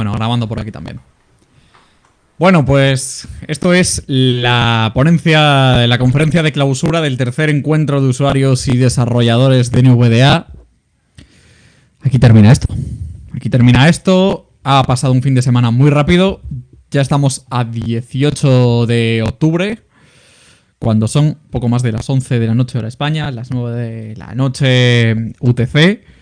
[0.00, 0.98] Bueno, grabando por aquí también.
[2.38, 8.66] Bueno, pues esto es la ponencia la conferencia de clausura del tercer encuentro de usuarios
[8.66, 10.46] y desarrolladores de NVDA.
[12.00, 12.74] Aquí termina esto.
[13.34, 14.50] Aquí termina esto.
[14.64, 16.40] Ha pasado un fin de semana muy rápido.
[16.90, 19.80] Ya estamos a 18 de octubre,
[20.78, 24.16] cuando son poco más de las 11 de la noche hora España, las 9 de
[24.16, 26.19] la noche UTC.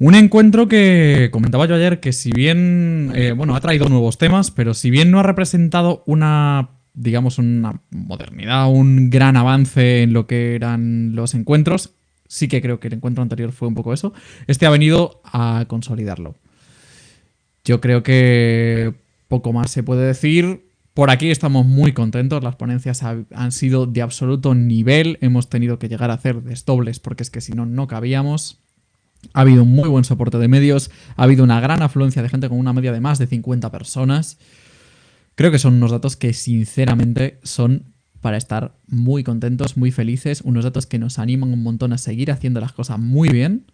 [0.00, 4.52] Un encuentro que comentaba yo ayer que si bien, eh, bueno, ha traído nuevos temas,
[4.52, 10.28] pero si bien no ha representado una, digamos, una modernidad, un gran avance en lo
[10.28, 11.94] que eran los encuentros,
[12.28, 14.12] sí que creo que el encuentro anterior fue un poco eso,
[14.46, 16.36] este ha venido a consolidarlo.
[17.64, 18.94] Yo creo que
[19.26, 20.64] poco más se puede decir.
[20.94, 25.88] Por aquí estamos muy contentos, las ponencias han sido de absoluto nivel, hemos tenido que
[25.88, 28.60] llegar a hacer desdobles porque es que si no, no cabíamos.
[29.32, 32.48] Ha habido un muy buen soporte de medios, ha habido una gran afluencia de gente
[32.48, 34.38] con una media de más de 50 personas.
[35.34, 40.64] Creo que son unos datos que sinceramente son para estar muy contentos, muy felices, unos
[40.64, 43.66] datos que nos animan un montón a seguir haciendo las cosas muy bien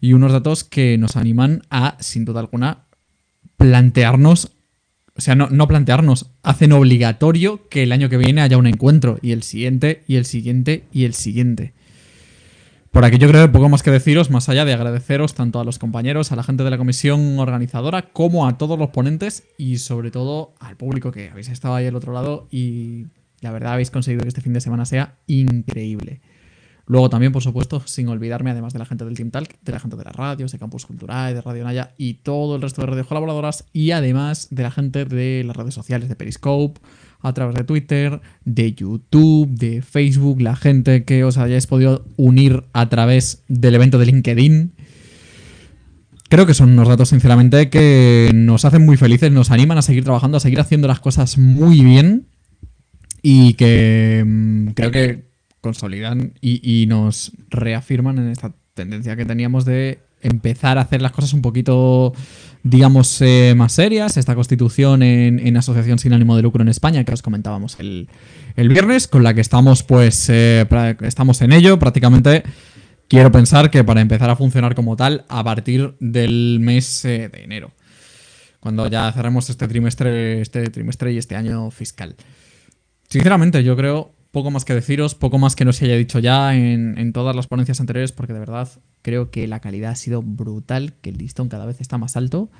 [0.00, 2.86] y unos datos que nos animan a, sin duda alguna,
[3.56, 4.50] plantearnos,
[5.14, 9.18] o sea, no, no plantearnos, hacen obligatorio que el año que viene haya un encuentro
[9.22, 11.72] y el siguiente y el siguiente y el siguiente.
[12.92, 15.64] Por aquí yo creo que poco más que deciros, más allá de agradeceros tanto a
[15.64, 19.78] los compañeros, a la gente de la comisión organizadora, como a todos los ponentes y
[19.78, 23.06] sobre todo al público que habéis estado ahí al otro lado y
[23.40, 26.20] la verdad habéis conseguido que este fin de semana sea increíble.
[26.84, 29.80] Luego también, por supuesto, sin olvidarme, además de la gente del Team Talk, de la
[29.80, 32.88] gente de las radios, de Campus Cultural, de Radio Naya y todo el resto de
[32.88, 36.78] radios colaboradoras y además de la gente de las redes sociales de Periscope,
[37.22, 42.64] a través de Twitter, de YouTube, de Facebook, la gente que os hayáis podido unir
[42.72, 44.72] a través del evento de LinkedIn.
[46.28, 50.04] Creo que son unos datos, sinceramente, que nos hacen muy felices, nos animan a seguir
[50.04, 52.26] trabajando, a seguir haciendo las cosas muy bien
[53.22, 60.00] y que mm, creo que consolidan y, nos reafirman en esta tendencia que teníamos de
[60.22, 62.14] empezar a hacer las cosas un poquito
[62.62, 64.16] digamos, eh, más serias.
[64.16, 68.08] Esta constitución en, asociación sin ánimo de lucro en España, que os comentábamos el,
[68.56, 70.66] viernes, con la que estamos, pues, eh,
[71.00, 72.42] estamos en ello prácticamente.
[73.08, 77.44] Quiero pensar que para empezar a funcionar como tal a partir del mes eh, de
[77.44, 77.72] enero,
[78.60, 82.14] cuando ya cerremos este trimestre, este trimestre y este año fiscal.
[83.08, 86.56] Sinceramente, yo creo poco más que deciros, poco más que no se haya dicho ya
[86.56, 88.68] en, todas las ponencias anteriores, porque de verdad
[89.02, 92.50] Creo que la calidad ha sido brutal, que el listón cada vez está más alto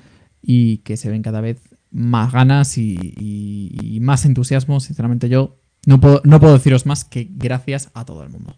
[0.41, 4.81] y que se ven cada vez más ganas y, más entusiasmo.
[4.81, 8.57] Sinceramente yo no puedo, no puedo deciros más que gracias a todo el mundo.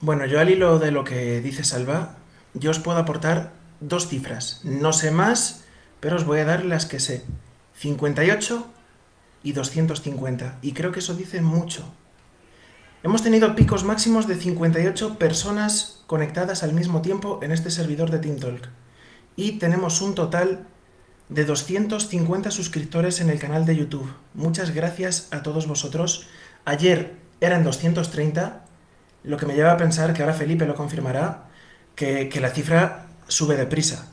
[0.00, 2.14] Bueno, yo al hilo de lo que dice Salva,
[2.54, 4.60] yo os puedo aportar dos cifras.
[4.62, 5.64] No sé más,
[5.98, 7.24] pero os voy a dar las que sé.
[7.74, 8.77] 58
[9.48, 10.58] y 250.
[10.60, 11.90] Y creo que eso dice mucho.
[13.02, 18.18] Hemos tenido picos máximos de 58 personas conectadas al mismo tiempo en este servidor de
[18.18, 18.68] TeamTalk.
[19.36, 20.66] Y tenemos un total
[21.30, 24.12] de 250 suscriptores en el canal de YouTube.
[24.34, 26.26] Muchas gracias a todos vosotros.
[26.66, 28.66] Ayer eran 230,
[29.24, 31.48] lo que me lleva a pensar que ahora Felipe lo confirmará,
[31.94, 34.12] que, la cifra sube deprisa.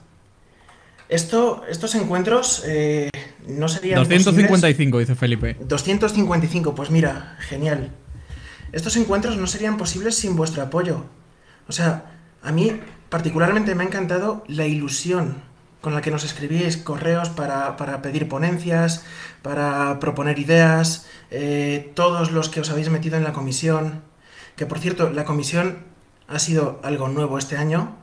[1.08, 3.10] Esto, estos encuentros eh,
[3.48, 4.00] no serían...
[4.00, 5.56] 255, dice Felipe.
[5.60, 7.92] 255, pues mira, genial.
[8.72, 11.06] Estos encuentros no serían posibles sin vuestro apoyo.
[11.68, 12.12] O sea,
[12.42, 12.80] a mí
[13.10, 15.44] particularmente me ha encantado la ilusión
[15.82, 19.06] con la que nos escribíais correos para, pedir ponencias,
[19.44, 24.02] para proponer ideas, eh, todos los que os habéis metido en la comisión.
[24.56, 25.84] Que por cierto, la comisión
[26.28, 27.96] ha sido algo nuevo este año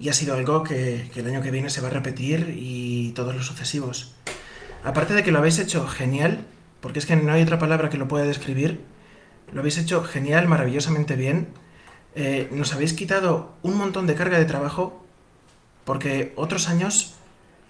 [0.00, 3.36] y ha sido algo que, el año que viene se va a repetir y todos
[3.36, 4.14] los sucesivos.
[4.82, 6.46] Aparte de que lo habéis hecho genial,
[6.80, 8.80] porque es que no hay otra palabra que lo pueda describir,
[9.52, 11.48] lo habéis hecho genial, maravillosamente bien.
[12.14, 15.04] Eh, nos habéis quitado un montón de carga de trabajo
[15.84, 17.16] porque otros años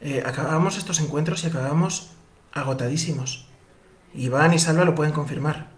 [0.01, 2.13] eh, acabábamos estos encuentros y acabábamos
[2.53, 3.49] agotadísimos.
[4.15, 5.70] Iván y Salva lo pueden confirmar.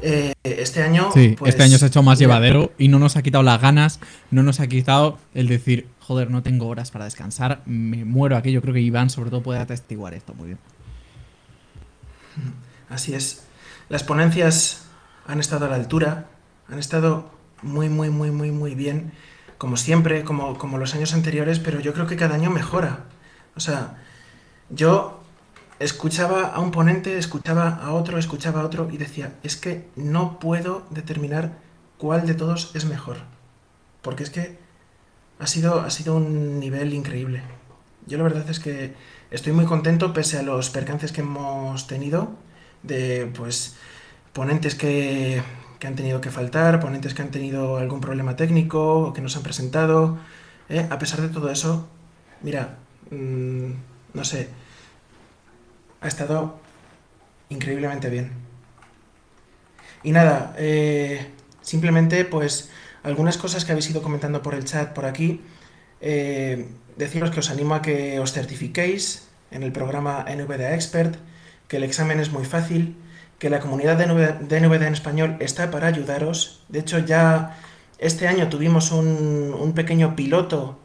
[0.00, 1.10] Eh, este año.
[1.12, 3.60] Sí, pues, este año se ha hecho más llevadero y no nos ha quitado las
[3.60, 4.00] ganas,
[4.30, 8.52] no nos ha quitado el decir, joder, no tengo horas para descansar, me muero aquí.
[8.52, 10.58] Yo creo que Iván, sobre todo, puede atestiguar esto muy bien.
[12.88, 13.44] Así es.
[13.88, 14.84] Las ponencias
[15.26, 16.26] han estado a la altura,
[16.68, 17.30] han estado
[17.62, 19.12] muy, muy, muy, muy, muy bien,
[19.58, 23.04] como siempre, como, como los años anteriores, pero yo creo que cada año mejora.
[23.56, 23.96] O sea,
[24.70, 25.17] yo
[25.78, 30.38] escuchaba a un ponente, escuchaba a otro, escuchaba a otro y decía, es que no
[30.38, 31.58] puedo determinar
[31.98, 33.18] cuál de todos es mejor.
[34.02, 34.58] Porque es que
[35.38, 37.42] ha sido, ha sido un nivel increíble.
[38.06, 38.94] Yo la verdad es que
[39.30, 42.30] estoy muy contento pese a los percances que hemos tenido
[42.82, 43.76] de pues
[44.32, 45.42] ponentes que,
[45.78, 49.36] que han tenido que faltar, ponentes que han tenido algún problema técnico o que nos
[49.36, 50.18] han presentado.
[50.68, 50.86] ¿eh?
[50.90, 51.88] A pesar de todo eso,
[52.42, 52.78] mira,
[53.10, 53.72] mmm,
[54.14, 54.48] no sé,
[56.00, 56.58] ha estado
[57.48, 58.32] increíblemente bien.
[60.02, 61.26] Y nada, eh,
[61.62, 62.70] simplemente pues
[63.02, 65.40] algunas cosas que habéis ido comentando por el chat por aquí.
[66.00, 71.16] Eh, deciros que os animo a que os certifiquéis en el programa NVDA Expert,
[71.66, 72.96] que el examen es muy fácil,
[73.38, 74.06] que la comunidad de
[74.60, 76.64] NVDA en español está para ayudaros.
[76.68, 77.56] De hecho, ya
[77.98, 80.78] este año tuvimos un, un pequeño piloto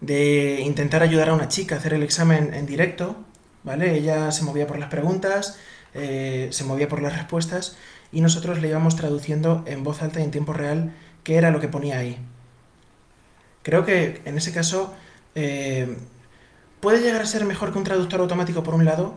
[0.00, 3.16] de intentar ayudar a una chica a hacer el examen en directo,
[3.64, 3.96] ¿vale?
[3.96, 5.58] Ella se movía por las preguntas,
[5.94, 7.76] eh, se movía por las respuestas
[8.12, 11.60] y nosotros le íbamos traduciendo en voz alta y en tiempo real qué era lo
[11.60, 12.18] que ponía ahí.
[13.62, 14.94] Creo que en ese caso
[15.34, 15.96] eh,
[16.80, 19.14] puede llegar a ser mejor que un traductor automático por un lado,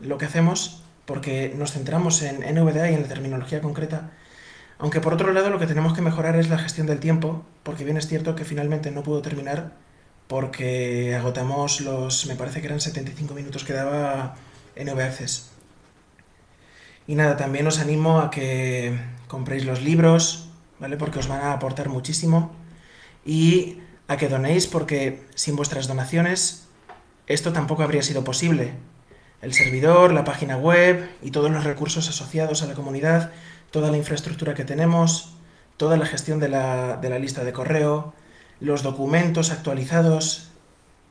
[0.00, 4.10] lo que hacemos, porque nos centramos en NVDA y en la terminología concreta,
[4.78, 7.84] aunque por otro lado lo que tenemos que mejorar es la gestión del tiempo, porque
[7.84, 9.72] bien es cierto que finalmente no pudo terminar
[10.28, 14.36] porque agotamos los, me parece que eran 75 minutos que daba
[14.76, 15.50] NV Access.
[17.06, 18.98] Y nada, también os animo a que
[19.28, 20.48] compréis los libros,
[20.78, 20.96] ¿vale?
[20.96, 22.52] Porque os van a aportar muchísimo.
[23.24, 23.78] Y
[24.08, 26.68] a que donéis porque sin vuestras donaciones
[27.26, 28.74] esto tampoco habría sido posible.
[29.40, 33.32] El servidor, la página web y todos los recursos asociados a la comunidad,
[33.70, 35.34] toda la infraestructura que tenemos,
[35.76, 38.14] toda la gestión de la, de la lista de correo,
[38.62, 40.50] los documentos actualizados,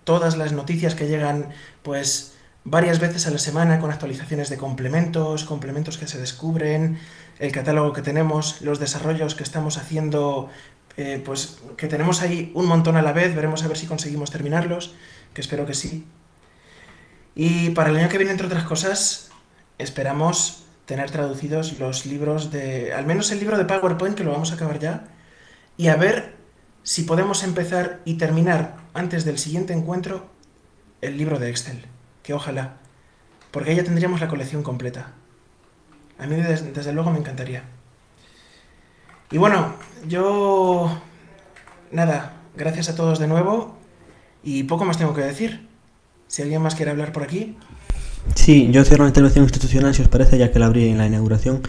[0.04, 1.50] todas las noticias que llegan
[1.84, 2.34] pues
[2.64, 6.98] varias veces a la semana con actualizaciones de complementos, complementos que se descubren,
[7.40, 10.50] el catálogo que tenemos, los desarrollos que estamos haciendo,
[10.96, 14.32] eh, pues que tenemos ahí un montón a la vez, veremos a ver si conseguimos
[14.32, 14.96] terminarlos,
[15.34, 16.06] que espero que sí.
[17.36, 19.32] Y para el año que viene, entre otras cosas,
[19.78, 24.52] esperamos tener traducidos los libros de, al menos el libro de PowerPoint, que lo vamos
[24.52, 25.06] a acabar ya,
[25.78, 26.41] y a ver
[26.84, 30.28] si podemos empezar y terminar antes del siguiente encuentro
[31.02, 31.86] el libro de Excel,
[32.24, 32.78] que ojalá,
[33.52, 35.14] porque ahí ya tendríamos la colección completa.
[36.18, 37.64] A mí desde, desde luego me encantaría.
[39.32, 39.74] Y bueno,
[40.08, 41.02] yo...
[41.92, 43.76] Nada, gracias a todos de nuevo
[44.44, 45.68] y poco más tengo que decir.
[46.28, 47.58] Si alguien más quiere hablar por aquí.
[48.36, 51.08] Sí, yo cierro la intervención institucional, si os parece, ya que la abrí en la
[51.08, 51.62] inauguración.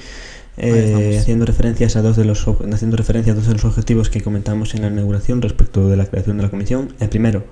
[0.59, 4.21] Eh, haciendo referencias a dos de los haciendo referencia a dos de los objetivos que
[4.21, 6.95] comentamos en la inauguración respecto de la creación de la comisión.
[7.01, 7.45] El primero,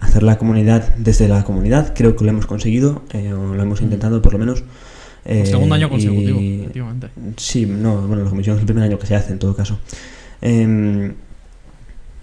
[0.00, 1.92] hacer la comunidad desde la comunidad.
[1.94, 4.64] Creo que lo hemos conseguido, eh, o lo hemos intentado por lo menos.
[5.24, 7.08] Eh, segundo año consecutivo, y, efectivamente.
[7.36, 9.78] Sí, no, bueno, la comisión es el primer año que se hace en todo caso.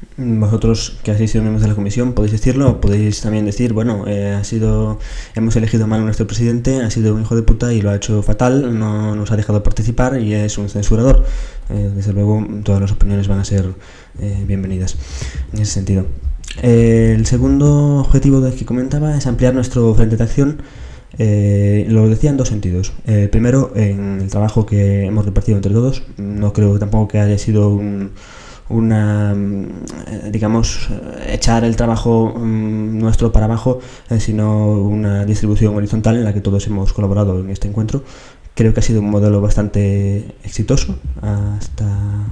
[0.01, 4.05] Eh, vosotros que habéis sido miembros de la comisión podéis decirlo, podéis también decir, bueno,
[4.07, 4.99] eh, ha sido,
[5.35, 7.95] hemos elegido mal a nuestro presidente, ha sido un hijo de puta y lo ha
[7.95, 11.25] hecho fatal, no nos ha dejado participar y es un censurador.
[11.69, 13.65] Eh, desde luego, todas las opiniones van a ser
[14.19, 14.97] eh, bienvenidas
[15.53, 16.05] en ese sentido.
[16.61, 20.61] el segundo objetivo que comentaba es ampliar nuestro frente de acción.
[21.17, 22.93] lo decía en dos sentidos.
[23.31, 26.03] primero, en el trabajo que hemos repartido entre todos.
[26.17, 28.11] No creo tampoco que haya sido un
[28.69, 30.89] una mm, digamos
[31.27, 36.41] echar el trabajo mm, nuestro para abajo eh, sino una distribución horizontal en la que
[36.41, 38.03] todos hemos colaborado en este encuentro.
[38.55, 41.87] Creo que ha sido un modelo bastante exitoso hasta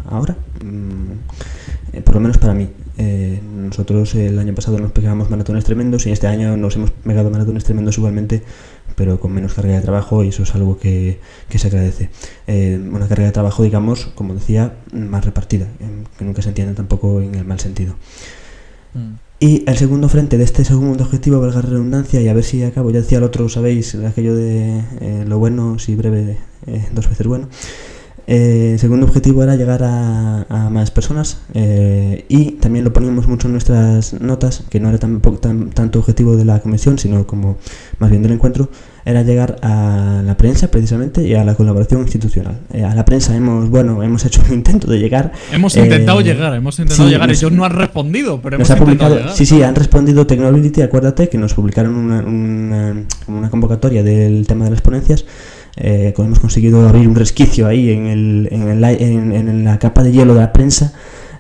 [0.10, 1.12] ahora mm,
[1.94, 2.70] eh, por lo menos para mí.
[3.00, 7.30] Eh, nosotros el año pasado nos pegábamos maratones tremendos y este año nos hemos pegado
[7.30, 8.42] maratones tremendos igualmente
[8.98, 11.20] pero con menos carga de trabajo y eso es algo que,
[11.56, 12.10] se agradece.
[12.48, 15.68] Eh, una carga de trabajo, digamos, como decía, más repartida,
[16.18, 17.94] que nunca se entiende tampoco en el mal sentido.
[18.96, 19.14] Mm.
[19.40, 22.64] Y el segundo frente de este segundo objetivo, valga la redundancia, y a ver si
[22.64, 27.08] acabo, ya decía el otro, sabéis, aquello de eh, lo bueno, si breve, eh, dos
[27.08, 27.50] veces bueno.
[28.30, 33.48] Eh, el segundo objetivo era llegar a, más personas eh, y también lo poníamos mucho
[33.48, 37.58] en nuestras notas, que no era tan, tanto objetivo de la comisión, sino como
[38.00, 38.70] más bien del encuentro,
[39.06, 42.60] era llegar a la prensa precisamente y a la colaboración institucional.
[42.74, 45.32] Eh, a la prensa hemos, bueno, hemos hecho un intento de llegar.
[45.54, 47.30] Hemos intentado llegar, hemos intentado llegar.
[47.30, 49.34] Ellos no han respondido, pero hemos publicado, llegar.
[49.34, 54.66] Sí, sí, han respondido Technology, acuérdate que nos publicaron una, una, una convocatoria del tema
[54.66, 55.24] de las ponencias
[55.78, 60.12] eh, hemos conseguido abrir un resquicio ahí en, el, en, el, en, la capa de
[60.12, 60.94] hielo de la prensa.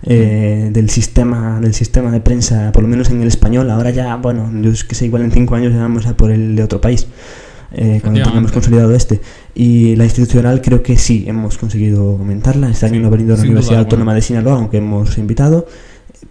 [0.03, 3.70] Eh, del sistema del sistema de prensa por lo menos en el español.
[3.72, 6.29] Ahora ya bueno yo es que sé igual en cinco años ya vamos a por
[6.29, 7.08] el de otro país
[7.74, 9.20] eh, cuando tengamos consolidado este.
[9.56, 13.38] Y la institucional creo que sí hemos conseguido aumentarla este año no ha venido a
[13.38, 15.67] la Universidad Autónoma de Sinaloa aunque hemos invitado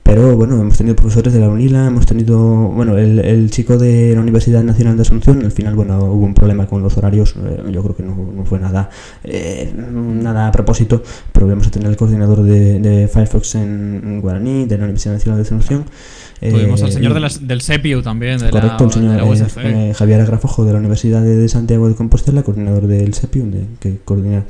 [0.03, 4.15] pero bueno, hemos tenido profesores de la UNILA, hemos tenido, bueno, el, el, chico de
[4.15, 7.63] la Universidad Nacional de Asunción, al final, bueno, hubo un problema con los horarios, eh,
[7.73, 8.89] yo creo que no, no fue nada,
[9.25, 11.03] eh, nada a propósito,
[11.33, 15.39] pero vamos a tener el coordinador de, de Firefox en, Guaraní, de la Universidad Nacional
[15.39, 15.85] de Asunción.
[16.41, 19.89] Tuvimos al señor de la, del CEPIU también, de correcto, la, el señor de la
[19.89, 23.99] eh, Javier Agrafojo de la Universidad de Santiago de Compostela, coordinador del CEPIU, de, que
[24.05, 24.45] coordina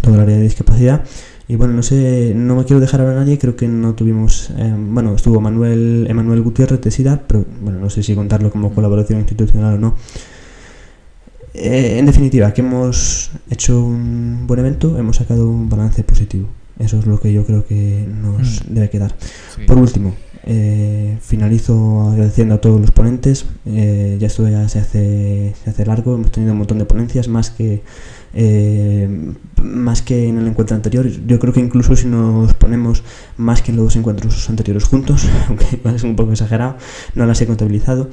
[0.00, 1.02] todo el área de discapacidad.
[1.46, 4.50] Y bueno, no sé, no me quiero dejar hablar a nadie, creo que no tuvimos,
[4.56, 8.74] eh, bueno, estuvo Manuel, Emanuel Gutiérrez de SIDA, pero bueno, no sé si contarlo como
[8.74, 9.94] colaboración institucional o no.
[11.52, 16.48] Eh, en definitiva, que hemos hecho un buen evento, hemos sacado un balance positivo.
[16.78, 18.74] Eso es lo que yo creo que nos mm.
[18.74, 19.14] debe quedar.
[19.54, 19.62] Sí.
[19.64, 20.14] Por último,
[20.46, 23.46] eh, finalizo agradeciendo a todos los ponentes.
[23.66, 27.28] Eh, ya esto ya se hace, se hace largo, hemos tenido un montón de ponencias,
[27.28, 27.82] más que
[28.34, 31.06] eh, más que en el encuentro anterior.
[31.26, 33.02] Yo creo que incluso si nos ponemos
[33.36, 36.76] más que en los encuentros anteriores juntos, aunque es un poco exagerado,
[37.14, 38.10] no las he contabilizado.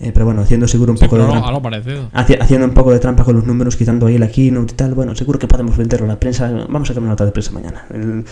[0.00, 1.48] Eh, pero bueno, haciendo seguro un sí, poco de trampa.
[1.48, 2.08] algo parecido.
[2.12, 4.94] Haciendo un poco de trampa con los números, quitando ahí la keynote y tal.
[4.94, 6.48] Bueno, seguro que podemos venderlo a la prensa.
[6.68, 7.84] Vamos a sacar una nota de prensa mañana.
[7.92, 8.24] El,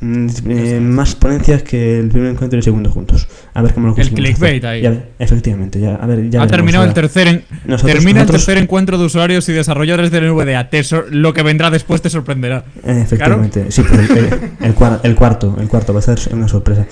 [0.00, 3.28] mm, eh, más ponencias que el primer encuentro y el segundo juntos.
[3.54, 4.30] A ver cómo lo El conseguimos.
[4.30, 4.66] clickbait hacer.
[4.70, 4.82] ahí.
[4.82, 8.26] Ya, efectivamente, ya, a ver, ya ha veremos, terminado el tercer, en- Nosotros- termina el
[8.26, 10.70] tercer encuentro de usuarios y desarrolladores de NVDA.
[10.70, 12.64] Te lo que vendrá después te sorprenderá.
[12.84, 16.18] Eh, Efectivamente, sí, pero el, el- el cuar- el cuarto, el cuarto va a ser
[16.32, 16.84] una sorpresa.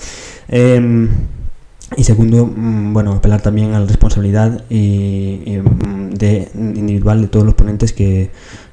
[0.47, 1.07] Eh,
[1.97, 7.27] y segundo, mm, bueno, apelar también a la responsabilidad y, y, mm, de, individual de
[7.27, 8.31] todos los ponentes que,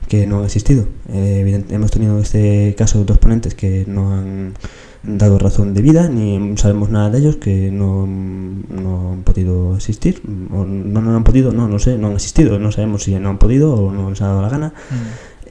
[0.08, 0.86] que no han asistido.
[1.12, 4.54] Eh, hemos tenido en este caso dos ponentes que no han
[5.02, 10.22] dado razón de vida, ni sabemos nada de ellos, que no, no han podido asistir,
[10.52, 13.28] o no, no han podido, no, no sé, no han asistido, no sabemos si no
[13.30, 14.72] han podido o no les ha dado la gana.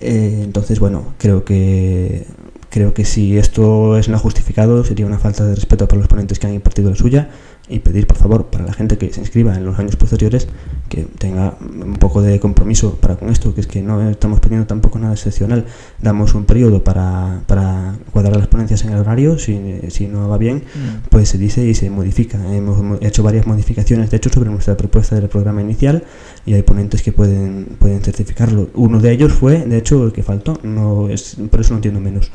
[0.02, 2.26] Eh, entonces, bueno, creo que
[2.70, 6.38] creo que si esto es no justificado sería una falta de respeto para los ponentes
[6.38, 7.30] que han impartido la suya
[7.70, 10.48] y pedir por favor para la gente que se inscriba en los años posteriores
[10.88, 14.66] que tenga un poco de compromiso para con esto, que es que no estamos pidiendo
[14.68, 15.66] tampoco nada excepcional,
[16.02, 19.60] damos un periodo para, para cuadrar las ponencias en el horario, si,
[19.90, 20.64] si no va bien,
[21.10, 22.38] pues se dice y se modifica.
[22.56, 26.04] Hemos mo- hecho varias modificaciones, de hecho, sobre nuestra propuesta del programa inicial
[26.46, 28.70] y hay ponentes que pueden, pueden certificarlo.
[28.76, 32.00] Uno de ellos fue, de hecho, el que faltó, no es, por eso no entiendo
[32.00, 32.32] menos.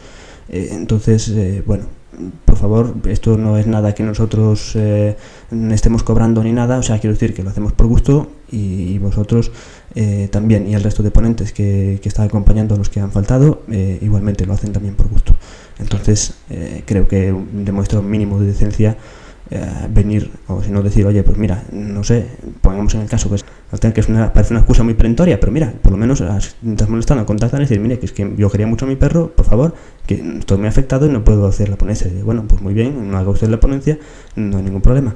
[0.48, 1.84] Eh, entonces, eh, bueno,
[2.44, 5.16] por favor, esto no es nada que nosotros eh,
[5.70, 8.98] estemos cobrando ni nada, o sea, quiero decir que lo hacemos por gusto y, y
[8.98, 9.50] vosotros
[9.94, 13.10] eh, también, y el resto de ponentes que, que están acompañando a los que han
[13.10, 15.34] faltado, eh, igualmente lo hacen también por gusto.
[15.78, 18.96] Entonces, eh, creo que demuestra un mínimo de decencia
[19.54, 22.26] eh, venir, o si no decir, oye, pues mira, no sé,
[22.60, 23.44] pongamos en el caso que es,
[23.92, 26.88] que es una, parece una excusa muy perentoria, pero mira, por lo menos has- estás
[26.88, 29.46] molestando, contactan y decir, mire, que es que yo quería mucho a mi perro, por
[29.46, 29.74] favor,
[30.06, 32.08] que estoy muy afectado y no puedo hacer la ponencia.
[32.08, 33.98] Y, bueno, pues muy bien, no haga usted la ponencia,
[34.36, 35.14] no hay ningún problema.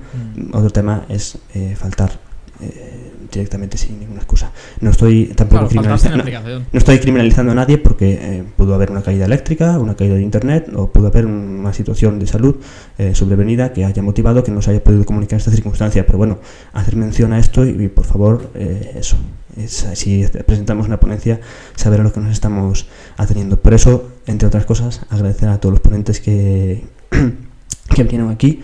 [0.52, 2.25] Otro tema es eh, faltar
[2.60, 4.50] eh, directamente sin ninguna excusa.
[4.80, 6.64] No estoy tampoco Claro, criminalizando.
[6.72, 10.22] No estoy criminalizando a nadie porque eh, pudo haber una caída eléctrica, una caída de
[10.22, 12.56] internet o pudo haber una situación de salud
[12.98, 16.06] eh, sobrevenida que haya motivado que no se haya podido comunicar esta circunstancia.
[16.06, 16.38] Pero bueno,
[16.72, 19.16] hacer mención a esto y, y, por favor, eso.
[19.56, 21.40] Es, si presentamos una ponencia,
[21.76, 22.86] saber a lo que nos estamos
[23.16, 23.56] ateniendo.
[23.56, 26.84] Por eso, entre otras cosas, agradecer a todos los ponentes que,
[27.94, 28.62] que vinieron aquí.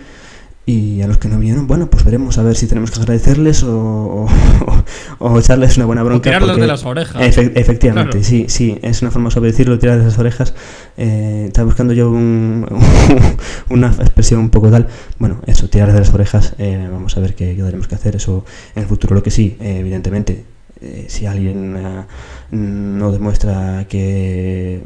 [0.65, 3.65] Y a los que no vinieron, bueno, pues veremos a ver si tenemos que agradecerles
[3.65, 4.29] o, o,
[5.19, 6.31] o echarles una buena O bronca.
[6.31, 7.21] tirarlos porque- de las orejas.
[7.21, 8.25] Efe- efectivamente, Claro.
[8.25, 10.55] sí, sí, es una forma de decirlo, tirar de las orejas.
[10.97, 12.65] Eh, estaba buscando yo un-
[13.71, 14.87] una expresión un poco tal.
[15.19, 18.15] Bueno, eso, tirar de las orejas, eh, vamos a ver qué, qué tenemos que hacer.
[18.15, 18.45] Eso
[18.77, 20.45] en el futuro, lo que sí, eh, evidentemente,
[20.81, 22.03] eh, si alguien eh,
[22.57, 24.81] no demuestra que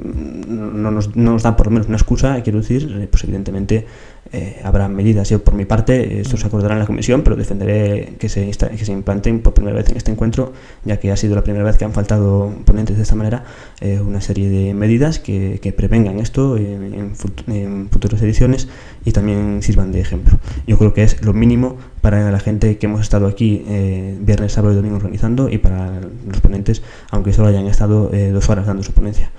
[0.48, 3.86] no nos, no nos da por lo menos una excusa, quiero decir, eh, pues evidentemente
[4.32, 5.28] eh, habrá medidas.
[5.30, 8.84] Yo por mi parte, esto se acordará en la comisión, pero defenderé que se, que
[8.84, 10.52] se implanten por primera vez en este encuentro,
[10.84, 13.44] ya que ha sido la primera vez que han faltado ponentes de esta manera,
[13.80, 18.68] eh, una serie de medidas que, que prevengan esto en, en fut- en futuras ediciones
[19.04, 20.38] y también sirvan de ejemplo.
[20.66, 24.52] Yo creo que es lo mínimo para la gente que hemos estado aquí eh, viernes,
[24.52, 28.66] sábado y domingo organizando y para los ponentes, aunque solo hayan estado eh, dos horas
[28.66, 29.30] dando su ponencia.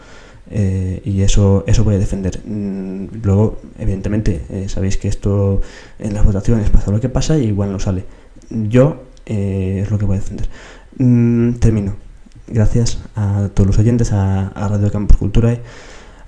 [0.50, 2.40] Eh, y eso eso voy a defender.
[2.46, 5.62] Mm, Luego, evidentemente, eh, sabéis que esto
[6.00, 8.06] en las votaciones pasa lo que pasa y igual no sale.
[8.50, 10.48] Yo eh, es lo que voy a defender.
[10.98, 11.96] Mm, termino.
[12.48, 15.58] Gracias a todos los oyentes, a, a Radio Campus Cultura,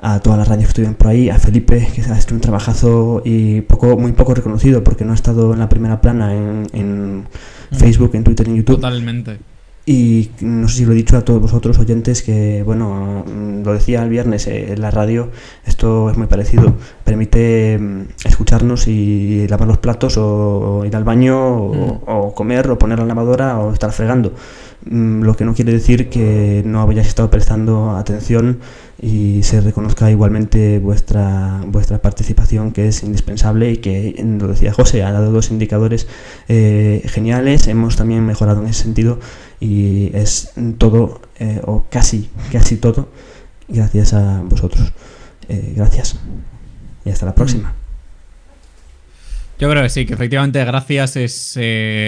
[0.01, 3.21] a todas las radios que estuvieron por ahí, a Felipe, que ha hecho un trabajazo
[3.23, 7.27] y poco muy poco reconocido porque no ha estado en la primera plana en, en
[7.71, 8.75] Facebook, en Twitter, en YouTube.
[8.75, 9.37] Totalmente.
[9.91, 13.73] Y no sé si lo he dicho a todos vosotros oyentes que, bueno, mm, lo
[13.73, 15.31] decía el viernes eh, en la radio,
[15.65, 16.75] esto es muy parecido.
[17.03, 22.77] Permite mm, escucharnos y lavar los platos o, ir al baño o, o comer o
[22.77, 24.31] poner la lavadora o estar fregando.
[24.85, 28.59] Mm, lo que no quiere decir que no hayáis estado prestando atención
[29.01, 35.03] y se reconozca igualmente vuestra, vuestra participación que es indispensable y que, lo decía José,
[35.03, 36.07] ha dado dos indicadores
[36.47, 39.19] eh, geniales, hemos también mejorado en ese sentido
[39.59, 43.09] y es todo eh, o casi, casi todo
[43.67, 44.93] gracias a vosotros.
[45.49, 46.19] Eh, gracias
[47.05, 47.78] y hasta la próxima.
[49.59, 51.59] Yo creo que sí, que efectivamente gracias es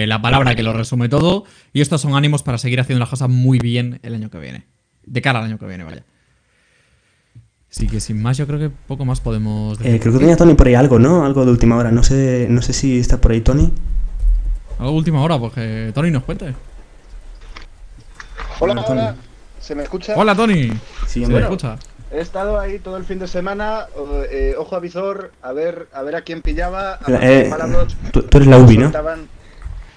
[0.08, 1.44] la palabra que lo resume todo
[1.74, 4.66] y estos son ánimos para seguir haciendo las cosas muy bien el año que viene.
[5.04, 6.02] De cara al año que viene, vaya.
[7.70, 9.94] Así que sin más, yo creo que poco más podemos decir.
[9.94, 11.26] Eh, creo que tenía Tony por ahí algo, ¿no?
[11.26, 11.90] Algo de última hora.
[11.90, 13.70] No sé, no sé si está por ahí Tony.
[14.78, 16.54] Algo de última hora, porque Tony nos cuente.
[18.60, 19.16] Hola, hola,
[19.60, 20.14] ¿Se me escucha?
[20.16, 20.70] Hola, Tony.
[21.06, 21.78] Sí, ¿Se me escucha?
[22.12, 23.86] He estado ahí todo el fin de semana,
[24.30, 26.96] eh, ojo a visor, a ver, a ver a quién pillaba.
[26.96, 27.50] A eh,
[28.12, 28.92] tú, eres la UBI, ¿no?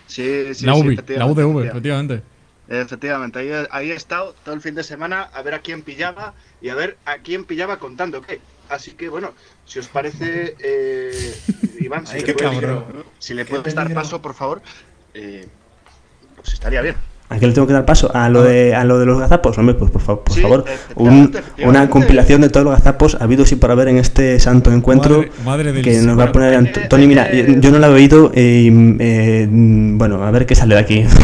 [0.08, 2.22] Sí, sí, la UBI, la UDV, efectivamente.
[2.70, 6.34] Efectivamente, ahí, ahí he estado todo el fin de semana a ver a quién pillaba
[6.62, 8.40] y a ver a quién pillaba contando qué.
[8.70, 9.34] Así que bueno,
[9.66, 11.36] si os parece, eh,
[11.80, 12.84] Iván, si, le puedes,
[13.20, 14.62] si, le puedes, dar paso, por favor,
[15.14, 15.48] eh,
[16.38, 16.96] pues estaría bien.
[17.28, 18.12] ¿A qué le tengo que dar paso?
[18.14, 19.58] ¿A lo de, a lo de los gazapos?
[19.58, 20.66] Hombre, pues por, favor, por favor.
[20.96, 25.82] una compilación de todos los gazapos habidos y por haber en este santo encuentro madre,
[25.82, 26.72] que nos va a poner...
[26.88, 28.96] Tony, mira, yo, no lo he oído y...
[29.00, 31.06] Eh, bueno, a ver qué sale de aquí.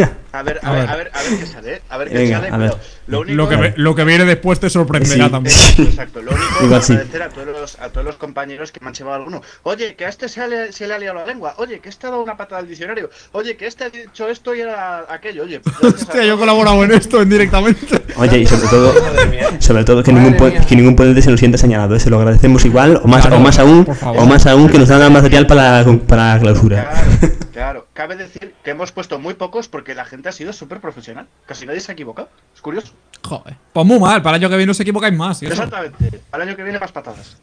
[0.32, 2.70] A ver, a ver, a ver, a ver qué sale, a ver qué sale.
[3.08, 5.56] lo, único lo, que, lo que viene después te sorprenderá también.
[5.78, 8.94] Exacto, lo único es agradecer a todos, los, a todos los compañeros que me han
[8.94, 9.42] llevado alguno.
[9.64, 11.54] Oye, que a este se le, se le ha liado la lengua.
[11.56, 13.10] Oye, que este ha dado una patada al diccionario.
[13.32, 15.42] Oye, que este ha dicho esto y era aquello.
[15.42, 18.00] Oye, Hostia, yo he colaborado en esto indirectamente.
[18.16, 18.94] Oye, y sobre todo,
[19.58, 21.96] sobre todo que, ningún, que ningún ponente se nos sienta señalado.
[21.96, 22.00] ¿eh?
[22.00, 25.12] Se lo agradecemos igual, o más, o más aún, o más aún que nos dan
[25.12, 26.90] material para, para la clausura.
[26.90, 30.80] Claro, claro, cabe decir que hemos puesto muy pocos porque la gente ha sido súper
[30.80, 31.26] profesional.
[31.44, 32.30] Casi nadie se ha equivocado.
[32.54, 32.94] Es curioso.
[33.22, 33.58] Joder.
[33.74, 34.22] Pues muy mal.
[34.22, 35.42] Para el año que viene os equivocáis más.
[35.42, 36.22] Exactamente.
[36.30, 37.36] Para el año que viene más patadas.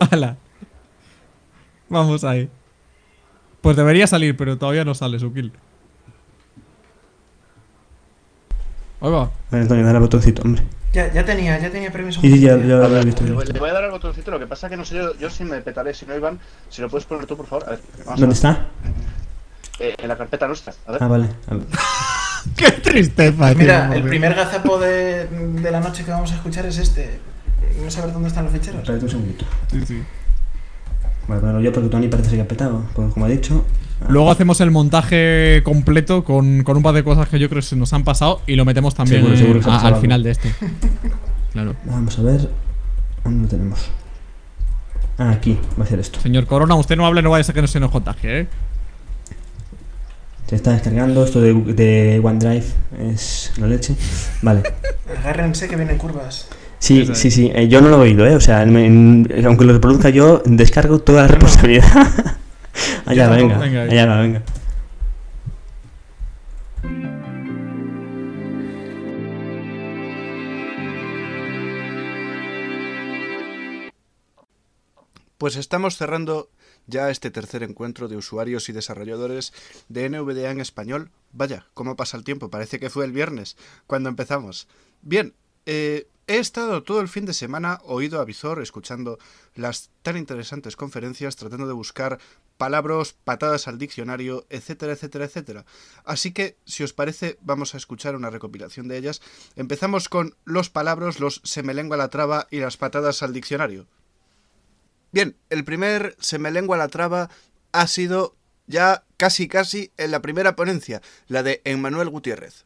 [0.00, 0.36] Hala.
[1.88, 2.50] Vamos ahí.
[3.60, 5.52] Pues debería salir, pero todavía no sale su kill.
[8.98, 9.30] Oiga.
[9.52, 10.64] Antonio, dale al botoncito, hombre.
[10.92, 12.20] Ya, ya tenía, ya tenía permiso.
[12.20, 13.22] Sí, ya, ya, lo he visto.
[13.22, 15.44] Le voy, a dar al botoncito, lo que pasa que no sé yo, yo si
[15.44, 17.68] me petaré, si no Iván, si lo puedes poner tú, por favor.
[17.68, 17.80] A ver,
[18.16, 18.66] ¿Dónde está?
[19.78, 20.72] Eh, en la carpeta nuestra.
[20.86, 21.02] A ver.
[21.02, 21.28] Ah, vale.
[22.56, 26.78] Qué tristeza, Mira, el primer gazapo de, de, la noche que vamos a escuchar es
[26.78, 27.20] este.
[27.82, 28.80] No saber dónde están los ficheros.
[28.80, 29.44] Espérate un segundito.
[29.70, 30.02] Sí, sí.
[31.28, 33.64] Vale, bueno, yo porque Tony parece que ha petado, pues, como ha dicho.
[34.08, 37.66] Luego hacemos el montaje completo con, con, un par de cosas que yo creo que
[37.66, 40.54] se nos han pasado y lo metemos también al final de este.
[41.52, 41.74] claro.
[41.84, 42.50] Vamos a ver.
[43.24, 43.90] ¿Dónde lo tenemos?
[45.18, 46.20] Ah, aquí, va a ser esto.
[46.20, 48.48] Señor Corona, usted no hable, no vaya a ser que no se nos contagie, ¿eh?
[50.46, 52.64] Se está descargando esto de, de OneDrive,
[53.10, 53.96] es la leche.
[54.42, 54.62] Vale.
[55.18, 56.48] Agárrense que vienen curvas.
[56.78, 57.50] Sí, sí, sí.
[57.52, 58.36] Eh, yo no lo he oído, ¿eh?
[58.36, 61.86] O sea, aunque lo reproduzca yo, descargo toda la responsabilidad.
[63.06, 64.42] allá venga, allá va, venga.
[75.38, 76.50] Pues estamos cerrando
[76.86, 79.52] ya este tercer encuentro de usuarios y desarrolladores
[79.88, 81.10] de NVDA en español.
[81.32, 84.68] Vaya, cómo pasa el tiempo, parece que fue el viernes cuando empezamos.
[85.02, 85.34] Bien,
[85.66, 89.18] eh, he estado todo el fin de semana oído a visor escuchando
[89.54, 92.18] las tan interesantes conferencias, tratando de buscar
[92.56, 95.64] palabras, patadas al diccionario, etcétera, etcétera, etcétera.
[96.04, 99.20] Así que, si os parece, vamos a escuchar una recopilación de ellas.
[99.56, 103.86] Empezamos con los palabras, los se me lengua la traba y las patadas al diccionario.
[105.16, 107.30] Bien, el primer se me lengua la traba
[107.72, 112.64] ha sido ya casi casi en la primera ponencia, la de Emmanuel Gutiérrez.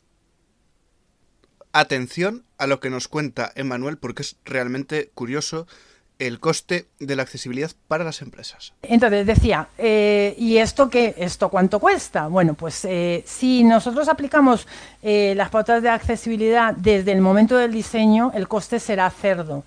[1.70, 5.68] Atención a lo que nos cuenta Emmanuel porque es realmente curioso
[6.18, 8.72] el coste de la accesibilidad para las empresas.
[8.82, 11.14] Entonces decía, eh, ¿y esto qué?
[11.18, 12.26] ¿Esto cuánto cuesta?
[12.26, 14.66] Bueno, pues eh, si nosotros aplicamos
[15.04, 19.62] eh, las pautas de accesibilidad desde el momento del diseño, el coste será cerdo.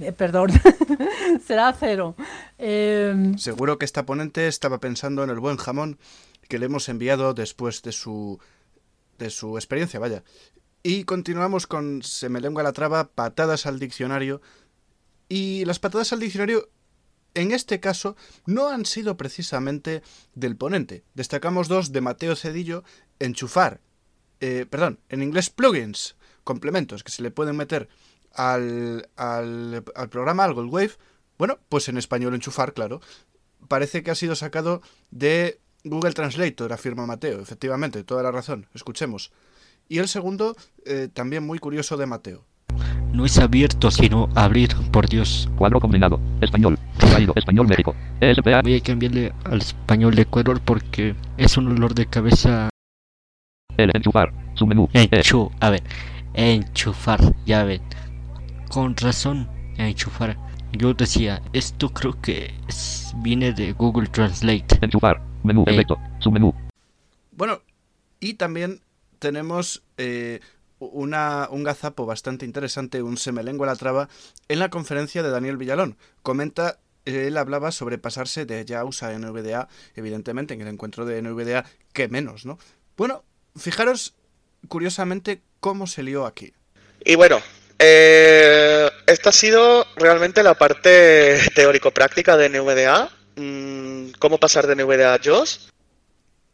[0.00, 0.50] Eh, perdón,
[1.46, 2.14] será cero.
[2.58, 5.98] Em, Seguro que esta ponente estaba pensando en el buen jamón
[6.48, 8.38] que le hemos enviado después de su,
[9.18, 10.22] de su experiencia, vaya.
[10.82, 14.40] Y continuamos con Se me lengua la traba, patadas al diccionario.
[15.28, 16.68] Y las patadas al diccionario,
[17.34, 20.02] en este caso, no han sido precisamente
[20.34, 21.02] del ponente.
[21.14, 22.84] Destacamos dos de Mateo Cedillo,
[23.18, 23.80] enchufar
[24.40, 27.88] eh, perdón, en inglés plugins, complementos que se le pueden meter
[28.36, 30.92] al, al, al programa, al Goldwave,
[31.38, 33.00] bueno, pues en español enchufar, claro.
[33.68, 37.40] Parece que ha sido sacado de Google Translator, afirma Mateo.
[37.40, 38.66] Efectivamente, toda la razón.
[38.74, 39.32] Escuchemos.
[39.88, 42.44] Y el segundo, eh, también muy curioso de Mateo.
[43.12, 45.48] No es abierto, sino abrir, por Dios.
[45.56, 46.20] Cuadro combinado.
[46.40, 46.78] Español.
[47.00, 47.32] Válido.
[47.36, 47.94] Español México.
[48.20, 48.62] ESPA.
[48.62, 52.68] Voy a cambiarle al español de Ecuador porque es un olor de cabeza.
[53.76, 54.32] El enchufar.
[54.54, 54.88] Su menú.
[54.92, 55.82] Enchu, a ver,
[56.34, 57.82] enchufar, ya ven.
[58.70, 59.48] Con razón,
[59.78, 60.36] enchufar.
[60.72, 64.78] Yo decía, esto creo que es- viene de Google Translate.
[64.82, 65.22] Enchufar.
[65.42, 65.64] Menú.
[65.66, 65.72] Eh.
[65.72, 65.98] Efecto.
[66.18, 66.54] Su menú.
[67.32, 67.60] Bueno,
[68.20, 68.80] y también
[69.18, 70.40] tenemos eh,
[70.78, 74.08] una, un gazapo bastante interesante, un se me lengua la traba,
[74.48, 75.96] en la conferencia de Daniel Villalón.
[76.22, 81.64] Comenta, él hablaba sobre pasarse de JAWS a NVDA, evidentemente en el encuentro de NVDA,
[81.92, 82.58] que menos, ¿no?
[82.96, 83.22] Bueno,
[83.54, 84.14] fijaros
[84.68, 86.52] curiosamente cómo se lió aquí.
[87.04, 87.38] Y bueno,
[87.88, 93.10] eh, esta ha sido realmente la parte teórico-práctica de NVDA.
[93.36, 95.72] Mm, ¿Cómo pasar de NVDA a JOS?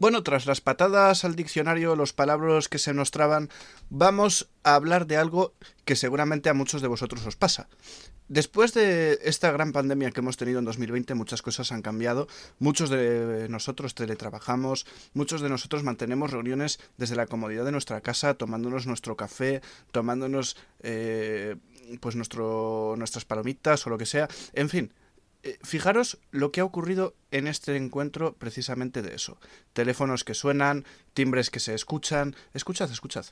[0.03, 3.51] Bueno, tras las patadas al diccionario, los palabras que se nos traban,
[3.89, 7.69] vamos a hablar de algo que seguramente a muchos de vosotros os pasa.
[8.27, 12.27] Después de esta gran pandemia que hemos tenido en 2020, muchas cosas han cambiado.
[12.59, 18.35] Muchos de nosotros teletrabajamos, muchos de nosotros mantenemos reuniones desde la comodidad de nuestra casa,
[18.35, 19.63] tomándonos nuestro café,
[19.93, 21.55] tomándonos eh,
[22.01, 24.27] pues nuestro, nuestras palomitas o lo que sea.
[24.53, 24.93] En fin,
[25.45, 29.39] eh, fijaros lo que ha ocurrido en este encuentro precisamente de eso.
[29.73, 32.37] Teléfonos que suenan, timbres que se escuchan.
[32.55, 33.27] Escuchad, escuchad.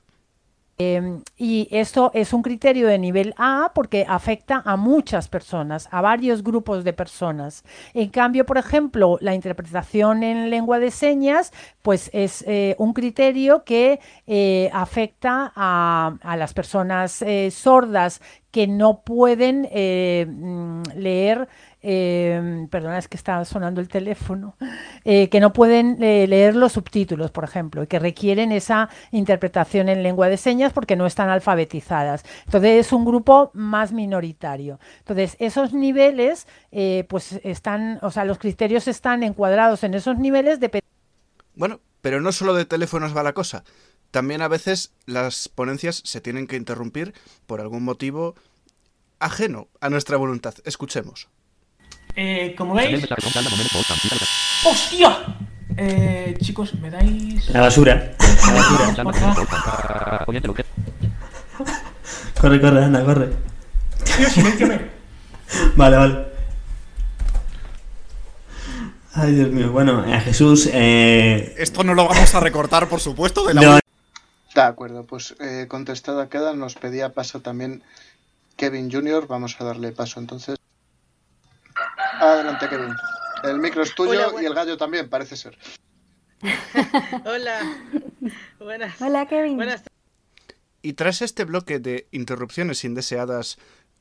[0.82, 6.00] Eh, y esto es un criterio de nivel A porque afecta a muchas personas, a
[6.00, 7.64] varios grupos de personas.
[7.92, 13.62] En cambio, por ejemplo, la interpretación en lengua de señas, pues es eh, un criterio
[13.62, 21.46] que eh, afecta a, las personas sordas que no pueden mm, leer
[21.82, 24.56] eh, perdona, es que está sonando el teléfono,
[25.04, 29.88] eh, que no pueden eh, leer los subtítulos, por ejemplo, y que requieren esa interpretación
[29.88, 32.24] en lengua de señas porque no están alfabetizadas.
[32.44, 34.78] Entonces es un grupo más minoritario.
[34.98, 40.60] Entonces esos niveles, eh, pues están, o sea, los criterios están encuadrados en esos niveles
[40.60, 40.82] de
[41.54, 43.64] Bueno, pero no solo de teléfonos va la cosa.
[44.10, 47.14] También a veces las ponencias se tienen que interrumpir
[47.46, 48.34] por algún motivo
[49.20, 50.54] ajeno a nuestra voluntad.
[50.64, 51.28] Escuchemos.
[52.16, 53.06] Eh, como veis...
[54.64, 55.36] ¡Hostia!
[55.76, 57.48] Eh, chicos, me dais...
[57.50, 58.14] La basura.
[58.96, 60.24] La basura.
[62.40, 63.30] Corre, corre, anda, corre.
[65.76, 66.26] Vale, vale.
[69.14, 69.72] Ay, Dios mío.
[69.72, 70.68] Bueno, a Jesús.
[70.72, 71.54] Eh...
[71.58, 73.78] Esto no lo vamos a recortar, por supuesto, de la No,
[74.54, 77.82] De acuerdo, pues eh, contestada queda, nos pedía paso también
[78.56, 80.56] Kevin Jr., vamos a darle paso entonces.
[82.20, 82.94] Adelante Kevin.
[83.42, 85.56] El micro es tuyo Hola, y el gallo también, parece ser.
[87.24, 87.60] Hola.
[88.58, 89.00] Buenas.
[89.00, 89.56] Hola, Kevin.
[89.56, 89.82] Buenas
[90.82, 93.58] Y tras este bloque de interrupciones indeseadas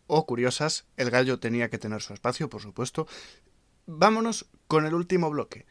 [0.07, 3.07] o curiosas, el gallo tenía que tener su espacio, por supuesto.
[3.85, 5.65] Vámonos con el último bloque.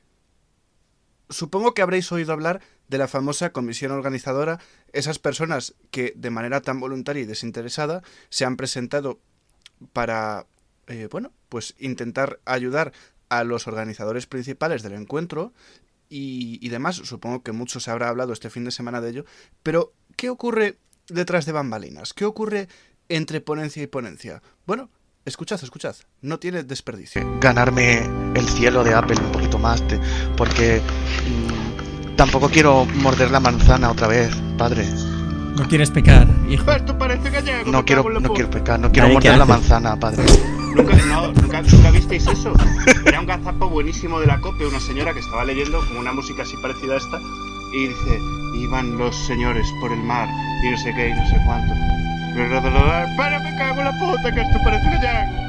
[1.29, 4.61] Supongo que habréis oído hablar de la famosa comisión organizadora,
[4.93, 9.21] esas personas que de manera tan voluntaria y desinteresada se han presentado
[9.93, 10.47] para,
[10.89, 12.93] eh, bueno, pues intentar ayudar
[13.29, 15.53] a los organizadores principales del encuentro
[16.09, 16.97] y, y demás.
[16.97, 19.25] Supongo que mucho se habrá hablado este fin de semana de ello.
[19.63, 22.15] Pero, ¿qué ocurre detrás de bambalinas?
[22.15, 22.69] ¿Qué ocurre
[23.09, 24.43] entre ponencia y ponencia?
[24.67, 24.89] Bueno,
[25.27, 25.95] escuchad, escuchad.
[26.23, 27.23] No tiene desperdicio.
[27.41, 27.99] Ganarme
[28.35, 30.01] el cielo de Apple un poquito más, te-
[30.37, 34.87] porque mm, tampoco quiero morder la manzana otra vez, padre.
[35.57, 36.71] No quieres pecar, hijo.
[36.71, 37.71] Esto parece gallego.
[37.71, 40.25] No quiero, no quiero pecar, no quiero Ay, ¿qué morder la manzana, padre.
[40.75, 42.53] ¿Nunca, visteis eso?
[43.05, 46.43] Era un gazapo buenísimo de la COPE, una señora que estaba leyendo como una música
[46.43, 47.21] así parecida a esta
[47.73, 48.19] y dice,
[48.55, 50.29] iban los señores por el mar
[50.65, 51.75] y no sé qué y no sé cuánto.
[52.35, 55.49] Pero me cago en la puta que esto parece gallego.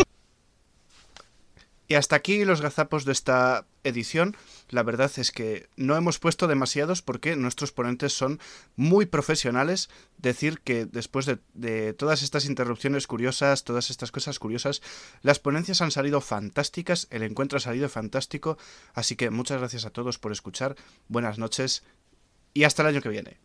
[1.88, 4.36] Y hasta aquí los gazapos de esta edición.
[4.68, 8.40] La verdad es que no hemos puesto demasiados porque nuestros ponentes son
[8.74, 9.88] muy profesionales.
[10.18, 14.82] Decir que después de, de todas estas interrupciones curiosas, todas estas cosas curiosas,
[15.22, 18.58] las ponencias han salido fantásticas, el encuentro ha salido fantástico.
[18.94, 20.74] Así que muchas gracias a todos por escuchar.
[21.08, 21.84] Buenas noches
[22.54, 23.38] y hasta el año que viene.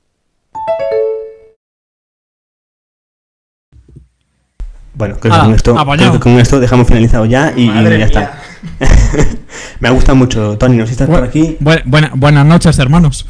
[4.93, 6.09] Bueno, creo que, Ah, con, esto, apañado.
[6.11, 8.05] creo que con esto dejamos finalizado ya y, ya mía.
[8.05, 8.41] está.
[9.79, 10.85] Me ha gustado mucho, Tony, ¿no?
[10.85, 11.57] Si estás por aquí.
[11.59, 13.25] Bu- buena- buenas noches, hermanos.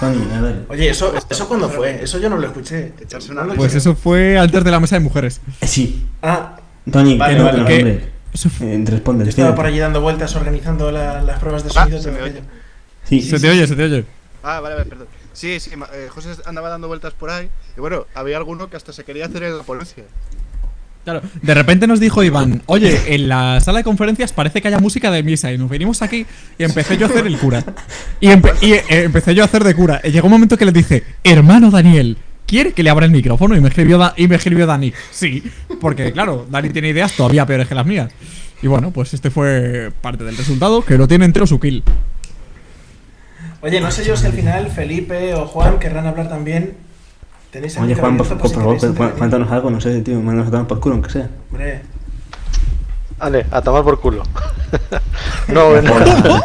[0.00, 0.64] Tony, a ver.
[0.68, 2.02] Oye, ¿eso, ¿eso cuándo fue?
[2.02, 2.92] Eso yo no lo escuché.
[3.30, 5.40] No lo Pues eso fue antes de la mesa de mujeres.
[5.60, 6.06] Eh, Sí.
[6.22, 6.56] Ah,
[6.90, 8.12] Tony, Vale, que no, vale, que- hombre.
[8.62, 12.00] Eh, responde, yo estaba por allí dando vueltas organizando la- las pruebas de Ah, sonido.
[12.02, 12.40] se me aquello.
[13.04, 14.04] Sí, Se te oye, se te oye.
[14.42, 15.06] Ah, vale, vale, perdón.
[15.34, 17.50] Sí, sí, eh, José andaba dando vueltas por ahí.
[17.76, 20.04] Y bueno, había alguno que hasta se quería hacer en la ponencia.
[21.04, 24.78] Claro, de repente nos dijo Iván, oye, en la sala de conferencias parece que haya
[24.78, 26.26] música de misa y nos venimos aquí
[26.58, 27.64] y empecé yo a hacer el cura.
[28.20, 30.00] Y, eh, empecé yo a hacer de cura.
[30.04, 33.56] Y llegó un momento que le dije, hermano Daniel, ¿quiere que le abra el micrófono?
[33.56, 35.42] Y me escribió, y me escribió Dani, sí,
[35.80, 38.12] porque claro, Dani tiene ideas todavía peores que las mías.
[38.62, 41.82] Y bueno, pues este fue parte del resultado, que lo tiene entero su kill.
[43.60, 46.74] Oye, no sé yo si al final Felipe o Juan querrán hablar también.
[47.52, 48.78] Tenéis Oye, Juan, por, favor,
[49.18, 50.18] cuéntanos algo, no sé, tío.
[50.22, 51.28] Mándanos a tomar por culo, aunque sea.
[51.50, 51.82] Hombre,
[53.18, 54.22] Vale, a tomar por culo.
[55.48, 56.44] no, nada.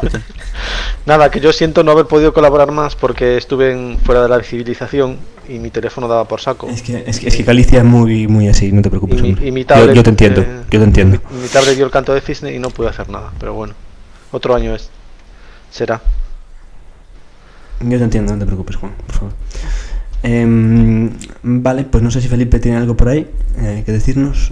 [1.06, 4.44] nada, que yo siento no haber podido colaborar más porque estuve en- fuera de la
[4.44, 5.16] civilización
[5.48, 6.68] y mi teléfono daba por saco.
[6.68, 9.20] Es que, es que, es que Galicia es muy, muy así, no te preocupes.
[9.20, 9.48] Y mi- hombre.
[9.48, 11.22] y mi yo, tablet, yo te entiendo, eh, yo te entiendo.
[11.32, 13.76] Mi, mi tablet dio el canto de cisne y no pude hacer nada, pero bueno.
[14.34, 14.90] Otro año es.
[15.72, 16.02] Será.
[17.80, 19.34] Yo te entiendo, no te preocupes, Juan, por favor.
[20.30, 21.10] Em,
[21.42, 24.52] vale, pues no sé si Felipe tiene algo por ahí eh, que decirnos.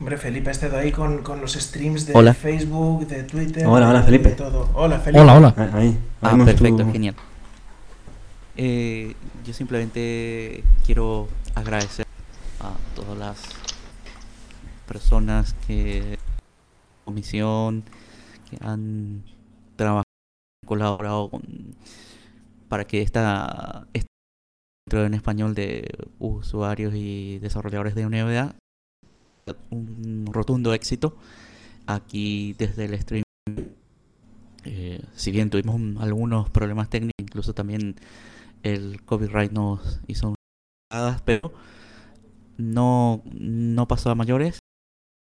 [0.00, 2.32] hombre, Felipe ha estado ahí con, con los streams de Hola.
[2.32, 3.66] Facebook, de Twitter.
[3.66, 4.30] Hola, hola, Felipe.
[4.30, 4.70] de todo.
[4.74, 5.20] Hola, Felipe.
[5.22, 7.14] Ah, Ahí, Ah, perfecto, tu- genial.
[8.56, 12.06] Eh, yo simplemente quiero agradecer
[12.60, 13.36] a todas las
[14.86, 16.18] personas que
[17.04, 17.82] comisión
[18.50, 19.22] que han
[19.76, 20.04] trabajado
[20.66, 21.42] colaborado con,
[22.70, 23.86] para que esta
[24.90, 28.54] en español de usuarios y desarrolladores de UNVDA
[29.70, 31.16] un rotundo éxito
[31.86, 33.24] aquí desde el stream
[34.64, 37.96] eh, si bien tuvimos un- algunos problemas técnicos, incluso también
[38.62, 40.34] el copyright nos hizo
[40.92, 41.52] unas pero
[42.56, 44.58] no, no pasó a mayores.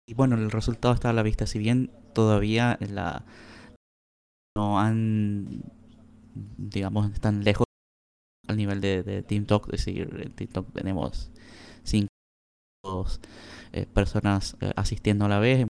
[0.07, 1.47] Y bueno, el resultado está a la vista.
[1.47, 3.23] Si bien todavía la
[4.57, 5.63] no han,
[6.57, 7.65] digamos, están lejos
[8.47, 11.31] al nivel de, de TeamTalk, es decir, en TeamTalk tenemos
[11.83, 12.07] cinco
[13.73, 15.67] eh, personas eh, asistiendo a la vez.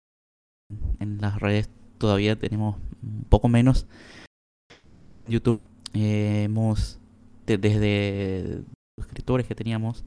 [1.00, 3.86] En las redes todavía tenemos un poco menos.
[5.28, 5.62] YouTube
[5.94, 7.00] eh, hemos
[7.46, 8.64] de- desde
[8.98, 10.04] suscriptores que teníamos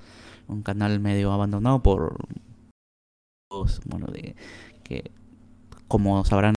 [0.48, 2.16] un canal medio abandonado por
[3.87, 4.35] bueno de
[4.83, 5.11] que
[5.87, 6.55] como sabrán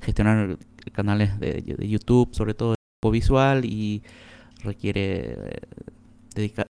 [0.00, 0.58] gestionar
[0.92, 2.74] canales de, de YouTube sobre todo
[3.10, 4.02] visual y
[4.66, 5.60] requiere eh,
[6.34, 6.66] dedica-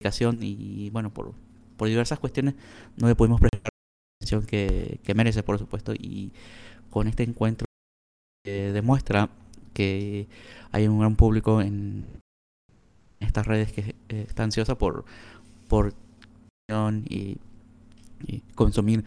[0.00, 1.34] dedicación y bueno por
[1.76, 2.54] por diversas cuestiones
[2.96, 6.32] no le pudimos prestar la atención que, que merece por supuesto y
[6.90, 7.66] con este encuentro
[8.46, 9.30] eh, demuestra
[9.74, 10.28] que
[10.72, 12.04] hay un gran público en
[13.20, 15.04] estas redes que eh, está ansiosa por
[15.68, 15.94] por
[17.08, 17.38] y,
[18.54, 19.04] consumir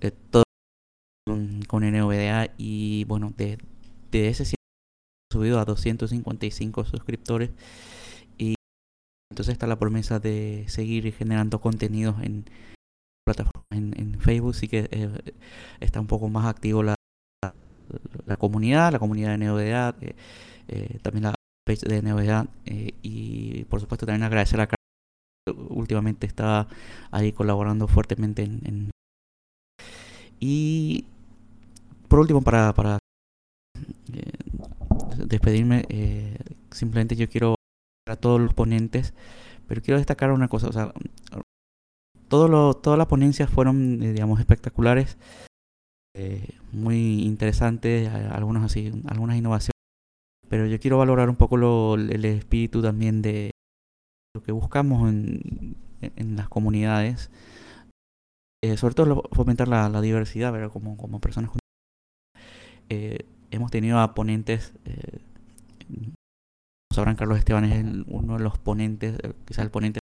[0.00, 0.42] eh, todo
[1.26, 3.58] con, con NVDA y bueno de,
[4.10, 4.44] de ese
[5.34, 7.50] subido a 255 suscriptores.
[8.38, 8.54] Y
[9.30, 12.44] entonces está la promesa de seguir generando contenidos en
[13.26, 14.54] plataforma en, Facebook.
[14.54, 15.34] Sí que eh,
[15.80, 16.94] está un poco más activo la,
[18.26, 20.14] la comunidad la comunidad de NVDA eh,
[20.68, 21.34] eh, también la
[21.66, 24.68] page de eh, y por supuesto también agradecer a
[25.68, 26.68] últimamente está
[27.10, 28.90] ahí colaborando fuertemente en,
[30.40, 31.06] y
[32.08, 32.98] por último para,
[35.34, 36.36] despedirme eh,
[36.70, 37.54] simplemente yo quiero
[38.08, 39.14] a todos los ponentes
[39.68, 40.92] pero quiero destacar una cosa o sea
[42.28, 45.16] todas las ponencias fueron eh, digamos espectaculares
[46.16, 49.72] eh, muy interesantes a- algunos así algunas innovaciones
[50.48, 53.50] pero yo quiero valorar un poco el espíritu también de
[54.34, 57.30] lo que buscamos en, en las comunidades
[58.76, 60.70] sobre todo fomentar la, la diversidad ¿verdad?
[60.72, 61.50] como como personas
[62.88, 65.20] eh, hemos tenido a ponentes eh,
[66.92, 70.00] sabrán Carlos Esteban es uno de los ponentes eh, quizá el ponente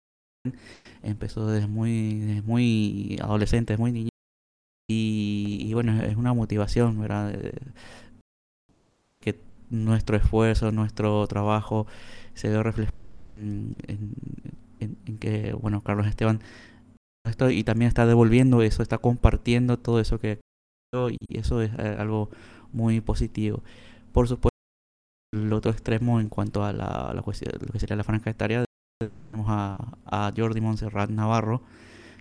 [1.03, 4.09] empezó desde muy desde muy adolescente desde muy niño
[4.91, 7.33] y, y bueno es una motivación verdad
[9.21, 9.39] que
[9.71, 11.87] nuestro esfuerzo nuestro trabajo
[12.35, 12.97] se ve reflejado
[13.39, 14.15] en, en-
[14.81, 16.41] en- en que bueno Carlos Esteban
[17.27, 20.41] esto y también está devolviendo eso está compartiendo todo eso que
[21.11, 22.31] y eso es eh, algo
[22.73, 23.63] muy positivo
[24.13, 24.57] por supuesto
[25.35, 28.65] el otro extremo en cuanto a la, cuestión lo que sería la franja etaria
[29.31, 31.63] tenemos a, Jordi Montserrat Navarro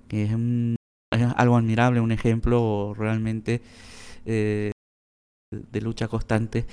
[0.07, 0.75] que es, un-
[1.36, 3.62] algo admirable un ejemplo realmente
[4.25, 4.71] eh,
[5.51, 6.65] de lucha constante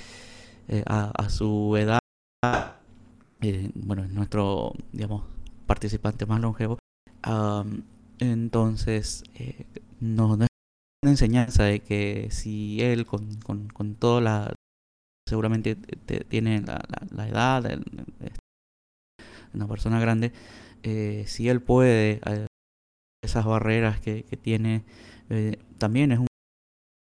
[0.68, 2.00] eh, a, su edad.
[3.40, 5.24] eh, bueno, es nuestro, digamos,
[5.66, 6.78] participante más longevo.
[8.18, 9.24] Entonces,
[10.00, 10.46] nos da
[11.05, 14.55] una enseñanza de que si él, con, con, con toda la.
[15.29, 17.64] seguramente te- te- tiene la, la, edad,
[19.53, 20.33] una persona grande,
[20.83, 22.47] eh, si él puede, eh,
[23.25, 24.85] esas barreras que, tiene,
[25.31, 26.27] eh, también es un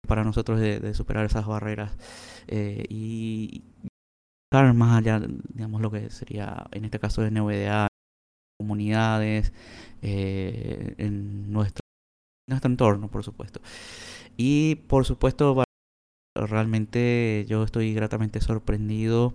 [0.08, 1.92] para nosotros de, superar esas barreras
[2.50, 3.64] y
[4.52, 5.22] buscar más allá,
[5.54, 7.90] digamos, lo que sería, en este caso de NVDA,
[8.60, 9.54] comunidades,
[10.02, 11.82] en nuestro,
[12.48, 13.62] nuestro entorno, por supuesto.
[14.38, 15.64] Y por supuesto,
[16.36, 19.34] realmente yo estoy gratamente sorprendido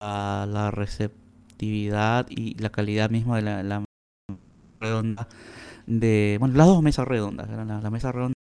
[0.00, 3.84] a la receptividad y la calidad misma de la, la
[4.80, 5.28] redonda
[5.86, 8.34] de, bueno, las dos mesas redondas, la, mesa redonda,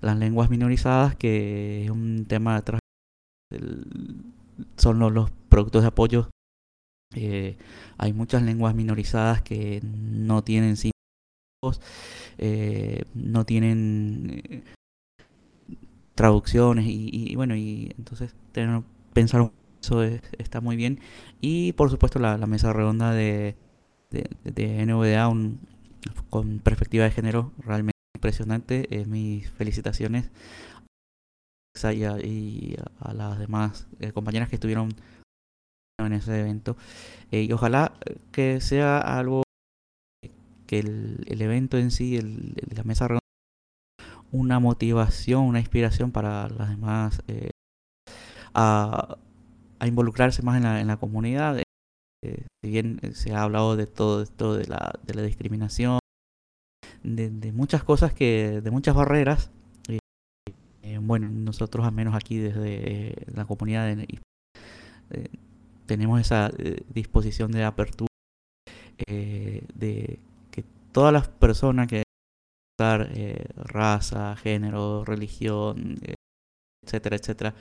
[0.00, 2.80] las lenguas minorizadas, que es un tema atrás
[4.76, 6.30] son los, los productos de apoyo.
[7.14, 7.56] Eh,
[7.98, 10.93] hay muchas lenguas minorizadas que no tienen símbolos,
[12.38, 14.62] eh, no tienen eh,
[16.14, 21.00] traducciones y, y bueno, y entonces tener, pensar un- eso es- está muy bien.
[21.40, 23.56] Y por supuesto la, mesa redonda de,
[24.10, 25.60] de, de NVDA un-
[26.30, 28.86] con perspectiva de género realmente impresionante.
[28.90, 30.30] Eh, mis felicitaciones
[31.84, 34.94] a y a, a las demás compañeras que estuvieron
[35.98, 36.76] en ese evento.
[37.30, 37.94] Y ojalá
[38.32, 39.43] que sea algo
[40.66, 43.20] que el, el evento en sí, el, la mesa redonda,
[44.32, 47.50] una motivación, una inspiración para las demás eh,
[48.52, 49.16] a,
[49.84, 51.58] involucrarse más en la, en la comunidad.
[51.58, 55.98] Eh, si bien eh, se ha hablado de todo esto de la, de la discriminación,
[57.02, 59.50] de, de muchas cosas que, de muchas barreras,
[59.88, 59.98] eh,
[60.82, 64.20] eh, bueno, nosotros al menos aquí desde la comunidad de-
[65.86, 66.50] tenemos esa
[66.94, 68.08] disposición de apertura,
[69.06, 70.18] de
[70.94, 72.04] todas las personas que
[72.78, 76.14] dar eh, raza, género, religión, eh,
[76.86, 77.54] etcétera, etcétera,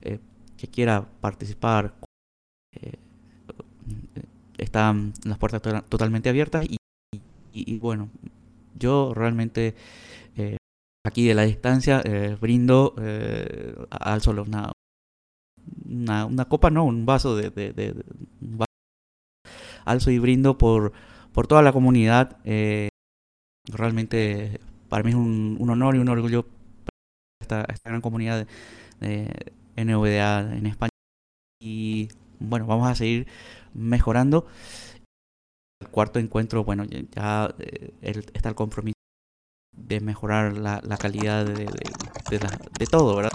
[0.00, 0.18] eh,
[0.56, 1.94] que quiera participar,
[2.72, 2.94] eh,
[4.56, 6.66] están las puertas to- totalmente abiertas
[7.52, 8.08] y, bueno,
[8.78, 9.74] yo realmente
[11.06, 12.02] aquí de la distancia
[12.40, 12.94] brindo
[13.90, 14.72] al solo una,
[16.48, 17.94] copa, no, un vaso de,
[19.84, 20.92] alzo y brindo por,
[21.40, 22.36] por toda la comunidad.
[22.44, 22.90] eh,
[23.72, 26.44] realmente para mí es un, honor y un orgullo
[27.40, 28.46] esta, esta gran comunidad
[29.00, 30.90] de, de NVDA en España.
[31.62, 32.08] Y
[32.40, 33.26] bueno, vamos a seguir
[33.72, 34.48] mejorando.
[35.80, 38.96] El cuarto encuentro, bueno, ya, eh, el- está el compromiso
[39.74, 41.96] de mejorar la, la calidad de-
[42.28, 43.30] de la- de todo, ¿verdad?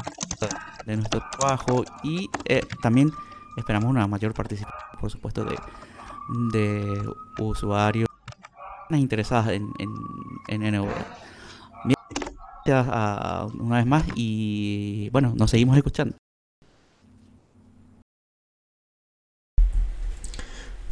[0.85, 3.13] De nuestro trabajo y eh, también
[3.55, 5.63] esperamos una mayor participación, por supuesto, de,
[6.51, 7.07] de
[7.39, 8.07] usuarios
[8.89, 9.89] interesadas en, en,
[10.47, 11.05] en NVDA.
[12.65, 16.15] Gracias a- una vez más y bueno, nos seguimos escuchando.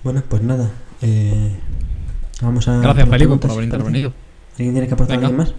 [0.04, 0.70] Bueno, pues nada.
[1.02, 1.56] eh,
[2.42, 2.78] vamos a.
[2.80, 4.14] Gracias, Felipe, por haber intervenido.
[4.58, 5.28] ¿Alguien tiene que aportar Venga.
[5.30, 5.56] alguien más?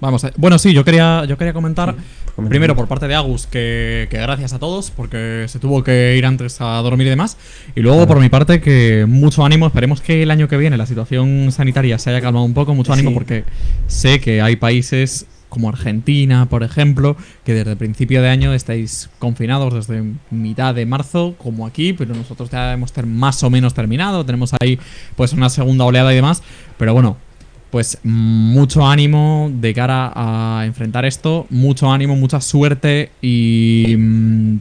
[0.00, 1.94] Vamos a- Bueno, sí, yo quería, yo quería comentar
[2.36, 2.50] comenta.
[2.50, 6.26] primero por parte de Agus que, que gracias a todos porque se tuvo que ir
[6.26, 7.36] antes a dormir y demás.
[7.74, 10.86] Y luego por mi parte que mucho ánimo, esperemos que el año que viene la
[10.86, 13.14] situación sanitaria se haya calmado un poco, mucho ánimo Sí.
[13.14, 13.44] porque
[13.86, 19.10] sé que hay países como Argentina, por ejemplo, que desde el principio de año estáis
[19.18, 23.74] confinados desde mitad de marzo, como aquí, pero nosotros ya hemos ter- más o menos
[23.74, 24.78] terminado, tenemos ahí
[25.16, 26.42] pues una segunda oleada y demás,
[26.78, 27.16] pero bueno,
[27.70, 34.58] pues mucho ánimo de cara a enfrentar esto, mucho ánimo, mucha suerte y mm,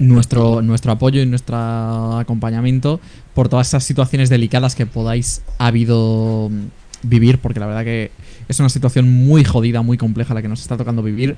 [0.00, 3.00] nuestro, nuestro apoyo y nuestro acompañamiento
[3.34, 8.10] por todas esas situaciones delicadas que podáis habido mm, vivir, porque la verdad que
[8.48, 11.36] es una situación muy jodida, muy compleja la que nos está tocando vivir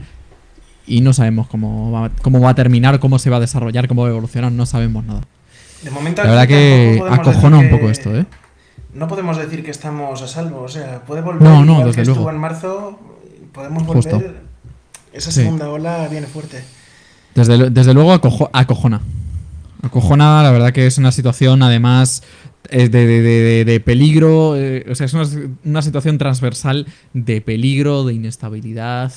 [0.86, 4.02] y no sabemos cómo va, cómo va a terminar, cómo se va a desarrollar, cómo
[4.02, 5.22] va a evolucionar, no sabemos nada.
[5.82, 8.26] De momento La verdad que acojona un poco esto, ¿eh?
[8.94, 12.04] No podemos decir que estamos a salvo, o sea, puede volver No, no, desde que
[12.04, 12.12] luego.
[12.12, 12.98] estuvo en marzo,
[13.52, 14.02] podemos volver.
[14.14, 14.32] Justo.
[15.12, 15.40] Esa Sí.
[15.42, 16.62] segunda ola viene fuerte.
[17.34, 19.00] Desde, desde luego acojo- acojona.
[19.82, 22.22] Acojona, la verdad que es una situación además
[22.68, 25.24] eh, de, de- de- peligro, eh, o sea, es una,
[25.64, 29.12] una situación transversal de peligro, de inestabilidad.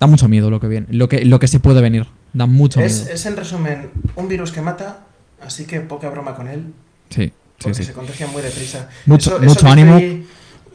[0.00, 2.06] Da mucho miedo lo que viene, lo que, lo que se puede venir.
[2.32, 3.14] Da mucho Es, miedo.
[3.14, 5.04] es en resumen un virus que mata,
[5.44, 6.72] así que poca broma con él,
[7.10, 7.32] sí,
[7.62, 7.84] porque sí.
[7.84, 8.88] se contagia muy deprisa.
[9.06, 9.94] Mucho- Eso- eso mucho que ánimo.
[9.96, 10.26] estoy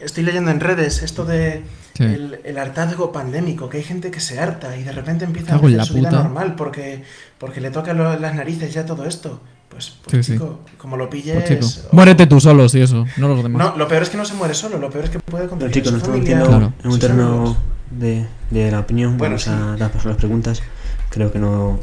[0.01, 1.63] estoy leyendo en redes esto de
[1.95, 2.03] Sí.
[2.03, 5.57] el, el hartazgo pandémico, que hay gente que se harta y de repente empieza a
[5.57, 6.21] hacer la su vida puta.
[6.23, 7.03] normal porque,
[7.39, 9.41] porque le toca lo- las narices ya todo esto.
[9.69, 10.31] Pues, Sí, pues sí.
[10.33, 11.35] chico, como lo pilles...
[11.43, 13.59] Pues, chico, o- Muérete tú solo, sí, eso, no los demás.
[13.71, 15.75] No, lo peor es que no se muere solo, lo peor es que puede contagiar
[15.77, 16.73] nos su estamos familia, metiendo Claro.
[16.83, 17.57] en un terreno
[17.91, 19.17] de, de la opinión.
[19.17, 19.49] Bueno, Vamos sí.
[19.49, 20.61] a las preguntas.
[21.09, 21.79] Creo que no.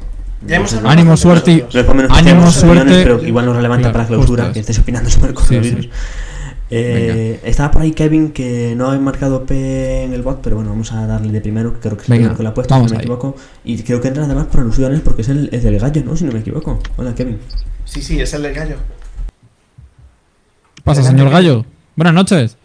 [0.47, 1.67] Ya hemos hablado Ánimo, suerte
[2.11, 2.85] Ánimo, suerte.
[3.03, 4.69] Pero igual no es relevante Claro, para la clausura que es.
[4.69, 5.49] estés opinando sobre el Sí, sí.
[5.55, 5.89] coronavirus.
[6.71, 10.71] Eh, estaba por ahí Kevin que no ha marcado P en el bot, pero bueno,
[10.71, 12.91] vamos a darle de primero, que creo que es el que lo ha puesto, vamos
[12.91, 13.05] si no me ahí.
[13.07, 13.37] equivoco.
[13.65, 16.17] Y creo que entra además por alusiones porque es el, el del gallo, ¿no?
[16.17, 16.81] Si no me equivoco.
[16.97, 17.39] Hola, Kevin.
[17.85, 18.77] Sí, sí, es el del gallo.
[20.75, 21.31] ¿Qué pasa, señor.
[21.31, 21.65] Gallo?
[21.97, 22.57] Buenas noches.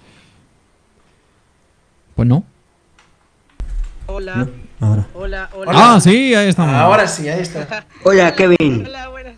[2.16, 2.44] Pues no.
[4.08, 4.36] Hola.
[4.38, 4.48] No,
[4.80, 5.08] ahora.
[5.14, 5.72] Hola, hola.
[5.74, 6.74] Ah, sí, ahí estamos.
[6.76, 7.86] Ahora sí, ahí está.
[8.04, 8.86] Hola, Kevin.
[8.86, 9.36] Hola, buenas.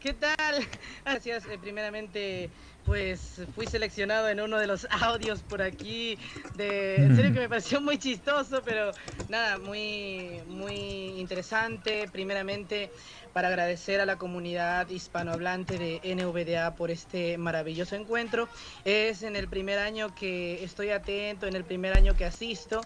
[0.00, 0.66] ¿Qué tal?
[1.04, 1.44] Gracias.
[1.46, 2.50] eh, primeramente,
[2.84, 6.18] pues fui seleccionado en uno de los audios por aquí.
[6.54, 8.92] De, en serio que me pareció muy chistoso, pero
[9.28, 10.74] nada, muy, muy
[11.18, 12.08] interesante.
[12.12, 12.90] Primeramente,
[13.32, 18.48] para agradecer a la comunidad hispanohablante de NVDA por este maravilloso encuentro.
[18.84, 22.80] Es en el primer año que estoy atento, en el primer año que asisto.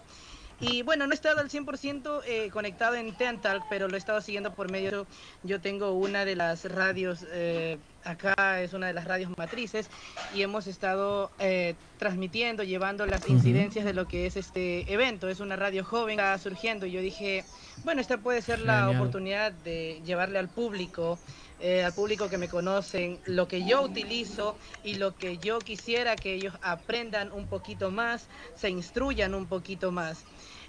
[0.61, 4.21] Y bueno, no he estado al 100% eh, conectado en Tentalk, pero lo he estado
[4.21, 5.07] siguiendo por medio.
[5.43, 9.89] Yo tengo una de las radios, eh, acá es una de las radios matrices,
[10.33, 15.29] y hemos estado eh, transmitiendo, llevando las incidencias de lo que es este evento.
[15.29, 17.43] Es una radio joven, está surgiendo, y yo dije,
[17.83, 19.01] bueno, esta puede ser la Genial.
[19.01, 21.19] oportunidad de llevarle al público.
[21.63, 26.15] eh, al público que me conocen, lo que yo utilizo y lo que yo quisiera
[26.15, 30.25] que ellos aprendan un poquito más, se instruyan un poquito más.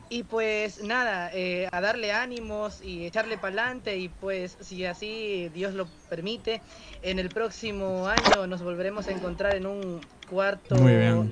[0.08, 5.50] Y pues nada, eh, a darle ánimos y echarle para adelante y pues si así
[5.54, 6.60] Dios lo permite,
[7.02, 10.76] en el próximo año nos volveremos a encontrar en un cuarto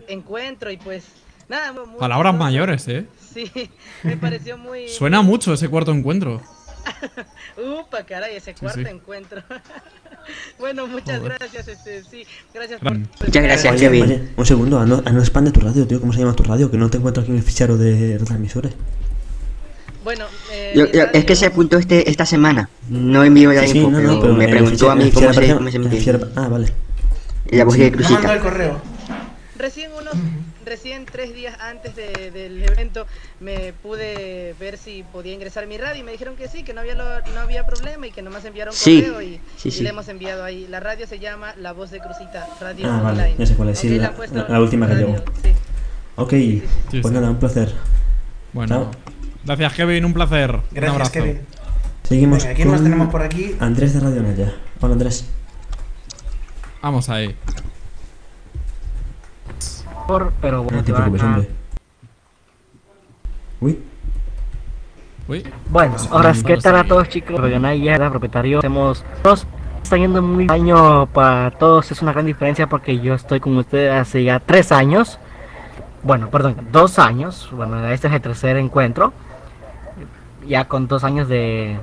[0.08, 1.04] encuentro y pues
[1.48, 1.72] nada.
[1.72, 3.06] muy Palabras mayores, ¿eh?
[3.32, 3.50] Sí,
[4.02, 4.88] me pareció muy...
[4.88, 6.40] Suena mucho ese cuarto encuentro.
[7.80, 8.86] Upa, caray, ese cuarto sí.
[8.88, 9.42] encuentro.
[10.58, 11.36] bueno, muchas Joder.
[11.38, 12.24] gracias, este, sí,
[12.54, 12.96] gracias por...
[12.96, 14.02] Muchas gracias, Oye, Kevin.
[14.04, 16.00] oye, un segundo, ah, no, no expande tu radio, tío.
[16.00, 16.70] ¿Cómo se llama tu radio?
[16.70, 18.72] Que no te encuentro aquí en el fichero de retransmisores.
[20.04, 22.70] Bueno, eh, Yo- yo- es que se apuntó este, esta semana.
[22.88, 25.54] No envío la Sí, info, no, pero, no, pero me preguntó a mí cómo se,
[25.54, 26.72] cómo se Ah, vale.
[27.50, 28.40] Y la voz de Me mandó el Cruzita.
[28.40, 28.80] correo.
[29.58, 30.14] Recién unos,
[30.70, 33.06] recién tres días antes de- del evento
[33.40, 36.80] me pude ver si podía ingresar mi radio y me dijeron que sí, que no
[36.80, 39.82] había, lo- no había problema y que nomás enviaron Sí, correo y, sí, y sí.
[39.82, 40.66] le hemos enviado ahí.
[40.68, 43.36] La radio se llama La Voz de Cruzita, radio Ah, vale, online.
[43.38, 43.78] ya sé cuál es.
[43.78, 45.24] Sí, Ok, le la, la- la última que radio, llegó.
[45.42, 45.50] sí.
[46.16, 46.62] Ok, Sí,
[46.92, 47.10] pues sí.
[47.12, 47.72] nada, un placer.
[48.52, 48.90] Bueno, Chao.
[49.44, 50.50] gracias, Kevin, un placer.
[50.54, 51.12] un Gracias, abrazo.
[51.12, 51.40] Kevin.
[52.04, 53.54] Seguimos Venga, ¿quién con más tenemos por aquí?
[53.60, 54.54] Andrés de Radio Naya.
[54.80, 55.24] Hola, Andrés.
[56.82, 57.34] Vamos ahí.
[60.06, 61.48] Por- pero bueno, No te preocupes, hombre.
[63.60, 63.78] Uy.
[65.28, 65.44] Uy.
[65.68, 67.38] Bueno, ahora Vamos ¿qué tal a todos chicos?
[67.38, 68.58] Radionaya, era propietario.
[68.58, 69.46] Hacemos dos.
[69.82, 70.50] Está yendo muy bien.
[70.50, 71.90] año para todos.
[71.92, 75.18] Es una gran diferencia porque yo estoy con ustedes hace ya tres años.
[76.02, 77.48] Bueno, perdón, dos años.
[77.52, 79.12] Bueno, este es el tercer encuentro.
[80.46, 81.78] Ya con dos años de,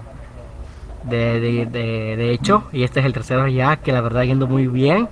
[1.04, 2.64] de, de, de- de hecho.
[2.74, 5.08] Y este es el tercero ya, que la verdad yendo muy bien.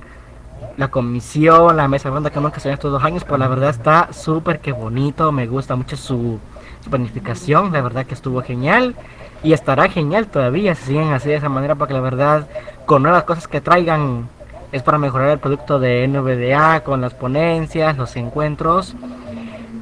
[0.77, 3.69] La comisión, la mesa redonda que hemos hecho en estos dos años, pues la verdad
[3.69, 5.31] está súper que bonito.
[5.31, 6.39] Me gusta mucho su,
[6.83, 7.71] su planificación.
[7.71, 8.95] La verdad que estuvo genial.
[9.43, 12.47] Y estará genial todavía si siguen así de esa manera, porque la verdad,
[12.85, 14.27] con nuevas cosas que traigan,
[14.71, 18.95] es para mejorar el producto de NVDA, con las ponencias, los encuentros.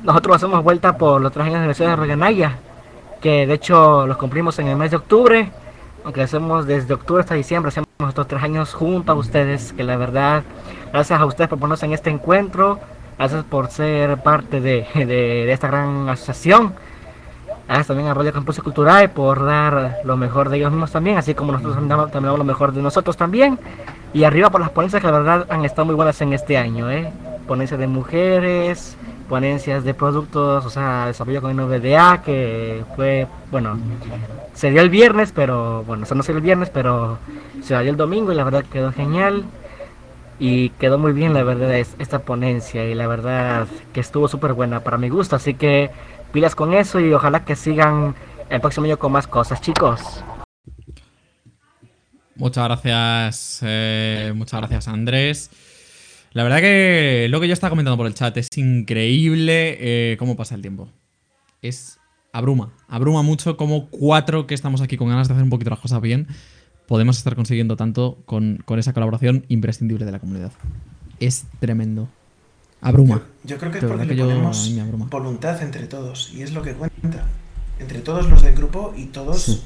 [0.04, 2.58] Nosotros hacemos vuelta por los tres años de Universidad de Reganaya,
[3.22, 5.50] que de hecho los cumplimos en el mes de octubre,
[6.04, 9.98] aunque hacemos desde octubre hasta diciembre, hacemos estos tres años junto a ustedes, que la
[9.98, 10.44] verdad,
[10.92, 12.80] gracias a ustedes por ponernos en este encuentro,
[13.18, 16.74] gracias por ser parte de, de- de esta gran asociación.
[17.68, 21.34] Gracias también a Radio Campus Cultural por dar lo mejor de ellos mismos también, así
[21.34, 23.58] como nosotros damos- también damos lo mejor de nosotros también.
[24.14, 26.92] Y arriba por las ponencias que la verdad han estado muy buenas en este año,
[26.92, 27.10] ¿eh?
[27.48, 28.96] Ponencias de mujeres,
[29.30, 33.78] ponencias de productos, o sea, desarrollo con NVDA, que fue, bueno,
[34.54, 37.18] se dio el viernes, pero, bueno, o sea, no se dio el viernes, pero
[37.62, 39.46] se dio el domingo y la verdad quedó genial.
[40.40, 42.84] Y quedó muy bien, la verdad, es- esta ponencia.
[42.90, 45.36] Y la verdad que estuvo súper buena para mi gusto.
[45.36, 45.92] Así que
[46.32, 48.16] pilas con eso y ojalá que sigan
[48.50, 50.24] el próximo año con más cosas, chicos.
[52.36, 55.52] Muchas gracias, eh, muchas gracias Andrés.
[56.34, 60.36] La verdad que lo que yo estaba comentando por el chat es increíble eh, cómo
[60.36, 60.90] pasa el tiempo.
[61.62, 62.00] Es
[62.32, 65.80] abruma, abruma mucho como cuatro que estamos aquí con ganas de hacer un poquito las
[65.80, 66.28] cosas bien,
[66.88, 70.52] podemos estar consiguiendo tanto con, con esa colaboración imprescindible de la comunidad.
[71.20, 72.10] Es tremendo.
[72.82, 73.22] Abruma.
[73.44, 74.70] Yo creo que es porque le que yo- ponemos
[75.10, 77.28] voluntad entre todos y es lo que cuenta.
[77.80, 79.62] Entre todos los del grupo y todos Sí.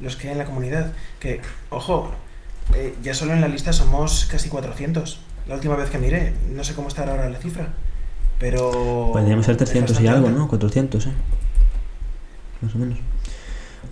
[0.00, 0.92] los que hay en la comunidad.
[1.18, 1.40] Que,
[1.70, 2.12] ojo,
[2.74, 5.18] eh, ya solo en la lista somos casi 400.
[5.48, 7.68] La última vez que miré, no sé cómo estará ahora la cifra.
[8.38, 9.10] Pero...
[9.12, 10.38] Podríamos ser es 300 y algo, alta.
[10.38, 10.48] ¿no?
[10.48, 11.10] 400, ¿eh?
[12.62, 12.98] Más o menos.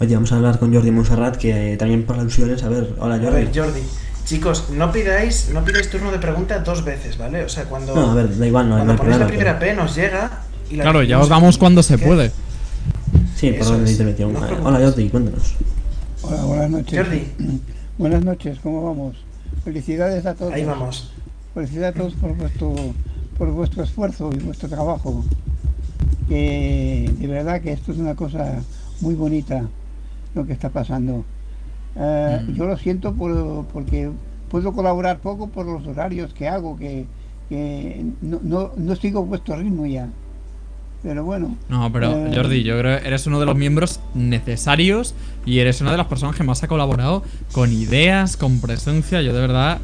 [0.00, 2.62] Oye, vamos a hablar con Jordi Monserrat, que eh, también por alusiones.
[2.62, 3.34] A ver, hola A Jordi.
[3.44, 3.80] ver, Jordi.
[4.24, 7.44] Chicos, no pidáis, no pidáis turno de pregunta dos veces, ¿vale?
[7.44, 9.94] O sea, cuando, No, a ver, da igual, no, cuando no la primera P nos
[9.96, 11.60] llega y la Claro, ya os damos aquí.
[11.60, 12.06] cuando se ¿Qué?
[12.06, 12.30] puede.
[13.36, 14.32] Sí, por Eso orden de es, intervención.
[14.34, 15.54] no hola Jordi, cuéntanos.
[16.22, 16.98] Hola, buenas noches.
[16.98, 17.28] Jordi.
[17.98, 19.16] Buenas noches, ¿cómo vamos?
[19.64, 20.52] Felicidades a todos.
[20.52, 21.10] Ahí vamos.
[21.54, 22.74] Felicidades a todos por vuestro,
[23.36, 25.24] por vuestro esfuerzo y vuestro trabajo.
[26.28, 28.60] Que de verdad que esto es una cosa
[29.00, 29.66] muy bonita
[30.34, 31.24] lo que está pasando.
[31.96, 32.54] Eh, Mm.
[32.54, 34.10] Yo lo siento por- porque
[34.50, 37.06] puedo colaborar poco por los horarios que hago, que,
[37.48, 40.08] que no, no, no sigo vuestro ritmo ya.
[41.02, 41.56] Pero bueno.
[41.68, 45.14] No, pero eh, Jordi, yo creo que eres uno de los miembros necesarios
[45.46, 47.22] y eres una de las personas que más ha colaborado
[47.52, 49.22] con ideas, con presencia.
[49.22, 49.78] Yo de verdad,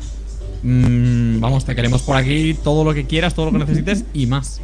[0.65, 4.27] mm, vamos, te queremos por aquí todo lo que quieras, todo lo que necesites y
[4.27, 4.61] más.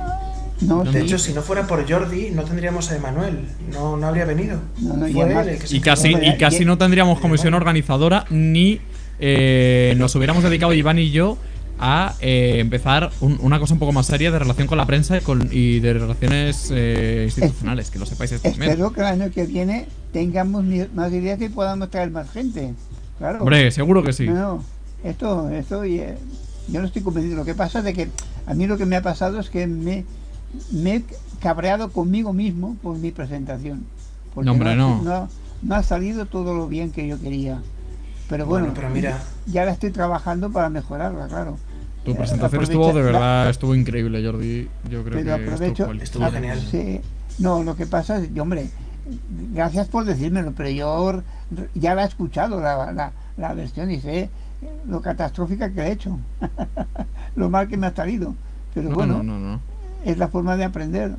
[0.60, 3.46] No, De hecho, si no fuera por Jordi, no tendríamos a Emanuel.
[3.72, 4.58] No, no habría venido.
[4.78, 7.18] No, no, y Fue además- él el que se Y casi, y casi no tendríamos
[7.20, 8.80] comisión organizadora ni
[9.20, 11.38] eh, nos hubiéramos dedicado Iván y yo
[11.78, 15.16] a eh, empezar un- una cosa un poco más seria de relación con la prensa
[15.16, 18.32] y, con- y de relaciones eh, institucionales, que lo sepáis.
[18.32, 20.62] Espero que el año que viene tengamos
[20.94, 22.74] más ideas y podamos traer más gente.
[23.18, 23.38] Claro.
[23.40, 24.26] Hombre, seguro que sí.
[24.28, 24.62] No,
[25.04, 26.16] esto, esto, eh,
[26.68, 27.36] yo no estoy convencido.
[27.36, 28.08] Lo que pasa es de que
[28.46, 30.04] a mí lo que me ha pasado es que me,
[30.72, 31.04] me he
[31.40, 33.84] cabreado conmigo mismo por mi presentación.
[34.34, 35.02] Porque No, hombre, no.
[35.02, 35.28] no.
[35.62, 37.60] no ha salido todo lo bien que yo quería.
[38.28, 39.18] Pero bueno, Bueno, pero mira.
[39.46, 41.56] ya la estoy trabajando para mejorarla, claro.
[42.04, 44.68] Tu Eh, presentación estuvo de la- verdad, estuvo increíble, Jordi.
[44.88, 45.82] Yo creo pero que aprovecho.
[45.90, 46.60] estuvo, Estuvo ah, genial.
[46.70, 47.00] sí.
[47.38, 48.70] No, lo que pasa es, y, hombre,
[49.52, 51.22] gracias por decírmelo, pero yo
[51.74, 54.30] ya la he escuchado, la, la, la versión, y sé
[54.88, 56.18] lo catastrófica que he hecho,
[57.36, 58.34] lo mal que me ha salido.
[58.74, 59.60] Pero No, bueno, no, no, no.
[60.04, 61.14] es la forma de aprender.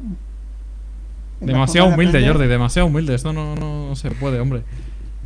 [1.42, 2.34] Es Demasiado de humilde, aprender.
[2.34, 3.16] Jordi, demasiado humilde.
[3.16, 4.64] Esto no, no se puede, hombre.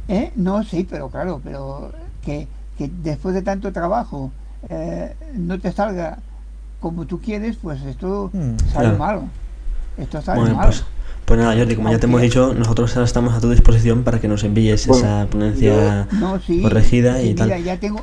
[0.08, 0.32] ¿Eh?
[0.36, 1.92] No, sí, pero claro, pero
[2.24, 2.48] que,
[2.78, 4.32] que después de tanto trabajo
[4.70, 6.20] eh, no te salga
[6.80, 8.98] como tú quieres, pues esto Hmm, sale claro.
[8.98, 9.24] malo.
[9.98, 10.68] Esto sale Bueno, malo.
[10.70, 10.86] pues,
[11.26, 14.20] pues nada, Jordi, como ya te hemos dicho, nosotros ahora estamos a tu disposición para
[14.20, 17.64] que nos envíes Bueno, esa ponencia No, sí, corregida sí, y mira, tal.
[17.64, 18.02] ya tengo,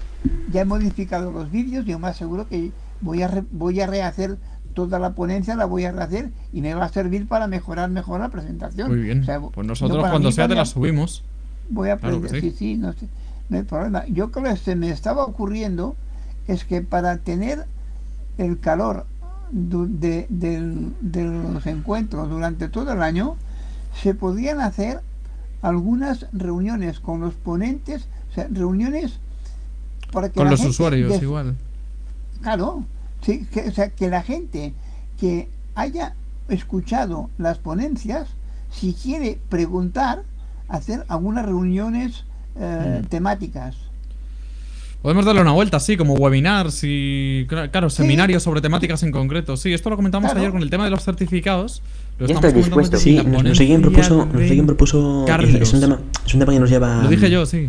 [0.50, 4.38] ya he modificado los vídeos, yo más seguro que voy a re- voy a rehacer
[4.74, 8.20] toda la ponencia, la voy a rehacer y me va a servir para mejorar mejor
[8.20, 8.88] la presentación.
[8.88, 9.20] Muy bien.
[9.22, 11.22] O sea, Pues no nosotros cuando sea te la subimos.
[11.70, 12.50] Voy a Claro aprender, sí.
[12.50, 13.06] sí, sí, no, sé,
[13.48, 14.04] no hay problema.
[14.08, 15.94] Yo creo que se me estaba ocurriendo
[16.48, 17.66] es que para tener
[18.38, 19.06] el calor
[19.52, 23.36] de, del- de los encuentros durante todo el año,
[24.02, 25.00] se podían hacer
[25.60, 29.18] algunas reuniones con los ponentes, o sea, reuniones
[30.10, 31.54] para que Con los usuarios, des- igual.
[32.40, 32.84] Claro,
[33.20, 34.72] sí, que, o sea, que la gente
[35.20, 36.14] que haya
[36.48, 38.28] escuchado las ponencias,
[38.70, 40.22] si quiere preguntar,
[40.68, 42.24] hacer algunas reuniones
[42.56, 43.06] eh, Mm.
[43.08, 43.76] temáticas.
[45.02, 47.44] Podemos darle una vuelta, sí, como webinars y.
[47.48, 49.56] cla- Claro, seminarios sobre temáticas en concreto.
[49.56, 50.40] Sí, esto lo comentamos Claro.
[50.40, 51.82] ayer con el tema de los certificados.
[52.18, 52.96] Lo Ya comentando dispuesto.
[52.98, 55.50] Sí, la no, no sé quién ponencia propuso, no sé de quién propuso Carlos.
[55.54, 57.68] es un tema, es un tema que nos lleva Lo dije yo, sí.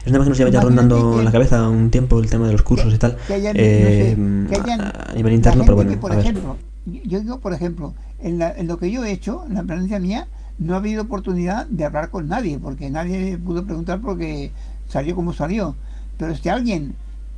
[0.00, 2.46] Es un tema que nos lleva ya rondando que- la cabeza un tiempo el tema
[2.46, 3.16] de los cursos y tal.
[3.26, 6.24] Que hayan, eh, no sé, que hayan- a nivel interno, pero bueno, por a ver.
[6.24, 6.56] ejemplo,
[6.86, 9.98] yo digo, por ejemplo, en, la- en lo que yo he hecho, en la experiencia
[10.00, 10.28] mía,
[10.58, 14.50] no ha habido oportunidad de hablar con nadie, porque nadie pudo preguntar porque
[14.88, 15.74] salió como salió.
[16.20, 16.94] Pero si alguien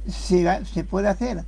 [0.08, 1.44] se, se puede hacer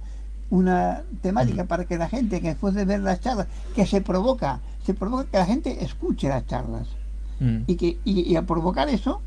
[0.51, 4.61] una temática para que la gente, que después de ver las charlas, que se provoca,
[4.87, 6.87] se provoca que la gente escuche las charlas.
[7.41, 7.63] Mm.
[7.67, 9.21] Y que y, y al provocar eso,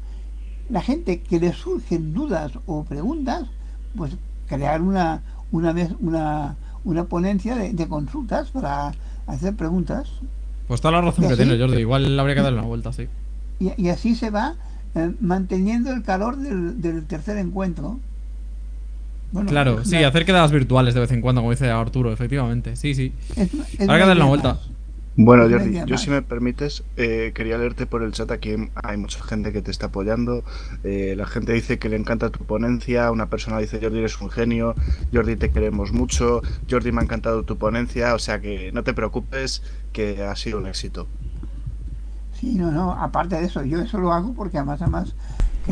[0.69, 3.43] la gente que le surgen dudas o preguntas,
[3.97, 4.13] pues
[4.47, 6.55] crear una una vez una,
[6.85, 8.93] una ponencia de, de consultas para
[9.25, 10.07] hacer preguntas
[10.69, 11.79] Pues toda la razón ¿Y que tiene, Jordi.
[11.81, 13.09] Igual habría que darle una vuelta, sí.
[13.59, 14.55] y, y así se va
[14.97, 17.99] eh, manteniendo el calor del, del tercer encuentro.
[19.31, 22.75] Bueno, Claro, sí, hacer quedadas virtuales de vez en cuando, como dice Arturo, efectivamente.
[22.75, 23.13] Sí, sí.
[23.35, 24.53] es es que darle una vuelta.
[24.53, 24.69] más.
[25.19, 28.29] Bueno, Jordi, yo si me permites, eh, quería leerte por el chat.
[28.29, 30.43] Aquí hay mucha gente que te está apoyando.
[30.83, 33.11] Eh, la gente dice que le encanta tu ponencia.
[33.11, 34.75] Una persona dice, Jordi, eres un genio.
[35.11, 36.43] Jordi, te queremos mucho.
[36.69, 38.13] Jordi, me ha encantado tu ponencia.
[38.13, 41.07] O sea que no te preocupes, que ha sido un éxito.
[42.39, 45.13] Sí, no, no, aparte de eso, yo eso lo hago porque además, además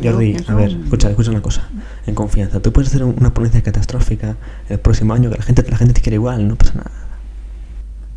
[0.02, 1.68] Jordi, a ver, escucha, escucha una cosa.
[2.06, 4.36] En confianza, tú puedes hacer una ponencia catastrófica
[4.68, 6.90] el próximo año que la gente, la gente te quiere igual, no pasa nada.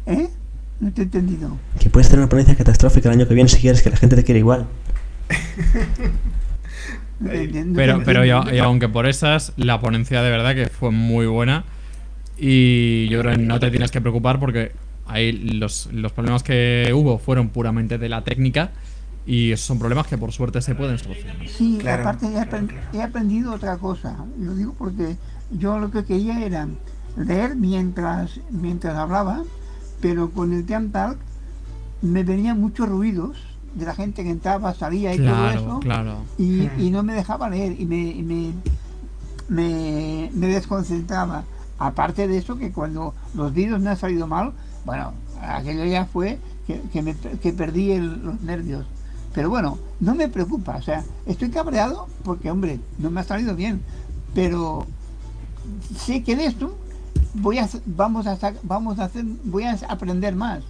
[0.08, 0.30] ¿Eh?
[0.80, 1.58] No te he entendido.
[1.80, 4.16] Que puedes tener una ponencia catastrófica el año que viene si quieres que la gente
[4.16, 4.68] te quiera igual.
[7.76, 11.66] Pero, pero y aunque por esas, la ponencia de verdad que fue muy buena.
[12.38, 14.72] Y yo creo que no te tienes que preocupar porque
[15.10, 18.72] ahí los, los problemas que hubo fueron puramente de la técnica.
[19.26, 21.36] Y esos son problemas que por suerte se pueden solucionar.
[21.48, 24.16] Sí, Claro, aparte he, he aprendido otra cosa.
[24.40, 25.18] Lo digo porque
[25.52, 26.68] yo lo que quería era
[27.16, 29.44] leer mientras, mientras hablaba,
[30.02, 31.18] pero con el Team Talk
[32.02, 33.38] me venían muchos ruidos
[33.76, 35.80] de la gente que entraba, salía y todo Claro, eso.
[35.82, 36.16] claro.
[36.40, 38.52] Y, y no me dejaba leer y me, y me,
[39.48, 41.44] me, me desconcentraba.
[41.78, 44.54] Aparte de eso, que cuando los vídeos me han salido mal,
[44.86, 48.86] bueno, aquello ya fue que, que, me, que perdí el- los nervios.
[49.34, 53.56] Pero bueno, no me preocupa, o sea, estoy cabreado porque, hombre, no me ha salido
[53.56, 53.82] bien,
[54.34, 54.86] pero
[55.96, 56.76] sé que de esto
[57.36, 60.62] voy a, vamos a, vamos a hacer, voy a aprender más.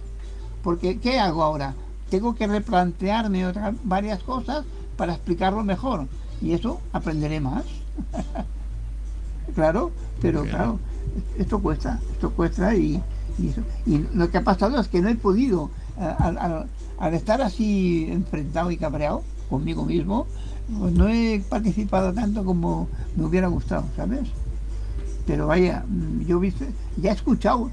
[0.62, 1.74] Porque, ¿qué hago ahora?
[2.10, 4.64] Tengo que replantearme otras varias cosas
[4.96, 6.06] para explicarlo mejor.
[6.42, 7.64] Y eso aprenderé más.
[9.54, 9.90] claro,
[10.20, 10.78] pero claro,
[11.38, 13.02] esto cuesta, esto cuesta y,
[13.86, 16.66] y, lo que ha pasado es que no he podido, a-
[16.98, 20.26] al, estar así enfrentado y cabreado conmigo mismo,
[20.78, 24.28] pues no he participado tanto como me hubiera gustado, ¿sabes?
[25.26, 26.64] Pero vaya, mm, yo he visto,
[26.96, 27.70] ya he escuchado,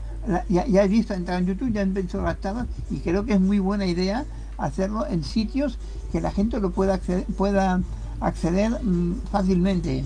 [0.50, 3.40] ya, he visto entrar en YouTube, ya he visto las charlas y creo que es
[3.40, 4.26] muy buena idea
[4.58, 5.78] hacerlo en sitios
[6.12, 7.82] que la gente lo pueda acceder, pueda
[8.20, 10.04] acceder mm, fácilmente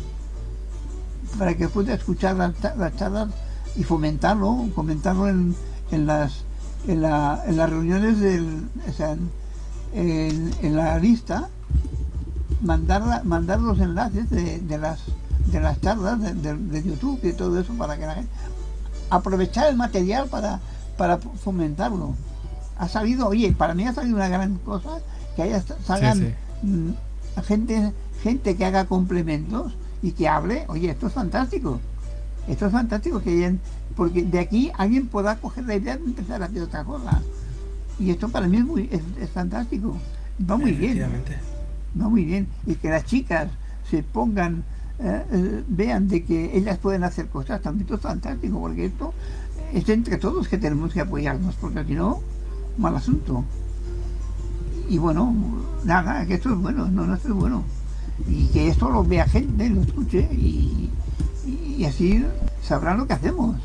[1.40, 3.30] para que pueda escuchar las, cha- las charlas
[3.76, 5.56] y fomentarlo, comentarlo en,
[5.92, 6.44] en las
[6.88, 9.16] en, la- en las reuniones del, o sea,
[9.94, 11.48] en, la lista
[12.62, 15.00] mandar, mandar los enlaces de, de las
[15.48, 18.30] de las charlas de, de- de YouTube y todo eso para que la gente
[19.10, 20.60] aprovechar el material para,
[20.98, 22.14] para fomentarlo.
[22.78, 24.90] Ha salido, oye, para mí ha salido una gran cosa
[25.36, 26.68] que haya salgan sí.
[26.68, 26.90] mm,
[27.44, 27.92] gente
[28.24, 31.80] gente que haga complementos y que hable, oye, esto es fantástico.
[32.48, 33.60] Esto es fantástico que hayan-
[33.96, 37.22] porque de aquí alguien pueda coger la idea de empezar a hacer otra cosa.
[38.00, 39.96] Y esto para mí es, muy, es, es fantástico.
[40.50, 40.98] Va muy bien.
[42.02, 42.48] Va muy bien.
[42.66, 43.50] Y que las chicas
[43.90, 44.64] se pongan,
[45.00, 49.14] eh, eh, vean de que ellas pueden hacer cosas, también esto es fantástico, porque esto
[49.74, 52.22] es entre todos que tenemos que apoyarnos, porque si no,
[52.78, 53.44] mal asunto.
[54.90, 55.34] Y bueno,
[55.84, 57.64] nada, que esto es bueno, no, no esto es bueno.
[58.28, 60.90] Y que esto lo vea gente, lo escuche y,
[61.46, 62.26] y así
[62.64, 63.56] sabrán lo que hacemos.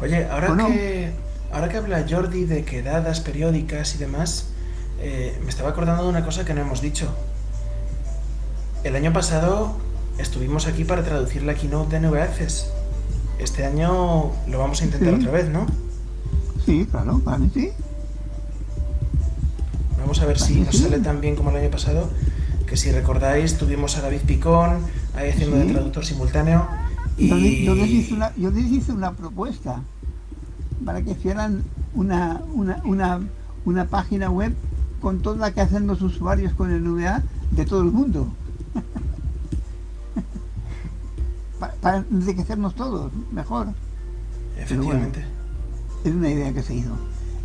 [0.00, 1.12] Oye, ahora que
[1.52, 4.46] ahora que habla Jordi de quedadas periódicas y demás,
[5.00, 7.08] eh, me estaba acordando de una cosa que no hemos dicho.
[8.84, 9.76] El año pasado
[10.18, 12.66] estuvimos aquí para traducir la keynote de NV Access.
[13.38, 15.20] Este año lo vamos a intentar Sí.
[15.20, 15.66] otra vez, ¿no?
[16.66, 17.70] Sí, claro, para mí sí.
[19.98, 22.08] Vamos a ver si nos sale tan bien como el año pasado.
[22.72, 24.78] Que si recordáis, tuvimos a David Picón
[25.14, 25.72] ahí haciendo de Sí.
[25.74, 26.66] traductor simultáneo.
[27.18, 29.82] Yo, Y yo les hice una, yo les hice una propuesta
[30.82, 33.20] para que hicieran una, una, una,
[33.66, 34.54] una página web
[35.02, 38.26] con todo lo que hacen los usuarios con el NVA de todo el mundo.
[41.60, 43.66] Pa- para enriquecernos todos, mejor.
[43.66, 43.76] Bueno,
[44.62, 45.22] efectivamente.
[46.04, 46.96] es una idea que se hizo.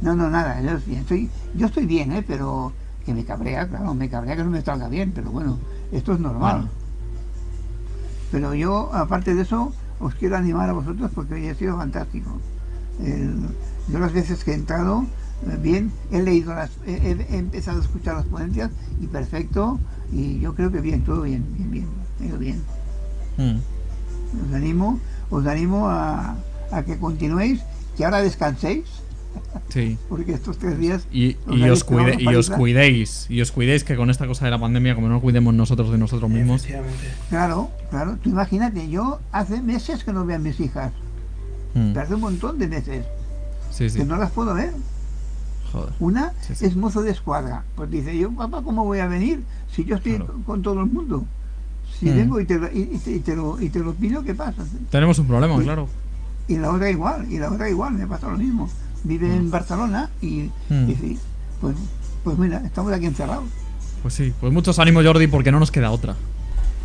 [0.01, 2.23] No, no, nada, yo estoy- yo estoy bien, ¿eh?
[2.25, 2.71] pero
[3.07, 5.57] que me cabrea, claro, me cabrea que no me salga bien, pero bueno,
[5.93, 6.69] esto es normal.
[8.33, 12.29] Pero yo, aparte de eso, os quiero animar a vosotros porque hoy ha sido fantástico.
[13.01, 13.47] El-
[13.87, 15.05] yo las veces que he entrado,
[15.49, 19.79] eh, bien, he leído las, he, he- empezado a escuchar las ponencias y perfecto,
[20.11, 21.87] y yo creo que bien, todo bien, bien, bien,
[22.19, 22.61] ido bien.
[23.37, 23.59] Mm.
[24.49, 24.99] Os animo,
[25.29, 26.35] os animo a,
[26.71, 27.61] a que continuéis,
[27.95, 28.83] que ahora descanséis,
[29.69, 29.97] Sí.
[30.07, 33.25] porque estos tres días Y, os y os cuide- y cuidéis.
[33.29, 35.97] Y os cuidéis que con esta cosa de la pandemia, como no cuidemos nosotros de
[35.97, 36.65] nosotros mismos.
[37.29, 38.17] Claro, claro.
[38.23, 40.91] Tú imagínate, yo hace meses que no veo a mis hijas.
[41.73, 41.91] Mm.
[41.93, 43.05] Pero hace un montón de meses
[43.71, 43.99] Sí, sí.
[43.99, 44.71] que no las puedo ver.
[45.71, 45.93] Joder.
[45.99, 46.65] Una Sí, sí.
[46.65, 47.63] es mozo de escuadra.
[47.75, 50.85] Pues dice, yo, papá, ¿cómo voy a venir si yo estoy con- con todo el
[50.87, 51.25] mundo?
[51.99, 52.15] Si Mm.
[52.15, 54.63] vengo y te, lo- y, te, y te lo, y te lo pido, ¿qué pasa?
[54.89, 55.63] Tenemos un problema, Sí.
[55.63, 55.89] claro.
[56.47, 58.69] Y la otra igual, y la otra igual, me pasa lo mismo.
[59.03, 60.85] Vive en Barcelona y Mm.
[60.87, 61.17] dice,
[61.61, 61.75] pues,
[62.23, 63.45] pues mira, estamos aquí encerrados.
[64.01, 64.33] Pues sí.
[64.39, 66.15] Pues muchos ánimos, Jordi, porque no nos queda otra.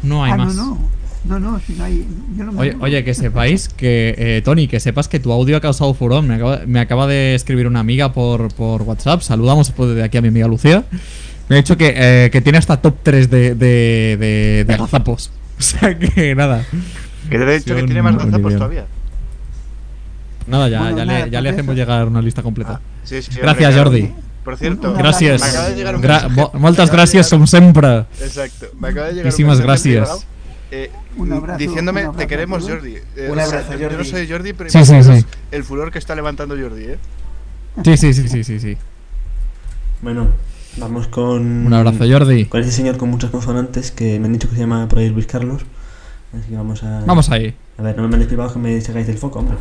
[0.03, 0.55] No hay ah, más.
[0.55, 0.79] no,
[1.25, 2.07] no, no, no, si no hay,
[2.37, 5.57] yo no me Oye, oye, que sepáis que, eh, Tony, que sepas que tu audio
[5.57, 6.23] ha causado furor.
[6.25, 9.21] Me acaba, me acaba de escribir una amiga por, por WhatsApp.
[9.23, 10.85] Saludamos después de aquí a mi amiga Lucía.
[11.49, 15.31] Me ha dicho que, eh, que tiene hasta top 3 de, de, de, de gazapos.
[15.59, 16.65] O sea que nada.
[17.31, 18.87] Que te he dicho que tiene más gazapos todavía.
[20.47, 21.81] Nada, ya, Bueno, ya, nada, le, ya le hacemos eso.
[21.83, 22.81] llegar una lista completa.
[23.05, 23.75] Sí, sí, hombre, Gracias.
[23.77, 24.13] Jordi.
[24.45, 25.41] Por cierto, Gracias.
[25.41, 28.07] me acaba de llegar un Gra- mensaje- moltes gràcies, com sempre.
[28.21, 28.67] Exacto.
[28.81, 30.27] Me acaba de llegar Muchísimas un gracias.
[30.73, 32.63] eh, Un abrazo, diciéndome, un abrazo te queremos.
[32.69, 32.95] Jordi.
[33.17, 34.11] Eh, Un o sea, abrazo, Yo no Jordi.
[34.11, 35.27] soy Jordi, pero Sí, sí, imaginaos sí.
[35.53, 36.99] el furor que está levantando Jordi, ¿eh?
[37.85, 38.77] Sí, sí, sí, sí, sí, sí.
[40.03, 40.29] Bueno,
[40.77, 41.67] vamos con.
[41.67, 42.47] Un abrazo, Jordi.
[42.47, 45.09] Con ese señor con muchas consonantes que me han dicho que se llama por ahí
[45.11, 45.63] Luis Carlos.
[46.37, 47.01] Así que vamos a.
[47.07, 47.55] Vamos ahí.
[47.79, 49.57] A ver, no me mandéis privado que me sacáis del foco, hombre.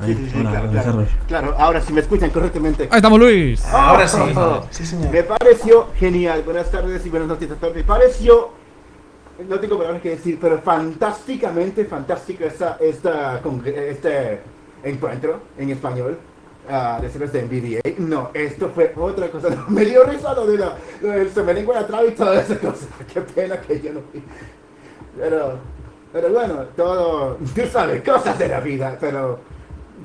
[0.00, 2.84] Ahí, Sí, sí, sí, hola, claro, ahora si me escuchan correctamente.
[2.90, 3.64] Ahí estamos, Luis.
[3.66, 4.18] Ahora sí.
[4.36, 5.10] Oh, Sí, señor.
[5.10, 6.42] Me pareció genial.
[6.44, 7.74] Buenas tardes y buenas noches a todos.
[7.74, 8.50] Me pareció,
[9.48, 13.40] no tengo palabras que decir, pero fantásticamente fantástico esta, esta,
[13.74, 14.40] este
[14.84, 16.18] encuentro en español.
[16.70, 17.80] ah, de de NVDA.
[17.98, 19.48] No, esto fue otra cosa.
[19.68, 22.44] Me dio risa lo de la, lo del se me lengua la traba y todas
[22.44, 22.88] esas cosas.
[23.12, 24.22] Qué pena que yo no fui.
[25.16, 25.58] Pero,
[26.12, 29.40] pero bueno, todo, tú sabes, cosas de la vida, pero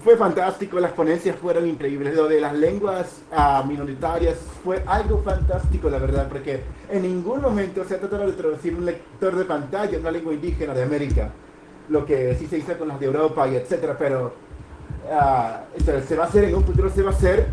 [0.04, 2.16] fue fantástico, las ponencias fueron increíbles.
[2.16, 7.86] Lo de las lenguas ah, minoritarias fue algo fantástico, la verdad, porque en ningún momento
[7.86, 11.32] se ha tratado de traducir un lector de pantalla a una lengua indígena de América,
[11.90, 14.34] lo que sí se hizo con las de Europa y etcétera, pero
[15.76, 17.48] entonces, se va a hacer en un futuro, se va a hacer,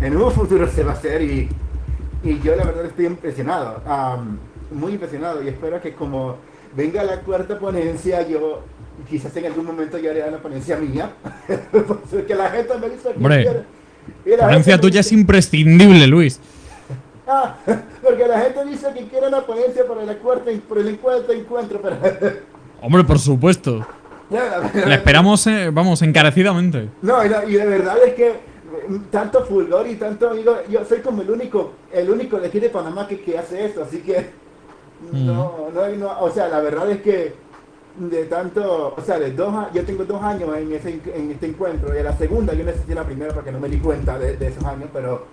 [0.00, 1.48] en un futuro se va a hacer y,
[2.22, 4.38] y yo la verdad estoy impresionado, am,
[4.70, 6.36] muy impresionado y espero que como
[6.76, 8.62] venga la cuarta ponencia, yo
[9.08, 11.10] quizás en algún momento yo haré una ponencia mía,
[12.10, 14.36] porque la gente me dice que Hombre, quiere.
[14.38, 16.40] La ponencia tuya es imprescindible, Luis.
[17.26, 17.56] Ah,
[18.02, 21.80] porque la gente dice que quiere una ponencia para la cuarta, por el cuarto encuentro,
[21.82, 21.96] pero...
[22.82, 23.86] Hombre, por supuesto.
[24.30, 26.90] La esperamos, eh, vamos, encarecidamente.
[27.00, 28.34] No, y, la- y de verdad es que
[28.88, 30.34] mm, tanto fulgor y tanto
[30.68, 33.84] yo soy como el único, el único de aquí de Panamá que, que hace esto,
[33.84, 34.28] así que
[35.10, 37.32] no, no, hay- no, o sea, la verdad es que
[37.98, 41.46] de tanto, o sea, de dos, yo tengo dos años en, ese, en- en este
[41.46, 44.36] encuentro y a la segunda yo necesité la primera porque no me di cuenta de,
[44.36, 45.26] de esos años, pero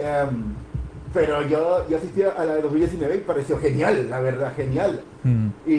[0.00, 0.54] em,
[1.12, 5.02] pero yo, yo asistí a la de 2019 y pareció genial, la verdad, genial.
[5.24, 5.48] Mm.
[5.66, 5.74] Y,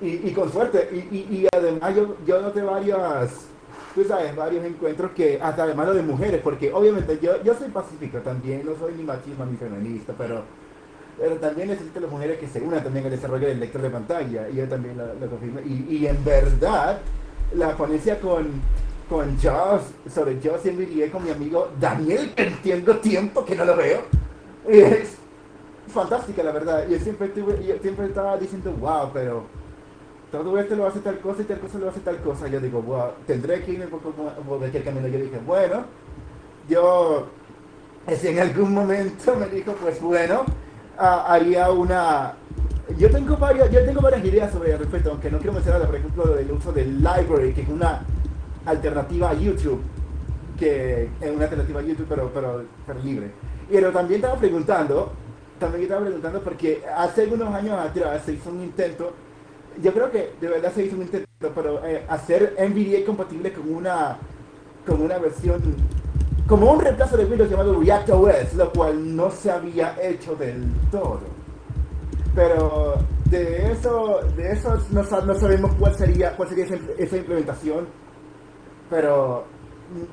[0.00, 3.46] y, y con suerte, y, y, y además yo, yo noté varias,
[3.94, 7.68] tú sabes, varios encuentros que, hasta además lo de mujeres, porque obviamente yo, yo soy
[7.68, 10.42] pacífico también, no soy ni machista ni feminista, pero,
[11.18, 14.48] pero también necesito las mujeres que se unan también al desarrollo del lector de pantalla,
[14.48, 15.60] y yo también lo, confirmo.
[15.60, 16.98] Y, y en verdad,
[17.54, 18.60] la ponencia con,
[19.08, 23.64] con Joss, sobre Joss y NVDA con mi amigo Daniel, que tengo tiempo que no
[23.64, 24.02] lo veo,
[24.68, 25.16] es
[25.88, 26.86] fantástica la verdad.
[26.88, 29.44] Yo siempre, tuve, yo siempre estaba diciendo, wow, pero
[30.32, 32.48] todo esto lo hace tal cosa y tal cosa lo hace tal cosa.
[32.48, 35.06] Yo digo, wow, tendré que irme por, por aquel camino.
[35.06, 35.84] Yo dije, bueno,
[36.68, 37.26] yo,
[38.20, 40.44] si en algún momento me dijo, pues bueno,
[40.98, 42.34] ah, haría una...
[42.98, 45.96] Yo tengo varias, yo tengo varias ideas sobre el respecto, aunque no quiero mencionar, por
[45.96, 48.02] ejemplo, lo del uso del library, que es una
[48.66, 49.80] alternativa a YouTube,
[50.58, 53.30] que es una alternativa a YouTube, pero, pero, pero libre.
[53.70, 55.12] Pero también estaba preguntando,
[55.58, 59.14] también estaba preguntando porque hace unos años atrás se hizo un intento,
[59.82, 63.74] yo creo que de verdad se hizo un intento, pero eh, hacer NVDA compatible con
[63.74, 64.18] una,
[64.86, 65.60] con una versión,
[66.46, 71.20] como un reemplazo de Windows llamado ReactOS, lo cual no se había hecho del todo.
[72.34, 72.94] Pero
[73.26, 76.66] de eso, de eso no, sa- no sabemos cuál sería, cuál sería
[76.98, 77.86] esa, implementación.
[78.90, 79.44] Pero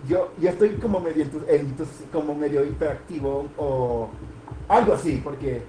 [0.07, 1.25] yo, yo estoy como medio,
[2.11, 4.09] como medio hiperactivo o
[4.69, 5.61] algo así, porque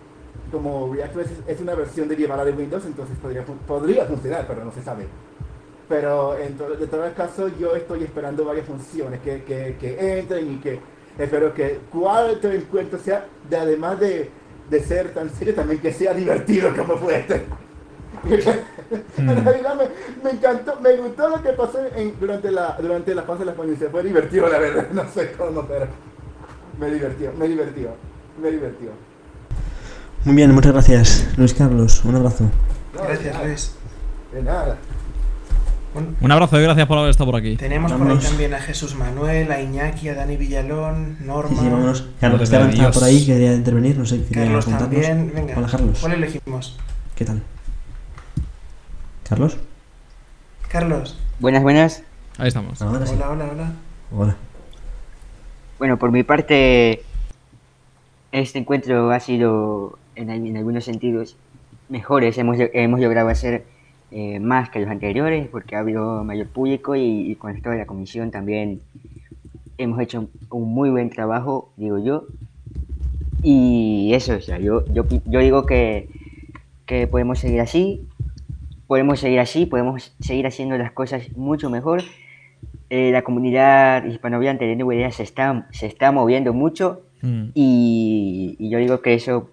[0.53, 4.71] como ReactOS es, es una versión derivada de Windows, entonces podría, podría funcionar, pero no
[4.71, 5.07] se sabe.
[5.93, 10.55] Pero en to- de todo caso yo estoy esperando varias funciones que, que, que entren
[10.55, 10.81] y que
[11.19, 14.31] espero que cuarto encuentro sea, de, además de,
[14.71, 17.45] de ser tan serio, también que sea divertido como fue este.
[19.19, 19.85] En realidad me,
[20.25, 23.55] me encantó, me gustó lo que pasó en- durante, la, durante la fase de la
[23.55, 23.89] ponencia.
[23.91, 24.87] Fue divertido, la verdad.
[24.93, 25.87] No sé cómo, pero
[26.81, 27.91] me divirtió, me divirtió,
[28.41, 28.89] me divirtió.
[30.25, 32.03] Muy bien, muchas gracias, Luis Carlos.
[32.07, 32.45] Un abrazo.
[32.95, 33.75] No, Gracias, Luis.
[34.33, 34.79] De nada.
[35.95, 37.57] Un abrazo y gracias por haber estado por aquí.
[37.57, 41.51] Tenemos por ahí también a Jesús Manuel, a Iñaki, a Dani Villalón, Norma.
[41.51, 42.09] Sí, sí, vámonos.
[42.19, 45.33] Carlos Esteban estaba por ahí, quería intervenir, no sé qué quería Carlos también.
[45.35, 45.99] Venga, Hola, Carlos.
[46.01, 46.79] ¿cuál elegimos?
[47.15, 47.43] ¿Qué tal?
[49.29, 49.59] ¿Carlos?
[50.69, 51.19] Carlos.
[51.41, 52.03] Buenas, buenas.
[52.39, 52.81] Ahí estamos.
[52.81, 53.15] Ahora sí.
[53.15, 53.73] Hola, hola, hola.
[54.13, 54.37] Hola.
[55.79, 57.03] Bueno, por mi parte,
[58.31, 61.37] este encuentro ha sido, en, en algunos sentidos,
[61.91, 62.39] mejores.
[62.39, 63.65] Hemos, hemos logrado hacer
[64.13, 67.79] eh, más que los anteriores porque ha habido mayor público y, y con esto de
[67.79, 68.81] la comisión también
[69.79, 72.25] hemos hecho un, un muy buen trabajo, digo yo.
[73.43, 75.05] Y eso, o sea, yo, yo,
[75.41, 76.09] digo que,
[76.87, 78.07] que podemos seguir así,
[78.87, 82.03] podemos seguir así, podemos seguir haciendo las cosas mucho mejor.
[82.91, 87.51] eh, la comunidad hispanohablante de NVDA se está, se está moviendo mucho Mm.
[87.55, 89.49] y, y yo digo que eso,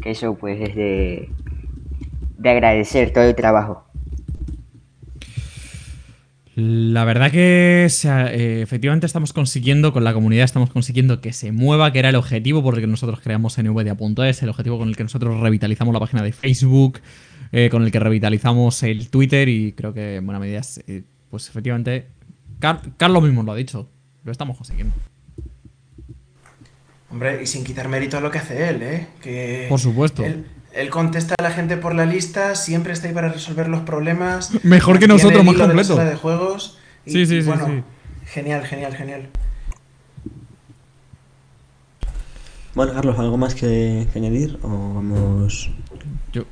[0.00, 1.28] que eso pues es de,
[2.38, 3.84] de agradecer todo el trabajo.
[6.56, 11.52] La verdad que se eh, efectivamente estamos consiguiendo, con la comunidad estamos consiguiendo que se
[11.52, 14.96] mueva, que era el objetivo por el que nosotros creamos NVDA.es, el objetivo con el
[14.96, 17.00] que nosotros revitalizamos la página de Facebook,
[17.52, 21.46] eh, con el que revitalizamos el Twitter y creo que en buena medida, eh, pues
[21.50, 22.06] efectivamente,
[22.58, 23.90] Car- Carlos mismo lo ha dicho,
[24.24, 24.94] lo estamos consiguiendo.
[27.10, 29.06] Hombre, y sin quitar mérito a lo que hace él, ¿eh?
[29.22, 30.24] Que Por supuesto.
[30.24, 30.46] Él,
[30.76, 34.52] él contesta a la gente por la lista, siempre está ahí para resolver los problemas.
[34.64, 35.96] Mejor que nosotros, más hilo de la completo.
[35.96, 36.78] sala de juegos.
[37.04, 37.82] y- Sí, sí, y sí, bueno, sí.
[38.26, 39.28] Genial, genial, genial.
[42.74, 44.58] Bueno, Carlos, ¿algo más que, que añadir?
[44.62, 45.70] ¿O vamos...?
[46.32, 46.44] Yo...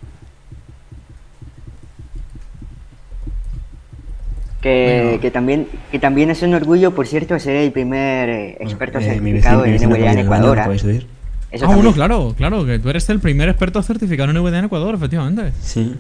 [4.63, 5.21] Que, Bueno.
[5.21, 9.21] que también que también es un orgullo, por cierto, ser el primer eh, experto eh,
[9.21, 10.57] mi certificado vecino- mi en vecino Ecuador.
[10.57, 11.07] ¿lo podéis oír?
[11.55, 11.77] Eso ah, también.
[11.77, 15.53] bueno, claro, claro, que tú eres el primer experto certificado en NVDA en Ecuador, efectivamente.
[15.63, 15.95] Sí,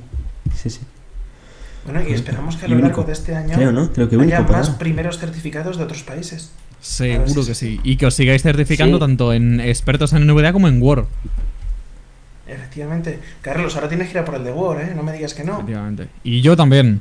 [0.55, 0.81] sí, sí.
[1.85, 2.89] Bueno, y esperamos que a lo único.
[2.89, 3.93] largo de este año Creo, ¿no?
[3.93, 6.51] Creo que haya único más primeros certificados de otros países.
[6.81, 7.81] Seguro que sí.
[7.85, 9.01] Y que os sigáis certificando Sí.
[9.01, 11.07] tanto en expertos en NVDA como en Word.
[12.47, 13.21] Efectivamente.
[13.41, 14.93] Carlos, ahora tienes que ir a por el de Word, ¿eh?
[14.95, 15.55] No me digas que no.
[15.55, 16.09] Efectivamente.
[16.25, 17.01] Y yo también.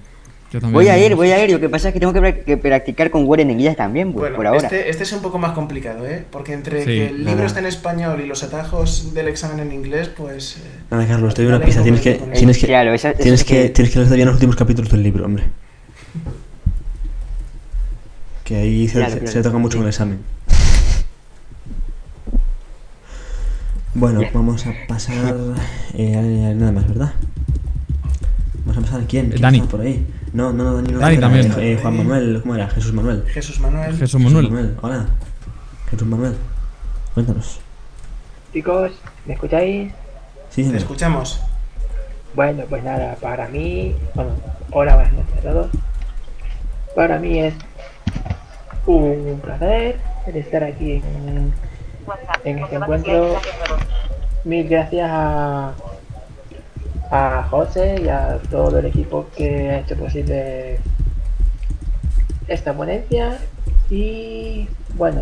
[0.54, 0.74] Yo también.
[0.76, 1.50] Voy a ir, voy a ir.
[1.52, 4.14] Lo que pasa es que tengo que, pra- que practicar con Word en inglés también,
[4.14, 4.60] pues, Bueno, por ahora.
[4.68, 6.24] Este, este es un poco más complicado, ¿eh?
[6.30, 6.86] Porque entre Sí.
[6.86, 7.46] que el libro Nada.
[7.48, 10.58] está en español y los atajos del examen en inglés, pues...
[10.58, 11.82] eh, Nada, Carlos, te doy una pista.
[11.82, 14.28] Tienes que, de- tienes que, Claro, eso tienes es que, que- tienes que leer bien
[14.28, 15.46] los últimos capítulos del libro, hombre.
[18.44, 19.78] Que ahí se, Claro, se- claro, se toca mucho sí.
[19.80, 20.20] con el examen.
[23.96, 24.32] Bueno, Bien.
[24.36, 25.36] vamos a pasar.
[25.96, 27.14] eh, nada más, ¿verdad?
[28.66, 29.30] Vamos a pasar a quién?
[29.30, 29.58] ¿Quién Dani.
[29.60, 30.06] está por ahí?
[30.34, 31.00] No, no, no, Dani no.
[31.00, 31.54] Dani también.
[31.60, 32.68] eh, Juan Manuel, ¿cómo era?
[32.70, 33.24] Jesús Manuel.
[33.28, 33.96] Jesús Manuel.
[33.98, 34.76] Jesús Manuel.
[34.82, 35.06] Hola.
[35.92, 36.36] Jesús Manuel.
[37.14, 37.60] Cuéntanos.
[38.52, 38.92] Chicos,
[39.26, 39.92] ¿me escucháis?
[40.50, 41.40] Sí, Te escuchamos.
[42.36, 44.32] Bueno, pues nada, para mí, bueno,
[44.72, 45.68] hola, buenas noches a todos.
[46.96, 47.54] Para mí es
[48.88, 51.54] un placer el estar aquí en,
[52.44, 53.38] en este encuentro.
[54.46, 55.74] Mil gracias a,
[57.16, 60.80] a José y a todo el equipo que ha hecho posible
[62.48, 63.38] esta ponencia.
[63.92, 65.22] Y bueno,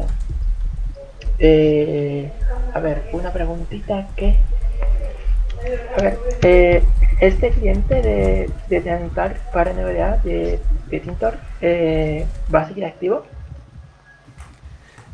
[1.37, 2.31] eh,
[2.73, 4.37] a ver, una preguntita que
[5.97, 6.81] a ver, eh,
[7.19, 13.25] este cliente de, de Tentar para NVDA de, de Tintor eh, va a seguir activo.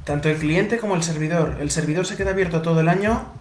[0.03, 1.55] Tanto el cliente como el servidor.
[1.59, 3.33] El servidor se queda abierto todo el año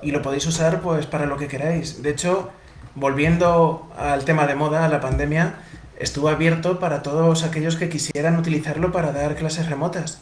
[0.00, 2.00] y lo podéis usar pues para lo que queráis.
[2.00, 2.52] De hecho,
[2.94, 5.54] volviendo al tema de moda, a la pandemia,
[5.98, 10.20] estuvo abierto para todos aquellos que quisieran utilizarlo para dar clases remotas.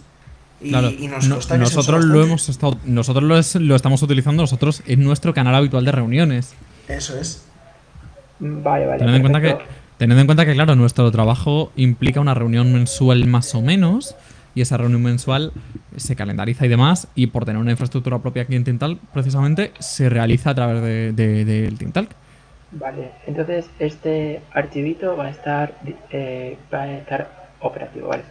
[0.61, 2.27] Y, Claro, y nos no- que nosotros lo bastante.
[2.29, 6.55] hemos estado, nosotros lo, es- lo estamos utilizando nosotros en nuestro canal habitual de reuniones.
[6.89, 7.45] Eso es.
[8.39, 8.99] Vale, vale.
[8.99, 9.57] Teniendo en cuenta que,
[9.99, 14.14] teniendo en cuenta que, claro, nuestro trabajo implica una reunión mensual más o menos,
[14.55, 15.53] y esa reunión mensual
[15.97, 20.09] se calendariza y demás, y por tener una infraestructura propia aquí en Tintal, precisamente se
[20.11, 22.11] realiza a través de, de- del Tintalk.
[22.73, 25.75] Vale, entonces este archivito va a estar
[26.11, 27.29] eh, va a estar
[27.61, 28.23] operativo, vale.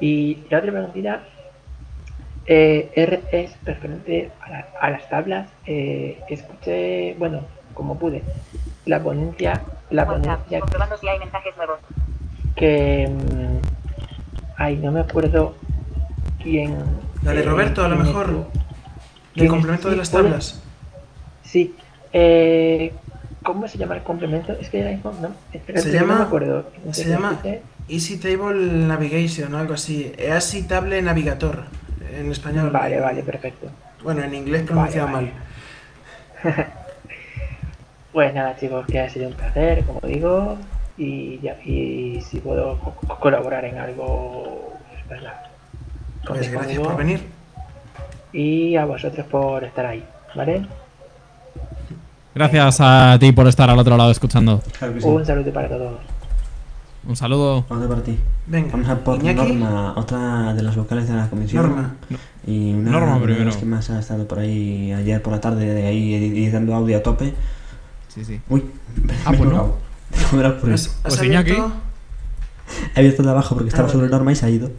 [0.00, 1.22] Y la otra preguntita
[2.46, 5.48] eh, R es referente a, la- a las tablas.
[5.66, 7.42] Eh, escuché, bueno,
[7.74, 8.22] como pude,
[8.86, 11.78] la ponencia, la ponencia Comprobando si hay mensajes nuevos.
[12.56, 13.58] que mm,
[14.56, 15.54] ay no me acuerdo
[16.42, 16.76] quién
[17.22, 18.26] La de eh, Roberto, a lo mejor.
[18.26, 18.48] estuvo.
[18.50, 18.50] El
[19.34, 20.60] ¿Quién complemento de las tablas.
[21.44, 21.74] sí
[22.12, 22.92] eh,
[23.52, 24.52] ¿cómo se llama el complemento?
[24.52, 27.38] es que ahora mismo no espérate, Se no llama, me acuerdo se llama
[27.88, 28.54] Easy Table
[28.86, 30.12] Navigation o algo así.
[30.18, 31.64] Easy Table Navigator
[32.12, 32.70] en español.
[32.70, 33.68] Vale, vale, perfecto.
[34.02, 35.32] Bueno, en inglés pronunciado Vale,
[36.44, 36.66] mal.
[38.12, 40.58] Pues nada, chicos, que ha sido un placer, como digo,
[40.96, 44.72] y, ya- y si puedo co- co- colaborar en algo,
[45.06, 45.20] pues.
[46.26, 47.20] Pues gracias por venir.
[48.32, 50.66] Y a vosotros por estar ahí, ¿vale?
[52.40, 54.62] Gracias a ti por estar al otro lado escuchando.
[55.02, 55.98] Un saludo para todos.
[57.06, 57.66] Un saludo.
[57.68, 58.18] Otro para ti.
[58.46, 58.70] Venga.
[58.72, 59.52] Vamos a por Iñaki.
[59.56, 61.66] Norma, otra de las vocales de la comisión.
[61.66, 61.96] Norma.
[62.46, 63.44] Y una Norma de primero.
[63.44, 66.96] las que más ha estado por ahí ayer por la tarde, de ahí editando audio
[66.96, 67.34] a tope.
[68.08, 68.40] Sí, sí.
[68.48, 68.64] Uy,
[69.26, 69.56] Ah, me pues no.
[69.56, 69.76] equivocado.
[70.32, 70.74] No me lo ocurrió.
[70.76, 71.52] ¿Has, has Pues Iñaki.
[72.94, 74.70] He abierto el de abajo porque estaba Ah, sobre Norma y se ha ido.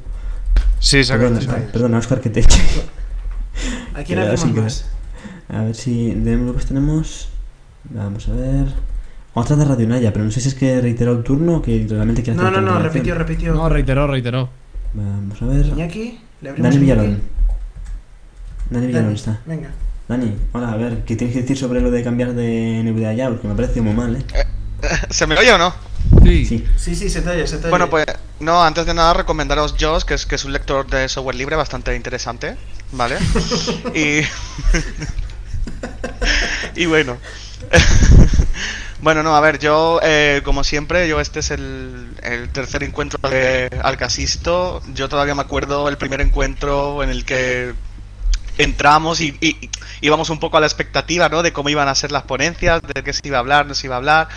[0.80, 2.60] Sí, se ha Perdona, perdona, Oscar, que te eche.
[3.94, 4.18] ¿A quién
[4.56, 4.86] más?
[5.48, 7.28] A ver si de grupos tenemos.
[7.86, 8.68] Vamos a ver.
[9.34, 11.86] Otra de Radio Naya, pero no sé si es que reiteró el turno o que
[11.90, 12.94] realmente quiere No, hacer no, otra no, intervención.
[12.94, 13.54] repitió, repitió.
[13.54, 14.50] No, reiteró, reiteró.
[14.94, 15.66] Vamos a ver.
[15.68, 17.22] Iñaki, le abrimos Dani Villalón.
[18.70, 19.40] Dani Villalón está.
[19.46, 19.70] venga.
[20.10, 23.30] Dani, hola, a ver, ¿qué tienes que decir sobre lo de cambiar de NVDA ya?
[23.30, 24.26] Porque me parece muy mal, ¿eh?
[25.10, 25.74] ¿Se me oye o no?
[26.26, 26.46] Sí.
[26.46, 26.66] Sí.
[26.76, 27.70] Sí, sí, se te oye, se te oye.
[27.70, 28.06] Bueno, pues
[28.42, 31.56] no, antes de nada recomendaros JOS, que es, que es un lector de software libre
[31.56, 32.58] bastante interesante,
[32.92, 33.16] ¿vale?
[33.96, 34.22] y...
[36.82, 37.16] y bueno.
[39.02, 43.20] bueno, no, a ver, yo, eh, como siempre, yo este es el, el tercer encuentro
[43.30, 44.82] de Alcasisto.
[44.94, 47.74] Yo todavía me acuerdo el primer encuentro en el que
[48.58, 49.70] entramos y, y-
[50.02, 51.44] íbamos un poco a la expectativa, ¿no?
[51.44, 53.88] De cómo iban a ser las ponencias, de qué se iba a hablar, no se
[53.88, 54.30] iba a hablar.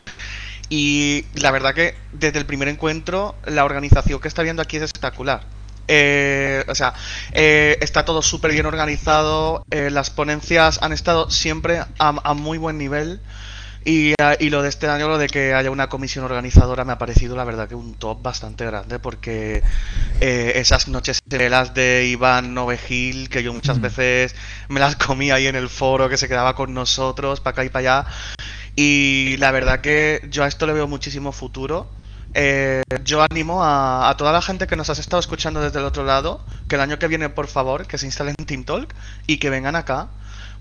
[0.71, 4.85] Y la verdad que desde el primer encuentro la organización que está viendo aquí es
[4.85, 5.43] espectacular.
[5.89, 6.95] Eh, o sea,
[7.33, 12.59] eh, está todo súper bien organizado, eh, las ponencias han estado siempre a, a muy
[12.59, 13.21] buen nivel
[13.85, 16.93] y, eh, y lo de este año, lo de que haya una comisión organizadora me
[16.93, 19.63] ha parecido la verdad que un top bastante grande porque
[20.21, 24.35] esas noches de velas de Iván Novegil, que yo muchas veces
[24.69, 27.69] me las comía ahí en el foro, que se quedaba con nosotros, para acá y
[27.69, 28.07] para allá.
[28.77, 31.89] Y la verdad que yo a esto le veo muchísimo futuro.
[32.35, 35.85] Eh, yo animo a, a toda la gente que nos has estado escuchando desde el
[35.85, 38.93] otro lado, que el año que viene, por favor, que se instalen en TeamTalk
[39.27, 40.09] y que vengan acá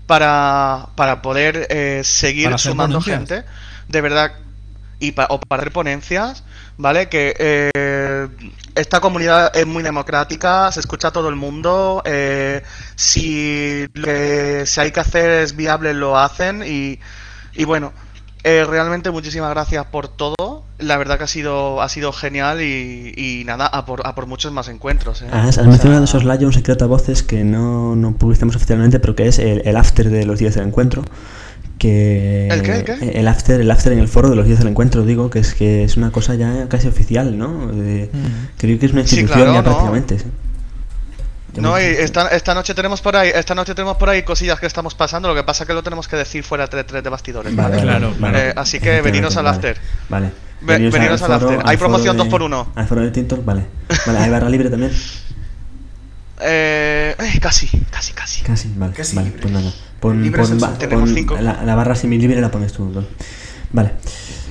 [0.06, 3.40] para, para poder eh, seguir Para sumando ponencias.
[3.40, 3.50] gente.
[3.88, 4.32] De verdad,
[5.00, 6.44] y pa- o para hacer ponencias,
[6.78, 7.08] ¿vale?
[7.08, 8.28] Que eh,
[8.76, 12.62] esta comunidad es muy democrática, se escucha a todo el mundo, eh,
[12.94, 16.98] si lo que si hay que hacer es viable lo hacen y,
[17.54, 17.92] y bueno,
[18.44, 23.12] eh, realmente muchísimas gracias por todo, la verdad que ha sido, ha sido genial y,
[23.16, 25.22] y nada, a por, a por muchos más encuentros.
[25.22, 25.26] ¿eh?
[25.32, 29.14] Has, has mencionado de soslayo un secreto a voces que no, no publicamos oficialmente, pero
[29.16, 31.02] que es el, el after de los días del encuentro.
[31.78, 33.18] Que ¿El qué, el qué?
[33.18, 35.54] el after, el after en el foro de los días del encuentro, digo, que es
[35.54, 37.66] que es una cosa ya casi oficial, ¿no?
[37.72, 38.08] De-
[38.58, 39.06] Creo que es una Mm.
[39.06, 39.64] Sí, institución claro, ya no.
[39.64, 40.18] prácticamente.
[41.56, 44.66] No, y esta, esta noche tenemos por ahí, esta noche tenemos por ahí cosillas que
[44.66, 47.54] estamos pasando, lo que pasa que lo tenemos que decir fuera de, de, de bastidores,
[47.54, 47.92] Vale, ¿vale?
[47.92, 48.48] vale, vale.
[48.48, 49.76] Eh, así que veniros al after.
[50.08, 50.30] Vale.
[50.60, 51.60] Ve- veniros al foro- after.
[51.70, 52.66] Hay promoción de- 2x1.
[52.74, 53.66] Al foro de TikTok, vale.
[54.06, 54.92] Vale, hay barra libre también.
[56.40, 58.42] Eh, eh, casi, casi, casi.
[58.42, 58.92] Casi, vale.
[58.92, 59.42] Casi vale, libre.
[59.42, 59.70] pues nada.
[60.00, 60.78] Pon, es pon ba-.
[60.78, 61.36] Tenemos pon cinco.
[61.40, 62.86] La, la barra semilibre la pones tú.
[62.86, 63.04] ¿no?
[63.72, 63.92] Vale.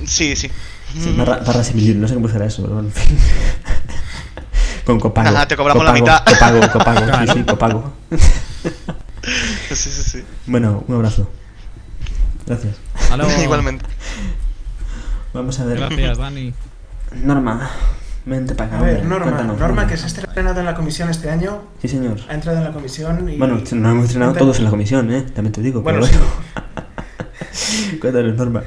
[0.06, 0.50] Sí, sí.
[0.98, 3.18] Sí, barra, barra semilibre, no sé cómo será eso, pero bueno, en fin.
[4.84, 5.28] Con copago.
[5.28, 6.24] Ajá, te cobramos la copago, mitad.
[6.24, 7.26] Copago, copago, Claro.
[7.32, 7.92] sí, sí, copago.
[9.70, 10.24] Sí, sí, sí.
[10.46, 11.30] Bueno, un abrazo.
[12.46, 12.76] Gracias.
[13.10, 13.26] Halo.
[13.42, 13.86] Igualmente.
[15.32, 15.78] Vamos a ver.
[15.78, 16.52] Gracias, Dani.
[17.22, 17.70] Norma,
[18.26, 18.78] vente para acá.
[18.78, 21.62] A ver, hombre, Norma, cuéntanos, Norma que se ha estrenado en la comisión este año,
[21.80, 22.18] Sí, señor.
[22.28, 23.38] ha entrado en la comisión y...
[23.38, 25.22] Bueno, nos hemos estrenado Cuéntanos- todos en la comisión, ¿eh?
[25.22, 25.80] También te digo.
[25.82, 28.00] Bueno, pero bueno.
[28.00, 28.62] Cuéntanos, Norma.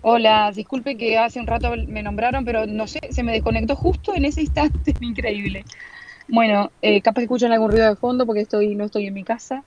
[0.00, 4.14] Hola, disculpe que hace un rato me nombraron, pero no sé, se me desconectó justo
[4.14, 5.64] en ese instante, increíble.
[6.28, 9.24] Bueno, eh, capaz que escuchan algún ruido de fondo porque estoy, no estoy en mi
[9.24, 9.64] casa.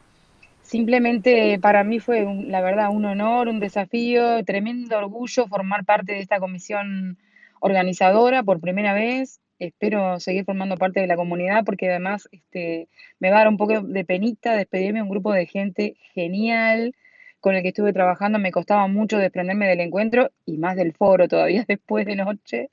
[0.61, 6.13] Simplemente para mí fue, un- la verdad, un honor, un desafío, tremendo orgullo formar parte
[6.13, 7.17] de esta comisión
[7.61, 9.41] organizadora por primera vez.
[9.59, 13.57] Espero seguir formando parte de la comunidad porque además este, me va a dar un
[13.57, 16.93] poco de penita despedirme de un grupo de gente genial
[17.41, 18.39] con el que estuve trabajando.
[18.39, 22.69] Me costaba mucho desprenderme del encuentro y más del foro todavía después de noche,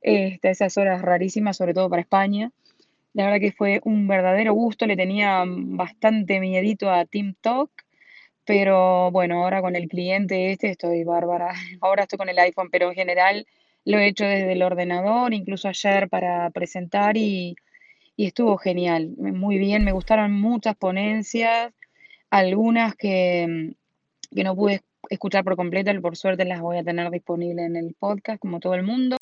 [0.00, 2.52] este, esas horas rarísimas, sobre todo para España.
[3.12, 7.70] La verdad que fue un verdadero gusto, le tenía bastante miedito a Team Talk,
[8.44, 11.54] pero bueno, ahora con el cliente este estoy bárbara.
[11.80, 13.46] Ahora estoy con el iPhone, pero en general
[13.84, 17.56] lo he hecho desde el ordenador, incluso ayer para presentar y,
[18.16, 21.72] y estuvo genial, muy bien, me gustaron muchas ponencias,
[22.30, 23.74] algunas que,
[24.34, 27.94] que no pude escuchar por completo, por suerte las voy a tener disponibles en el
[27.98, 29.16] podcast, como todo el mundo.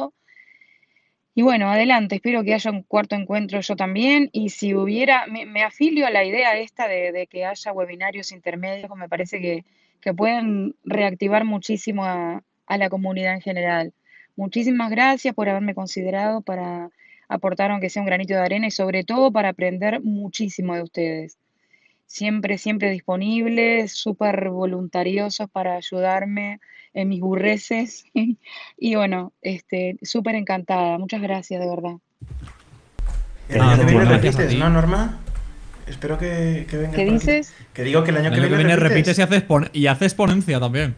[1.36, 4.30] Y bueno, adelante, espero que haya un cuarto encuentro yo también.
[4.32, 8.30] Y si hubiera, me, me afilio a la idea esta de, de que haya webinarios
[8.30, 9.64] intermedios, me parece que,
[10.00, 13.92] que pueden reactivar muchísimo a, a la comunidad en general.
[14.36, 16.90] Muchísimas gracias por haberme considerado para
[17.28, 21.38] aportar aunque sea un granito de arena y sobre todo para aprender muchísimo de ustedes.
[22.14, 26.60] Siempre, siempre disponibles, súper voluntariosos para ayudarme
[26.92, 28.04] en mis burreces.
[28.78, 30.96] y bueno, este, súper encantada.
[30.96, 31.96] Muchas gracias, de verdad.
[33.48, 34.54] El año que viene repites.
[34.56, 35.18] ¿no, Norma?
[35.88, 37.52] Espero que, que vengas ¿Qué dices?
[37.72, 40.14] Que digo que el año, El año que viene repites y haces, pon- y haces
[40.14, 40.94] ponencia también.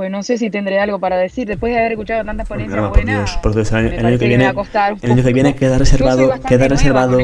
[0.00, 1.46] Pues no sé si tendré algo para decir.
[1.46, 4.28] Después de haber escuchado tantas ponencias por buenas, Dios, por Dios, el año, el que
[4.28, 4.46] viene,
[5.02, 7.18] el año que viene queda reservado, queda reservado,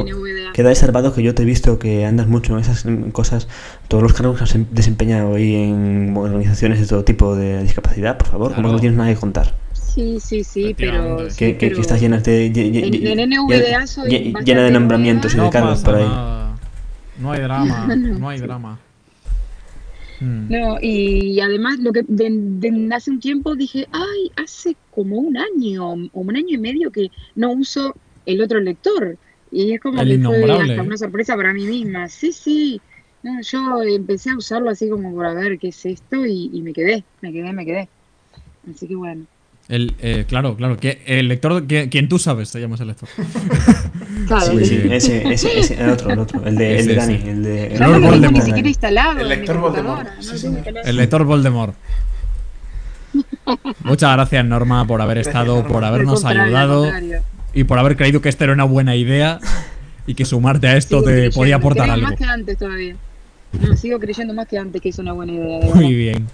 [0.53, 3.49] queda reservado que yo te he visto que andas mucho en esas cosas,
[3.89, 8.19] todos los cargos que has em- desempeñado ahí en organizaciones de todo tipo de discapacidad,
[8.19, 9.55] por favor, como no tienes nada que contar.
[9.73, 11.31] Sí, sí, sí, pero.
[11.31, 15.33] sí, Que, que, pero que estás llena de, en- en NVDA soy llena de nombramientos
[15.33, 16.05] y de No cargos por ahí.
[16.05, 16.57] nada.
[17.19, 18.79] No hay drama, No, no hay drama.
[20.21, 20.49] Mm.
[20.49, 25.37] No, y además lo que de, de- hace un tiempo dije, ay, hace como un
[25.37, 29.19] año o un año y medio que no uso el otro lector.
[29.51, 32.09] Y es como El que fue hasta una sorpresa para mí misma.
[32.09, 32.85] Sí, sí.
[33.23, 36.63] No, yo empecé a usarlo así como por a ver qué es esto y, y
[36.63, 37.91] me quedé, me quedé, me quedé.
[38.65, 39.29] Así que bueno.
[39.69, 40.77] El, eh, claro, claro.
[40.77, 43.09] Que el lector, que, quien tú sabes, se llama ese lector.
[44.29, 47.01] Claro, Sí, sí, ese, ese, ese, el otro, el otro, el de, el de Ese,
[47.01, 47.31] Dani, ese.
[47.31, 47.67] el de...
[47.67, 48.45] El Yo no Lord lo tengo ni Voldemort.
[48.47, 50.09] siquiera instalado El lector Voldemort.
[50.21, 50.47] Sí.
[50.85, 51.75] El lector Voldemort.
[53.85, 55.69] Muchas gracias, Norma, por haber Gracias, estado, Norma.
[55.69, 56.91] por habernos ayudado
[57.55, 59.39] y por haber creído que esta era una buena idea
[60.07, 62.09] y que sumarte a esto te creyendo, podía aportar algo.
[62.09, 62.97] más que antes todavía.
[63.61, 65.61] No, sigo creyendo más que antes que es una buena idea.
[65.61, 66.27] de Muy bien.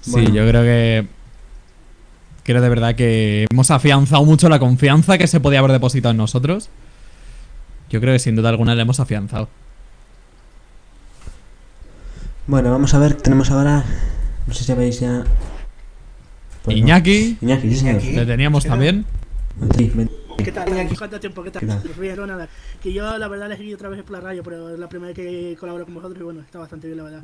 [0.00, 0.34] Sí, Bueno.
[0.34, 1.06] yo creo que.
[2.48, 6.16] Creo de verdad que hemos afianzado mucho la confianza que se podía haber depositado en
[6.16, 6.70] nosotros.
[7.90, 9.50] Yo creo que sin duda alguna le hemos afianzado.
[12.46, 13.84] Bueno, vamos a ver, tenemos ahora...
[14.46, 15.24] No sé si veis ya...
[16.62, 16.82] Pues no.
[16.84, 18.02] Iñaki, Iñaki, sí, señor.
[18.02, 19.04] le teníamos también.
[19.76, 20.10] Sí, ven.
[20.42, 20.70] ¿Qué tal?
[20.96, 21.42] ¿Cuánto tiempo?
[21.42, 21.60] ¿Qué tal?
[21.60, 21.82] ¿Qué tal?
[21.82, 22.48] Pues nada.
[22.82, 25.12] Que yo la verdad le seguí otra vez por la radio, pero es la primera
[25.12, 27.22] vez que colaboro con vosotros y bueno, está bastante bien la verdad.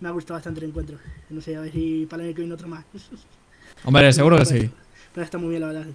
[0.00, 0.98] Me ha gustado bastante el encuentro.
[1.30, 2.84] No sé, a ver si para el año que viene otro más.
[3.84, 4.70] Hombre, seguro que sí.
[5.12, 5.86] Pero está muy bien la verdad.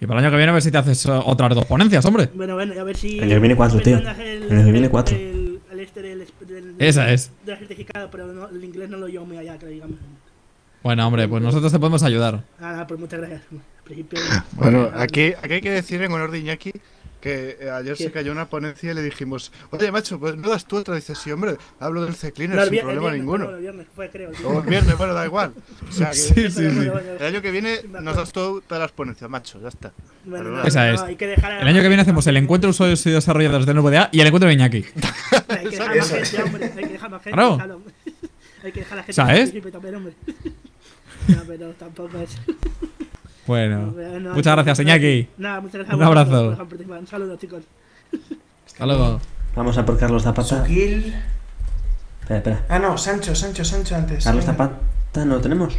[0.00, 2.04] Y para el año que viene a ver si te haces eh, otras dos ponencias,
[2.06, 2.28] hombre.
[2.34, 3.18] Bueno, bueno, y a ver si...
[3.18, 3.98] El año que viene cuatro, tío.
[3.98, 4.06] El
[4.52, 5.14] año que viene cuatro.
[5.16, 7.30] El, el este del, del, Esa es.
[7.44, 9.98] Del certificado, pero no- el inglés no lo llevo muy allá, que digamos.
[10.82, 12.42] Bueno, hombre, pues nosotros te podemos ayudar.
[12.58, 13.42] Ah, nada, pues muchas gracias.
[13.52, 14.18] Al principio...
[14.52, 16.72] Bueno, aquí, aquí hay que decir en honor de Iñaki
[17.20, 18.12] que eh, ayer se ¿Qué?
[18.12, 20.94] cayó una ponencia y le dijimos, oye macho, pues no das tú otra.
[20.94, 23.50] Dice, sí, hombre, hablo del C-Cleaner No, sin vier- el problema viernes, ninguno.
[23.50, 25.52] el viernes fue, creo, el O el viernes, bueno, da igual.
[25.88, 26.90] O sea, que Sí, sí, sí.
[27.18, 29.92] el año que viene nos das tú todas las ponencias, macho, ya está.
[30.24, 31.00] Bueno, no, Esa no, es.
[31.02, 34.08] hay que El año que viene hacemos el encuentro de usuarios y desarrolladores de NVDA
[34.12, 34.84] y el encuentro de Iñaki.
[35.48, 36.64] Hay que dejar más gente, hombre.
[36.76, 37.34] Hay que dejar más gente.
[37.36, 37.82] Claro.
[38.62, 39.38] Hay que dejar a la gente ¿Sabes?
[39.40, 40.12] participe también, hombre.
[41.28, 42.36] No, pero tampoco es.
[43.50, 45.28] Bueno, No, muchas gracias, Iñaki.
[45.38, 45.96] Nada, muchas gracias.
[45.96, 46.56] Un abrazo.
[47.00, 47.64] Un saludo, chicos.
[48.64, 49.20] Hasta luego.
[49.56, 50.60] Vamos a por Carlos Zapata.
[50.60, 51.12] Suquil.
[52.20, 52.64] Espera, espera.
[52.68, 54.22] Ah, no, Sancho, Sancho, Sancho antes.
[54.22, 54.44] Carlos.
[54.44, 55.74] Zapata, ¿no lo tenemos?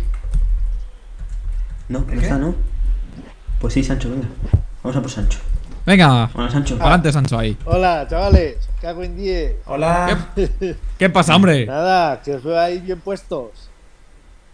[1.87, 2.15] No, no qué?
[2.15, 2.55] está, ¿no?
[3.61, 4.27] Pues sí, Sancho, venga.
[4.83, 5.39] Vamos a por Sancho.
[5.85, 6.75] Venga, Hola, Sancho.
[6.77, 7.57] adelante, Sancho, ahí.
[7.63, 8.67] Hola, chavales.
[8.81, 9.55] Cago en 10.
[9.65, 10.27] Hola.
[10.99, 11.65] ¿Qué pasa, hombre?
[11.67, 13.70] Nada, que os veo ahí bien puestos.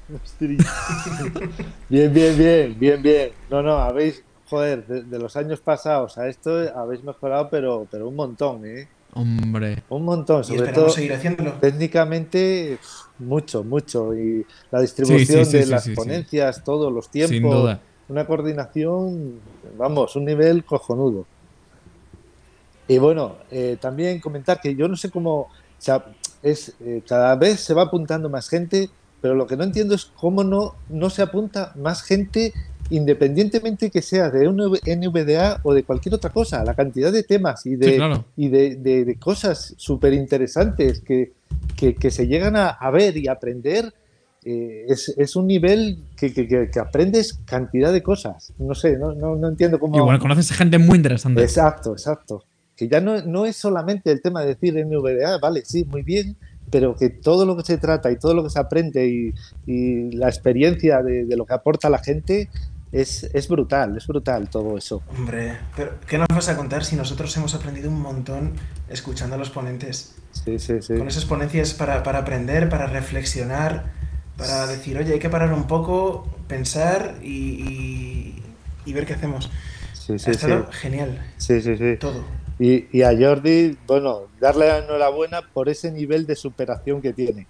[1.89, 3.31] Bien, bien, bien, bien, bien.
[3.49, 8.07] No, no, habéis, joder, de, de los años pasados a esto habéis mejorado, pero, pero
[8.07, 8.87] un montón, ¿eh?
[9.13, 9.83] Hombre.
[9.89, 11.53] Un montón, Y sobre todo seguir haciéndolo.
[11.53, 12.77] técnicamente,
[13.19, 14.13] mucho, mucho.
[14.15, 15.95] Y la distribución Sí, sí, sí, de sí, las sí, sí.
[15.95, 17.79] ponencias, todos los tiempos, Sin duda.
[18.09, 19.39] una coordinación,
[19.77, 21.25] vamos, un nivel cojonudo.
[22.87, 26.05] Y bueno, eh, también comentar que yo no sé cómo, o sea,
[26.41, 28.89] es, eh, cada vez se va apuntando más gente,
[29.21, 32.53] pero lo que no entiendo es cómo no, no se apunta más gente
[32.89, 36.63] independientemente que sea de un NVDA o de cualquier otra cosa.
[36.63, 38.25] La cantidad de temas y de, Sí, claro.
[38.35, 41.33] y de, de- de cosas súper interesantes que,
[41.75, 43.93] que, que se llegan a, a ver y aprender.
[44.43, 48.53] eh, es, es un nivel que, que- aprendes cantidad de cosas.
[48.57, 50.03] No sé, no, no, no entiendo cómo.
[50.05, 51.41] Bueno, conoces gente muy interesante.
[51.41, 52.43] Exacto, exacto.
[52.75, 56.37] Que ya no, no es solamente el tema de decir NVDA, vale, sí, muy bien,
[56.69, 59.33] pero que todo lo que se trata y todo lo que se aprende y,
[59.65, 62.49] y la experiencia de, de lo que aporta la gente
[62.91, 65.01] es, es brutal, es brutal todo eso.
[65.09, 68.53] Hombre, pero ¿qué nos vas a contar si nosotros hemos aprendido un montón
[68.89, 70.15] escuchando a los ponentes?
[70.31, 70.95] Sí, sí, sí.
[70.97, 73.85] Con esas ponencias para, para aprender, para reflexionar,
[74.37, 78.43] para decir, oye, hay que parar un poco, pensar y, y-
[78.85, 79.49] y ver qué hacemos.
[79.93, 80.77] Sí, sí, ha estado sí.
[80.79, 81.19] genial.
[81.37, 81.97] Sí, sí, sí.
[81.99, 82.23] Todo.
[82.59, 87.47] Y, y a Jordi, bueno, darle la enhorabuena por ese nivel de superación que tiene.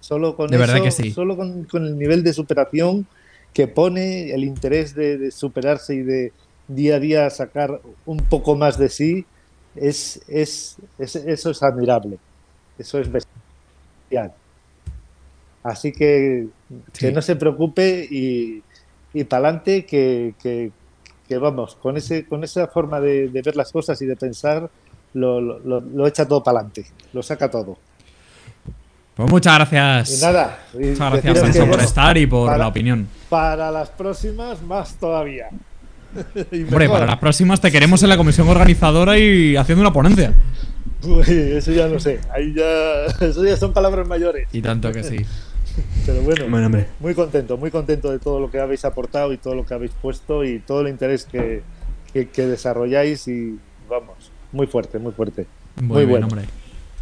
[0.00, 1.10] Solo con De verdad eso, que sí.
[1.12, 3.06] solo con, con el nivel de superación
[3.52, 6.32] que pone, el interés de, de superarse y de
[6.66, 9.26] día a día sacar un poco más de sí,
[9.74, 12.18] es, es, es- eso es admirable.
[12.78, 13.10] Eso es
[14.08, 14.34] bestial.
[15.62, 16.48] Así que
[16.98, 18.64] que no se preocupe y,
[19.12, 20.72] y para adelante que, que-
[21.30, 24.68] que vamos, con ese, con esa forma de, de ver las cosas y de pensar,
[25.14, 27.78] lo, lo- echa todo para adelante, lo saca todo.
[29.14, 30.18] Pues muchas gracias.
[30.18, 33.06] Y nada, y Muchas gracias, que, por estar y por para- la opinión.
[33.28, 35.50] Para las próximas, más todavía.
[36.52, 40.34] Hombre, para las próximas te queremos en la comisión organizadora y haciendo una ponencia.
[41.04, 41.22] Uy,
[41.54, 44.48] eso ya no sé, ahí ya, eso ya son palabras mayores.
[44.52, 45.24] Y tanto que sí.
[46.10, 46.86] Pero bueno, Bueno, hombre.
[46.98, 49.92] muy contento, muy contento de todo lo que habéis aportado y todo lo que habéis
[49.92, 51.62] puesto y todo el interés que,
[52.12, 53.58] que, que desarrolláis y
[53.88, 55.46] vamos, muy fuerte, muy fuerte.
[55.76, 56.26] Muy, Muy, bien, bueno.
[56.26, 56.44] hombre.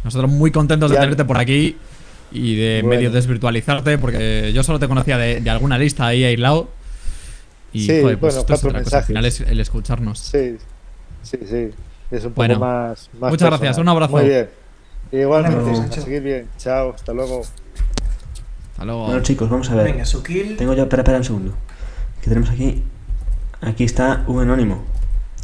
[0.03, 1.75] Nosotros muy contentos de tenerte por aquí
[2.31, 2.95] y de Bueno.
[2.95, 6.69] medio desvirtualizarte, porque yo solo te conocía de, de alguna lista ahí aislado.
[7.73, 8.97] Y Sí, joder, pues bueno, esto es otra cosa.
[8.99, 10.19] Al final es el escucharnos.
[10.19, 10.57] Sí,
[11.23, 11.69] sí, sí.
[12.11, 14.13] Es un poco Bueno, más, más muchas gracias, un abrazo.
[14.17, 14.49] Muy bien.
[15.11, 16.47] Igualmente, a seguir bien.
[16.57, 17.41] Chao, hasta luego.
[18.79, 19.07] Hasta luego.
[19.07, 19.91] Bueno, chicos, vamos a ver.
[19.91, 20.55] Venga, Sukil.
[20.55, 21.53] Tengo ya, espera, espera un segundo.
[22.21, 22.81] Que tenemos aquí.
[23.59, 24.81] Aquí está un anónimo.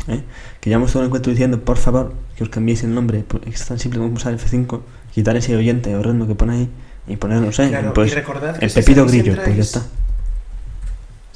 [0.08, 0.24] ¿eh?
[0.62, 3.26] Que llevamos todo el encuentro diciendo, por favor, que os cambiéis el nombre.
[3.28, 4.80] porque Es tan simple como usar F5,
[5.14, 6.70] quitar ese oyente horrendo que pone ahí
[7.10, 9.62] y poner, no sé, Claro, pues, y recordad que el si Pepito Grillo, pues ya
[9.62, 9.82] está.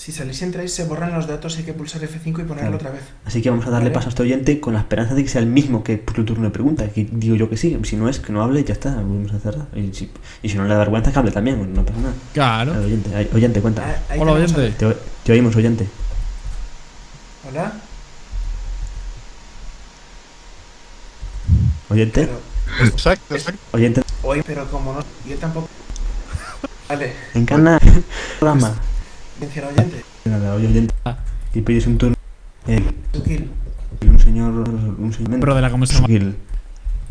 [0.09, 2.75] Si salís y entráis, se borran los datos, hay que pulsar F5 y ponerlo Claro.
[2.77, 3.03] otra vez.
[3.25, 3.93] Así que vamos a darle Vale.
[3.93, 6.25] paso a este oyente con la esperanza de que sea el mismo que puso el
[6.25, 6.89] turno de pregunta.
[6.89, 9.31] Que digo yo que sí, si no es, que no hable y ya está, volvemos
[9.33, 9.67] a cerrar.
[9.75, 10.09] Y si,
[10.41, 12.13] y si no le da vergüenza, que hable también, no pasa nada.
[12.33, 12.71] Claro.
[12.83, 13.83] Oyente, oyente, cuenta.
[13.85, 14.73] Ah, ahí Hola, oyente.
[15.23, 15.87] Te, oímos, oyente.
[17.47, 17.71] Hola.
[21.89, 22.29] Oyente.
[22.83, 23.59] Exacto, exacto.
[23.73, 24.01] Oyente.
[24.23, 25.69] Oye, pero como no, yo tampoco.
[26.87, 27.13] Vale.
[27.35, 27.79] Encarna
[28.39, 28.73] programa.
[29.41, 30.03] Oyente.
[30.51, 30.93] Oyente.
[31.53, 32.15] Y pides un turno.
[32.67, 32.83] Eh,
[33.13, 33.49] Sukil.
[34.05, 34.51] un señor.
[34.51, 35.55] Un señor.
[35.55, 36.35] De la comisión.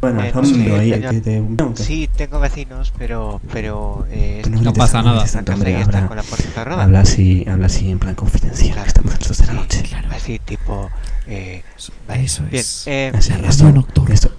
[0.01, 0.33] Bueno, Eh,
[0.79, 5.25] ahí, que te- no, Sí, tengo vecinos, pero pero eh, grites pasa nada.
[5.27, 5.53] no
[5.83, 6.85] habla, con la puerta cerrada.
[6.85, 9.83] habla así, habla así en plan confidencial, que estamos 2 de la noche.
[10.13, 10.89] Así tipo
[11.27, 11.65] eh,
[12.07, 12.87] vale, Eso bien, es.
[12.87, 13.11] eh,
[13.49, 14.15] esto, nocturno.
[14.15, 14.31] esto,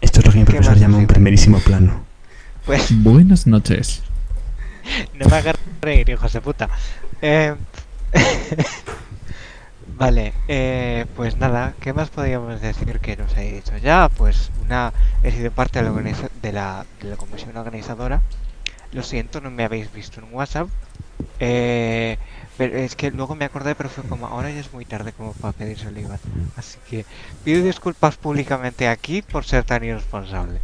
[0.00, 2.04] esto es lo que mi ¿Qué profesor llama un primerísimo plano.
[2.64, 4.02] pues Buenas noches.
[5.18, 6.68] no me hagas reír, hijos de puta.
[7.22, 7.54] Eh,
[9.98, 14.08] vale, eh, pues nada, ¿qué más podríamos decir que nos he dicho ya?
[14.08, 14.92] Pues una,
[15.22, 15.92] he sido parte de la,
[16.42, 18.22] de la, de la comisión organizadora.
[18.92, 20.68] Lo siento, no me habéis visto en WhatsApp.
[21.40, 22.18] Eh,
[22.56, 25.32] pero es que luego me acordé, pero fue como, ahora ya es muy tarde como
[25.34, 26.18] para pedirse el IVA.
[26.56, 27.06] Así que
[27.44, 30.60] pido disculpas públicamente aquí por ser tan irresponsable.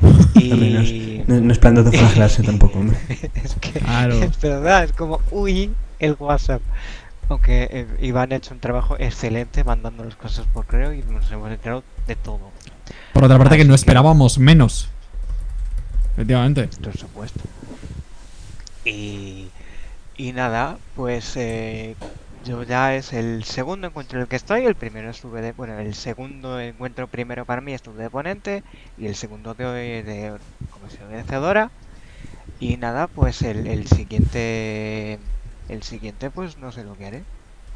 [0.34, 2.96] No, es, no- es plan de autoflagelarse tampoco, hombre.
[3.34, 4.22] es que Claro.
[4.22, 6.62] es verdad, es como, uy, el WhatsApp.
[7.28, 11.30] Aunque eh, Iván ha hecho un trabajo excelente mandando las cosas por correo y nos
[11.30, 12.40] hemos enterado de todo.
[13.12, 14.88] Por otra parte, que no esperábamos menos.
[16.14, 16.68] Efectivamente.
[16.82, 17.40] Por supuesto.
[18.84, 19.48] Y,
[20.16, 21.94] y nada, pues eh,
[22.48, 24.64] yo ya es el segundo encuentro en el que estoy.
[24.64, 28.62] El primero estuve de, bueno, el segundo encuentro primero para mí estuve de ponente
[28.96, 30.32] y el segundo de, de
[30.70, 31.70] comisión organizadora.
[32.60, 35.18] Y nada, pues el, el siguiente,
[35.68, 37.22] el siguiente pues no sé lo que haré.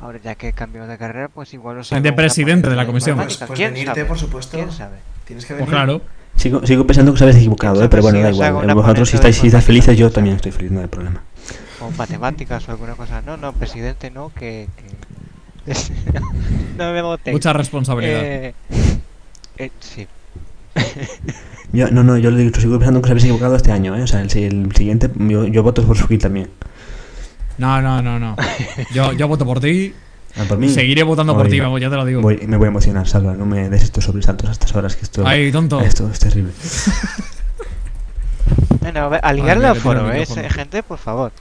[0.01, 2.75] Ahora ya que he cambiado de carrera, pues igual os De hago una presidente de
[2.75, 3.11] la comisión.
[3.17, 3.47] informática.
[3.47, 4.05] Pues ¿Quién venirte, sabe?
[4.07, 4.57] por supuesto.
[4.57, 4.97] ¿Quién sabe?
[5.27, 6.01] Tienes que Pues claro.
[6.35, 7.89] Sigo, sigo pensando que os habéis equivocado, ¿eh?
[7.91, 8.75] pero bueno, si da igual.
[8.75, 11.23] Vosotros si de estáis, si estáis felices, yo también estoy feliz, no hay problema.
[11.97, 13.23] Matemáticas o alguna cosa.
[13.23, 14.69] No, no, presidente, no, que.
[14.77, 14.93] que-
[16.79, 17.35] no me votéis.
[17.35, 18.21] Mucha responsabilidad.
[18.25, 18.55] Eh,
[19.59, 20.07] eh, sí.
[21.73, 24.03] Yo, no, no, yo le digo, sigo pensando que os habéis equivocado este año, ¿eh?
[24.03, 26.51] O sea, el, si- el siguiente, yo, yo voto por Suki también.
[27.57, 28.37] No, no, no, no.
[28.93, 29.95] Yo, yo voto por ti.
[30.37, 30.69] Ah, por mí.
[30.69, 32.21] Seguiré votando por ti, vamos, ya te lo digo.
[32.21, 35.05] voy- me voy a emocionar, Salva, no me des estos sobresaltos a estas horas que
[35.05, 35.27] esto.
[35.27, 35.81] Ay, tonto.
[35.81, 36.53] Esto es terrible.
[38.81, 40.27] Bueno, a ver, a ligarle al foro, ¿eh?
[40.51, 41.33] Gente, por favor.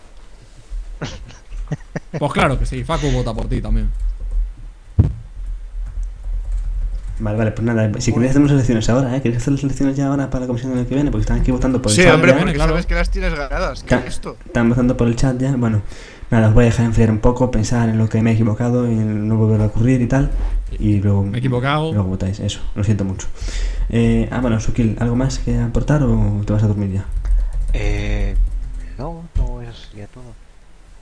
[2.20, 3.90] Pues claro que sí, Facu vota por ti también.
[7.20, 9.22] Vale, vale, pues nada, si queréis hacemos elecciones ahora, ¿eh?
[9.22, 11.12] ¿Queréis hacer las elecciones ya ahora para la comisión del año que viene?
[11.12, 12.16] Porque están aquí votando por el Sí, chat.
[12.16, 12.40] hombre, ya.
[12.40, 13.84] porque sabes que las tienes ganadas.
[13.84, 14.38] ¿Qué es esto?
[14.46, 15.56] Están votando por el chat ya.
[15.56, 15.84] Bueno,
[16.32, 18.90] nada, os voy a dejar enfriar un poco, pensar en lo que me he equivocado
[18.90, 20.32] y en no volver a ocurrir y tal.
[20.80, 21.24] Y luego.
[21.24, 21.94] Me he equivocado.
[21.94, 23.28] Luego votáis, eso, lo siento mucho.
[23.90, 27.06] Eh, ah, bueno, Sukil, ¿algo más que aportar o te vas a dormir ya?
[27.74, 28.36] Eh.
[28.98, 30.24] No, no, eso sería todo.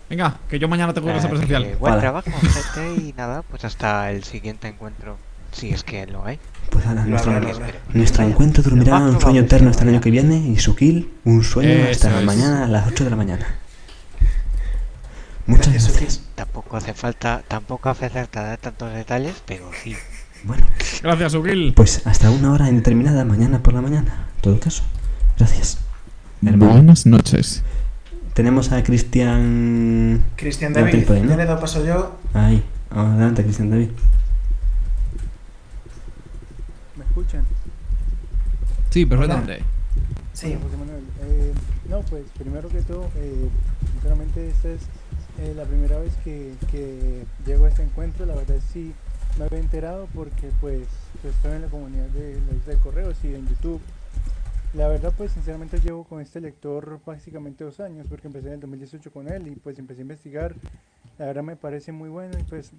[0.10, 1.64] Venga, que yo mañana tengo clase Eh, presencial.
[1.64, 2.02] que buen Vale.
[2.02, 5.18] trabajo, gente, y nada, pues hasta el siguiente encuentro.
[5.52, 6.40] Si es que lo hay.
[6.70, 7.10] Pues nada, Lo
[7.94, 11.70] nuestro, encuentro dormirá un sueño eterno hasta el año que viene y Sukil un sueño
[11.72, 12.26] Eso hasta es.
[12.26, 13.48] mañana a las 8 de la mañana.
[15.48, 16.22] Muchas Gracias, gracias.
[16.36, 19.96] Tampoco hace falta, tampoco hace falta dar tantos detalles, pero sí.
[20.44, 20.66] Bueno,
[21.02, 21.74] Gracias, Ukil.
[21.76, 24.28] pues hasta una hora indeterminada mañana por la mañana.
[24.36, 24.84] En todo caso,
[25.38, 25.80] gracias.
[26.46, 26.72] Hermano.
[26.74, 27.64] Buenas noches.
[28.40, 30.24] Tenemos a Cristian.
[30.38, 31.30] Cristian David ahí, ¿no?
[31.32, 32.16] ya le he dado paso yo.
[32.34, 33.90] Ahí, adelante, Cristian David.
[36.96, 37.44] ¿Me escuchan?
[38.92, 39.60] Sí, perfectamente.
[40.32, 40.56] Sí.
[40.56, 41.04] José Manuel.
[41.22, 41.54] Eh,
[41.90, 43.50] no, pues primero que todo, eh,
[43.92, 44.84] sinceramente esta es
[45.40, 48.26] eh, la primera vez que, que llego a este encuentro.
[48.26, 48.94] La verdad sí
[49.38, 50.88] me había enterado porque pues
[51.26, 53.82] estoy en la comunidad de la lista de correos y en YouTube
[54.76, 58.60] La verdad, pues sinceramente llevo con este lector básicamente dos años, porque empecé en el
[58.60, 60.54] 2018 con él y pues empecé a investigar.
[61.18, 62.72] La verdad me parece muy bueno y pues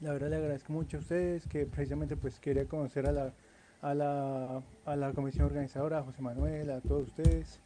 [0.00, 3.34] la verdad le agradezco mucho a ustedes que precisamente pues quería conocer a la,
[3.82, 7.60] a la, a la comisión organizadora, a José Manuel, a todos ustedes.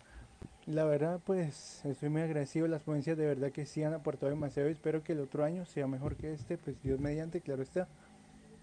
[0.66, 4.68] La verdad pues estoy muy agradecido, las ponencias de verdad que sí han aportado demasiado
[4.68, 7.86] espero que el otro año sea mejor que este, pues Dios mediante, claro está.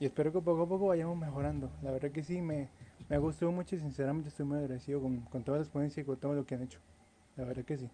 [0.01, 1.69] Y espero que poco a poco vayamos mejorando.
[1.81, 2.67] La verdad que sí, me,
[3.11, 6.07] me ha gustado mucho y sinceramente estoy muy agradecido con, con todas las ponencias y
[6.07, 6.79] con todo lo que han hecho.
[7.35, 7.89] La verdad que sí.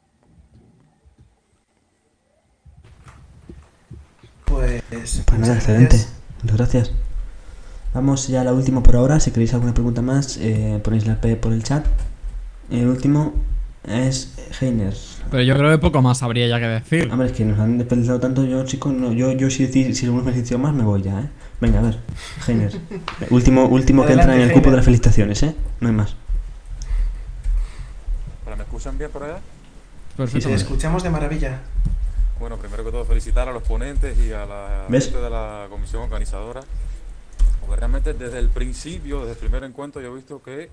[4.45, 4.83] Pues,
[5.25, 5.97] Pues nada, excelente.
[6.43, 6.91] Muchas gracias.
[7.95, 9.19] Vamos ya a la última por ahora.
[9.19, 11.83] Si queréis alguna pregunta más, eh, ponéis la P por el chat.
[12.69, 13.33] Y el último
[13.85, 14.93] es Heiner.
[15.31, 17.11] Pero yo creo que poco más habría ya que decir.
[17.11, 18.45] Hombre, es que nos han desperdiciado tanto.
[18.45, 21.29] Yo, chicos, no, yo, yo si, decir, si algunos me más, me voy ya, ¿eh?
[21.59, 21.99] Venga, a ver.
[22.47, 22.71] Heiner.
[23.29, 25.55] último último que entra en el cupo de las felicitaciones, ¿eh?
[25.79, 26.15] No hay más.
[28.43, 29.39] ¿Pero me escuchan bien por allá?
[30.17, 31.59] Te escuchamos de maravilla.
[32.39, 35.05] Bueno, primero que todo felicitar a los ponentes y a la ¿Ves?
[35.05, 36.61] gente de la comisión organizadora.
[37.59, 40.69] Porque realmente desde el principio, desde el primer encuentro, yo he visto que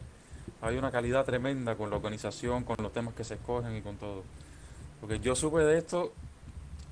[0.60, 3.96] hay una calidad tremenda con la organización, con los temas que se escogen y con
[3.96, 4.22] todo.
[5.00, 6.12] Porque yo supe de esto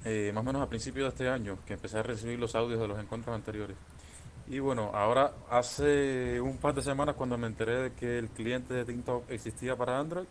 [0.05, 2.81] eh, más o menos a principios de este año, que empecé a recibir los audios
[2.81, 3.77] de los encuentros anteriores.
[4.49, 8.75] Y bueno, ahora hace un par de semanas cuando me enteré de que el cliente
[8.75, 10.27] de TikTok existía para Android,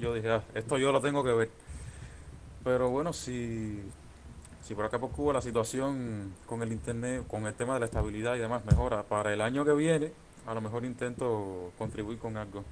[0.00, 1.50] yo dije, ah, esto yo lo tengo que ver.
[2.64, 3.80] Pero bueno, si,
[4.62, 7.86] si por acá por Cuba la situación con el internet, con el tema de la
[7.86, 10.12] estabilidad y demás mejora, para el año que viene,
[10.46, 12.64] a lo mejor intento contribuir con algo.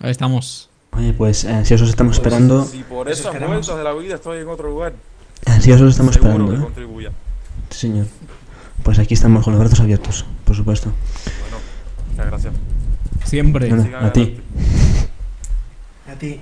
[0.00, 0.70] Ahí estamos.
[0.96, 2.64] Oye, pues eh, si os estamos esperando.
[2.64, 4.94] Si por esas vueltas de la vida estoy en otro lugar,
[5.60, 6.60] Si os estamos seguro esperando, que ¿eh?
[6.60, 7.10] contribuya.
[7.70, 8.06] Sí, señor.
[8.82, 10.90] Pues aquí estamos con los brazos abiertos, por supuesto.
[11.40, 11.56] Bueno,
[12.10, 12.54] muchas gracias.
[13.24, 13.70] Siempre.
[13.70, 14.36] Nada, a ti.
[16.10, 16.40] A ti.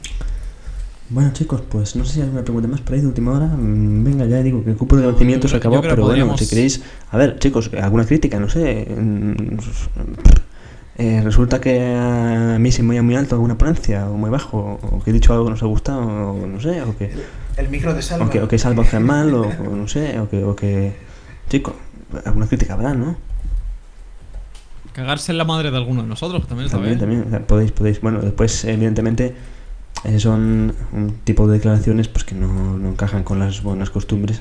[1.11, 3.47] Bueno, chicos, pues no sé si hay alguna pregunta más por ahí de última hora.
[3.47, 6.49] Mm, Venga, ya digo que el cupo de conocimiento se acabó, pero bueno, podríamos- si
[6.49, 6.83] queréis.
[7.11, 8.87] A ver, chicos, alguna crítica, no sé.
[8.91, 9.59] mm,
[10.97, 14.79] eh, resulta que a mí se me oye muy alto alguna ponencia, o muy bajo,
[14.83, 17.11] o que he dicho algo que no os ha gustado, o no sé, o que.
[17.57, 18.27] El micro de Salva.
[18.27, 20.45] O que, o que Salva mal, o, o no sé, o que.
[20.45, 20.97] O que
[21.49, 21.75] chicos,
[22.25, 23.17] alguna crítica habrá, ¿no?
[24.93, 27.01] Cagarse en la madre de alguno de nosotros también está También, bien.
[27.01, 28.01] también, o sea, podéis, podéis.
[28.01, 29.35] Bueno, después, evidentemente,
[30.05, 34.41] eh, son un tipo de declaraciones pues que no, no encajan con las buenas costumbres.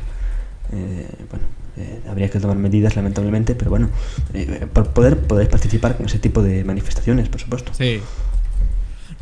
[0.72, 1.46] Eh, bueno,
[1.78, 3.90] eh, habría que tomar medidas, lamentablemente, pero bueno,
[4.34, 7.72] eh, por poder podéis participar con ese tipo de manifestaciones, por supuesto.
[7.74, 8.00] Sí.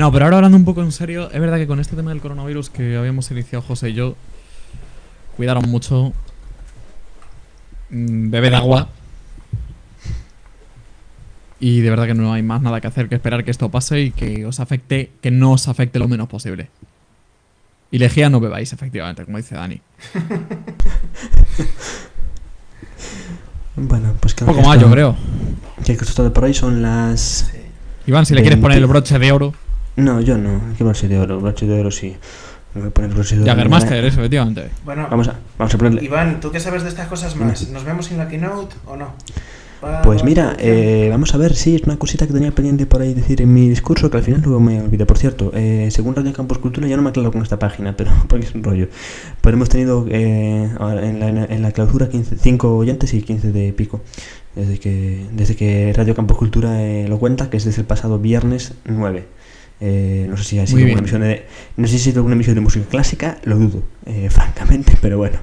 [0.01, 2.21] No, pero ahora hablando un poco en serio, es verdad que con este tema del
[2.21, 4.15] coronavirus que habíamos iniciado José y yo,
[5.37, 6.11] cuidaron mucho.
[7.91, 8.89] Mm, Bebed agua.
[11.59, 14.01] Y de verdad que no hay más nada que hacer que esperar que esto pase
[14.01, 16.69] y que os afecte, que no os afecte lo menos posible.
[17.91, 19.81] Y lejía no bebáis, efectivamente, como dice Dani.
[23.73, 25.15] Bueno, pues que Poco más, yo creo.
[25.85, 27.51] Que esto es todo por hoy, son las.
[28.05, 29.53] Iván, si le quieres poner el broche de oro.
[29.95, 30.61] No, yo no.
[30.77, 31.39] ¿Qué broche de oro?
[31.39, 32.15] Broche de oro sí.
[32.73, 33.51] Me voy a poner broche de oro.
[33.51, 34.69] Jaggermaster, eso, efectivamente.
[34.85, 36.03] Bueno, Vamos a, vamos a ponerle.
[36.03, 37.69] Iván, ¿tú qué sabes de estas cosas más?
[37.69, 39.13] ¿Nos vemos en la keynote o no?
[40.03, 43.15] Pues mira, eh, vamos a ver si es una cosita que tenía pendiente por ahí
[43.15, 45.07] decir en mi discurso, que al final luego me olvidé.
[45.07, 48.11] Por cierto, eh, según Radio Campus Cultura, ya no me aclaro con esta página, pero
[48.27, 48.89] porque es un rollo.
[49.41, 53.51] Pero hemos tenido eh, ahora en, la, en la clausura 15, 5 oyentes y 15
[53.51, 54.01] de pico.
[54.55, 58.19] Desde que, desde que Radio Campus Cultura eh, lo cuenta, que es desde el pasado
[58.19, 59.26] viernes 9.
[59.83, 62.33] Eh, no sé si ha sido una emisión de no sé si ha sido una
[62.33, 65.39] emisión de música clásica, lo dudo, eh, francamente, pero bueno.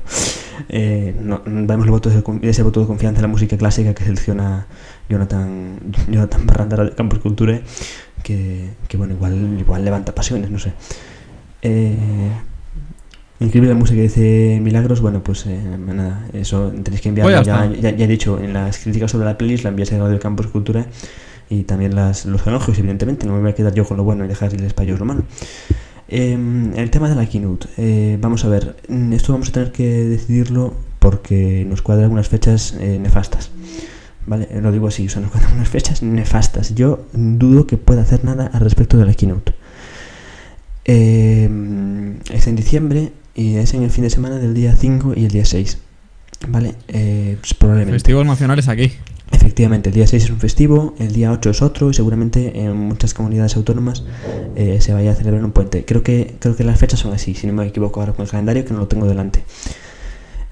[0.69, 4.05] Eh, no, damos el voto de, ese voto de confianza a la música clásica que
[4.05, 4.66] selecciona
[5.09, 5.78] Jonathan,
[6.09, 7.62] Jonathan Barranda de Campus Culture,
[8.23, 10.73] que, que bueno, igual, igual levanta pasiones, no sé.
[11.62, 11.97] Eh,
[13.40, 17.36] Increíble la música que dice Milagros, bueno, pues eh, nada, eso tenéis que enviarlo.
[17.36, 20.48] Pues ya he dicho, en las críticas sobre la playlist la envías a Radio Campus
[20.48, 20.86] Cultura
[21.49, 24.25] y también las, los elogios, evidentemente, no me voy a quedar yo con lo bueno
[24.25, 25.25] y dejarles para ellos lo malo.
[26.09, 29.73] Eh, el tema de la keynote, eh, vamos a ver, mm, esto vamos a tener
[29.73, 33.51] que decidirlo porque nos cuadran algunas fechas eh, nefastas.
[34.27, 36.75] Vale, lo digo así, o sea, nos cuadran unas fechas nefastas.
[36.75, 39.55] Yo dudo que pueda hacer nada al respecto de la keynote.
[40.85, 41.49] Eh,
[42.33, 45.31] es en diciembre y es en el fin de semana del día 5 y el
[45.31, 45.79] día 6.
[46.49, 47.95] Vale, eh, pues probablemente.
[47.95, 48.93] Festivos nacionales aquí.
[49.31, 52.77] Efectivamente, el día 6 es un festivo, el día 8 es otro y seguramente en
[52.77, 54.05] muchas comunidades autónomas
[54.57, 55.85] eh, se vaya a celebrar un puente.
[55.85, 58.31] Creo que, creo que las fechas son así, si no me equivoco ahora con el
[58.31, 59.45] calendario, que no lo tengo delante.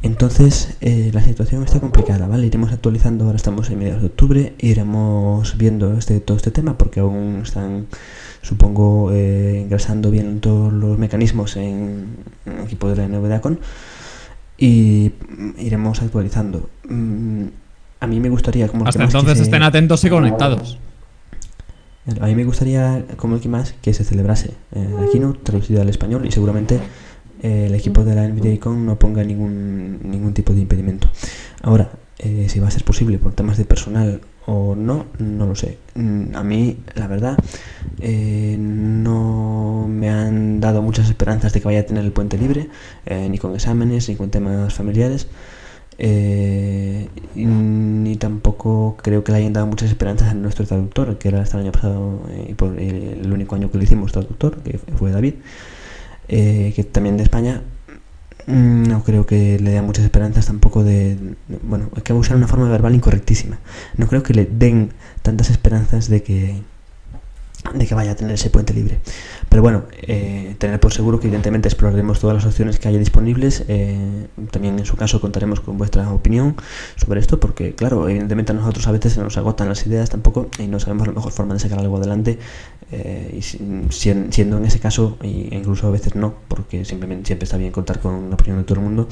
[0.03, 2.47] Entonces, eh, la situación está complicada, ¿vale?
[2.47, 7.01] Iremos actualizando, ahora estamos en mediados de octubre, iremos viendo este, todo este tema porque
[7.01, 7.87] aún están,
[8.43, 12.17] supongo, eh, ingresando bien todos los mecanismos en,
[12.65, 13.59] equipo de la NVDACON
[14.59, 16.69] y mm, iremos actualizando.
[16.89, 17.47] Mm,
[18.07, 20.79] a mí me gustaría, como Hasta entonces se- estén atentos y conectados.
[22.21, 25.83] a mí me gustaría, como el que más, que se celebrase eh, la keynote traducida
[25.83, 26.79] al español y seguramente
[27.43, 31.09] eh, el equipo de la NVIDIA no ponga ningún, ningún tipo de impedimento.
[31.63, 35.55] Ahora, eh, si va a ser posible por temas de personal o no, no lo
[35.57, 35.79] sé.
[35.97, 37.37] Mm, A mí, la verdad,
[38.01, 42.69] eh, no me han dado muchas esperanzas de que vaya a tener el puente libre,
[43.05, 45.27] eh, ni con exámenes, ni con temas familiares.
[45.99, 51.41] Eh, ni tampoco creo que le hayan dado muchas esperanzas a nuestro traductor, que era
[51.41, 54.79] hasta el año pasado eh, y por el, único año que le hicimos traductor, que
[54.79, 55.35] fue David,
[56.29, 57.63] eh, que también de España.
[58.47, 62.37] Mm, No creo que le dé muchas esperanzas tampoco de, de- Bueno, hay que usar
[62.37, 63.59] una forma verbal incorrectísima.
[63.97, 64.91] No creo que le den
[65.23, 66.63] tantas esperanzas de que
[67.75, 68.99] de que vaya a tener ese puente libre.
[69.49, 73.65] Pero bueno, eh, tener por seguro que evidentemente exploraremos todas las opciones que haya disponibles.
[73.69, 76.57] eh, también en su caso contaremos con vuestra opinión
[76.97, 80.49] sobre esto, porque claro, evidentemente a nosotros a veces se nos agotan las ideas tampoco
[80.59, 82.39] y no sabemos la mejor forma de sacar algo adelante.
[82.93, 83.59] eh, y si-
[83.91, 87.73] si- siendo en ese caso, e incluso a veces no, porque simplemente siempre está bien
[87.73, 89.09] contar con la opinión de todo el mundo,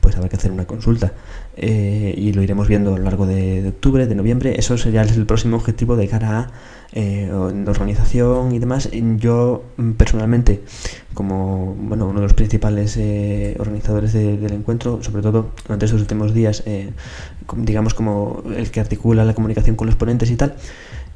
[0.00, 1.12] pues habrá que hacer una consulta.
[1.56, 4.54] Eh, y lo iremos viendo a lo largo de, de octubre, de noviembre.
[4.58, 6.50] Eso sería el próximo objetivo de cara a
[6.92, 8.88] eh, organización y demás.
[9.18, 10.62] Yo mm, personalmente,
[11.14, 16.00] como bueno, uno de los principales eh, organizadores de- del encuentro, sobre todo durante estos
[16.00, 16.90] últimos días, eh,
[17.56, 20.54] digamos como el que articula la comunicación con los ponentes y tal,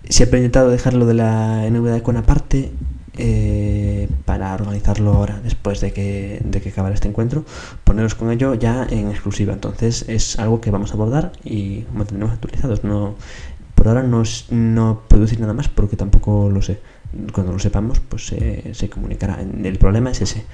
[0.08, 2.70] siempre he intentado dejarlo de la NVDA con aparte
[3.18, 7.44] eh, para organizarlo ahora, después de que, de que acabara este encuentro,
[7.84, 9.54] poneros con ello ya en exclusiva.
[9.54, 12.84] Entonces es algo que vamos a abordar y mantendremos actualizados.
[12.84, 13.14] No,
[13.76, 16.80] por ahora no, no puedo decir nada más porque tampoco lo sé.
[17.32, 19.40] Cuando lo sepamos, pues se, se comunicará.
[19.40, 20.44] El problema es ese.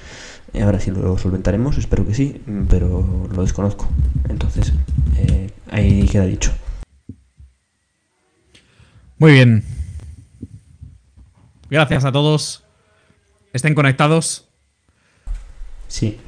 [0.61, 3.89] Ahora sí lo solventaremos, espero que sí, pero lo desconozco.
[4.29, 4.73] Entonces,
[5.17, 6.53] eh, ahí queda dicho.
[9.19, 9.65] Muy bien.
[11.71, 12.65] Gracias a todos.
[13.53, 14.49] Estén conectados.
[15.89, 16.19] Sí,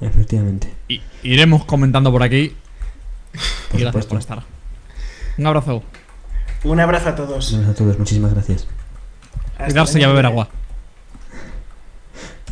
[0.00, 0.72] efectivamente.
[0.88, 2.56] Y iremos comentando por aquí.
[3.70, 4.08] Por y gracias supuesto.
[4.08, 4.42] por estar.
[5.38, 5.82] Un abrazo.
[6.64, 7.52] Un abrazo a todos.
[7.52, 8.66] Gracias a todos, muchísimas gracias.
[9.52, 10.48] Hasta Cuidarse y a beber agua.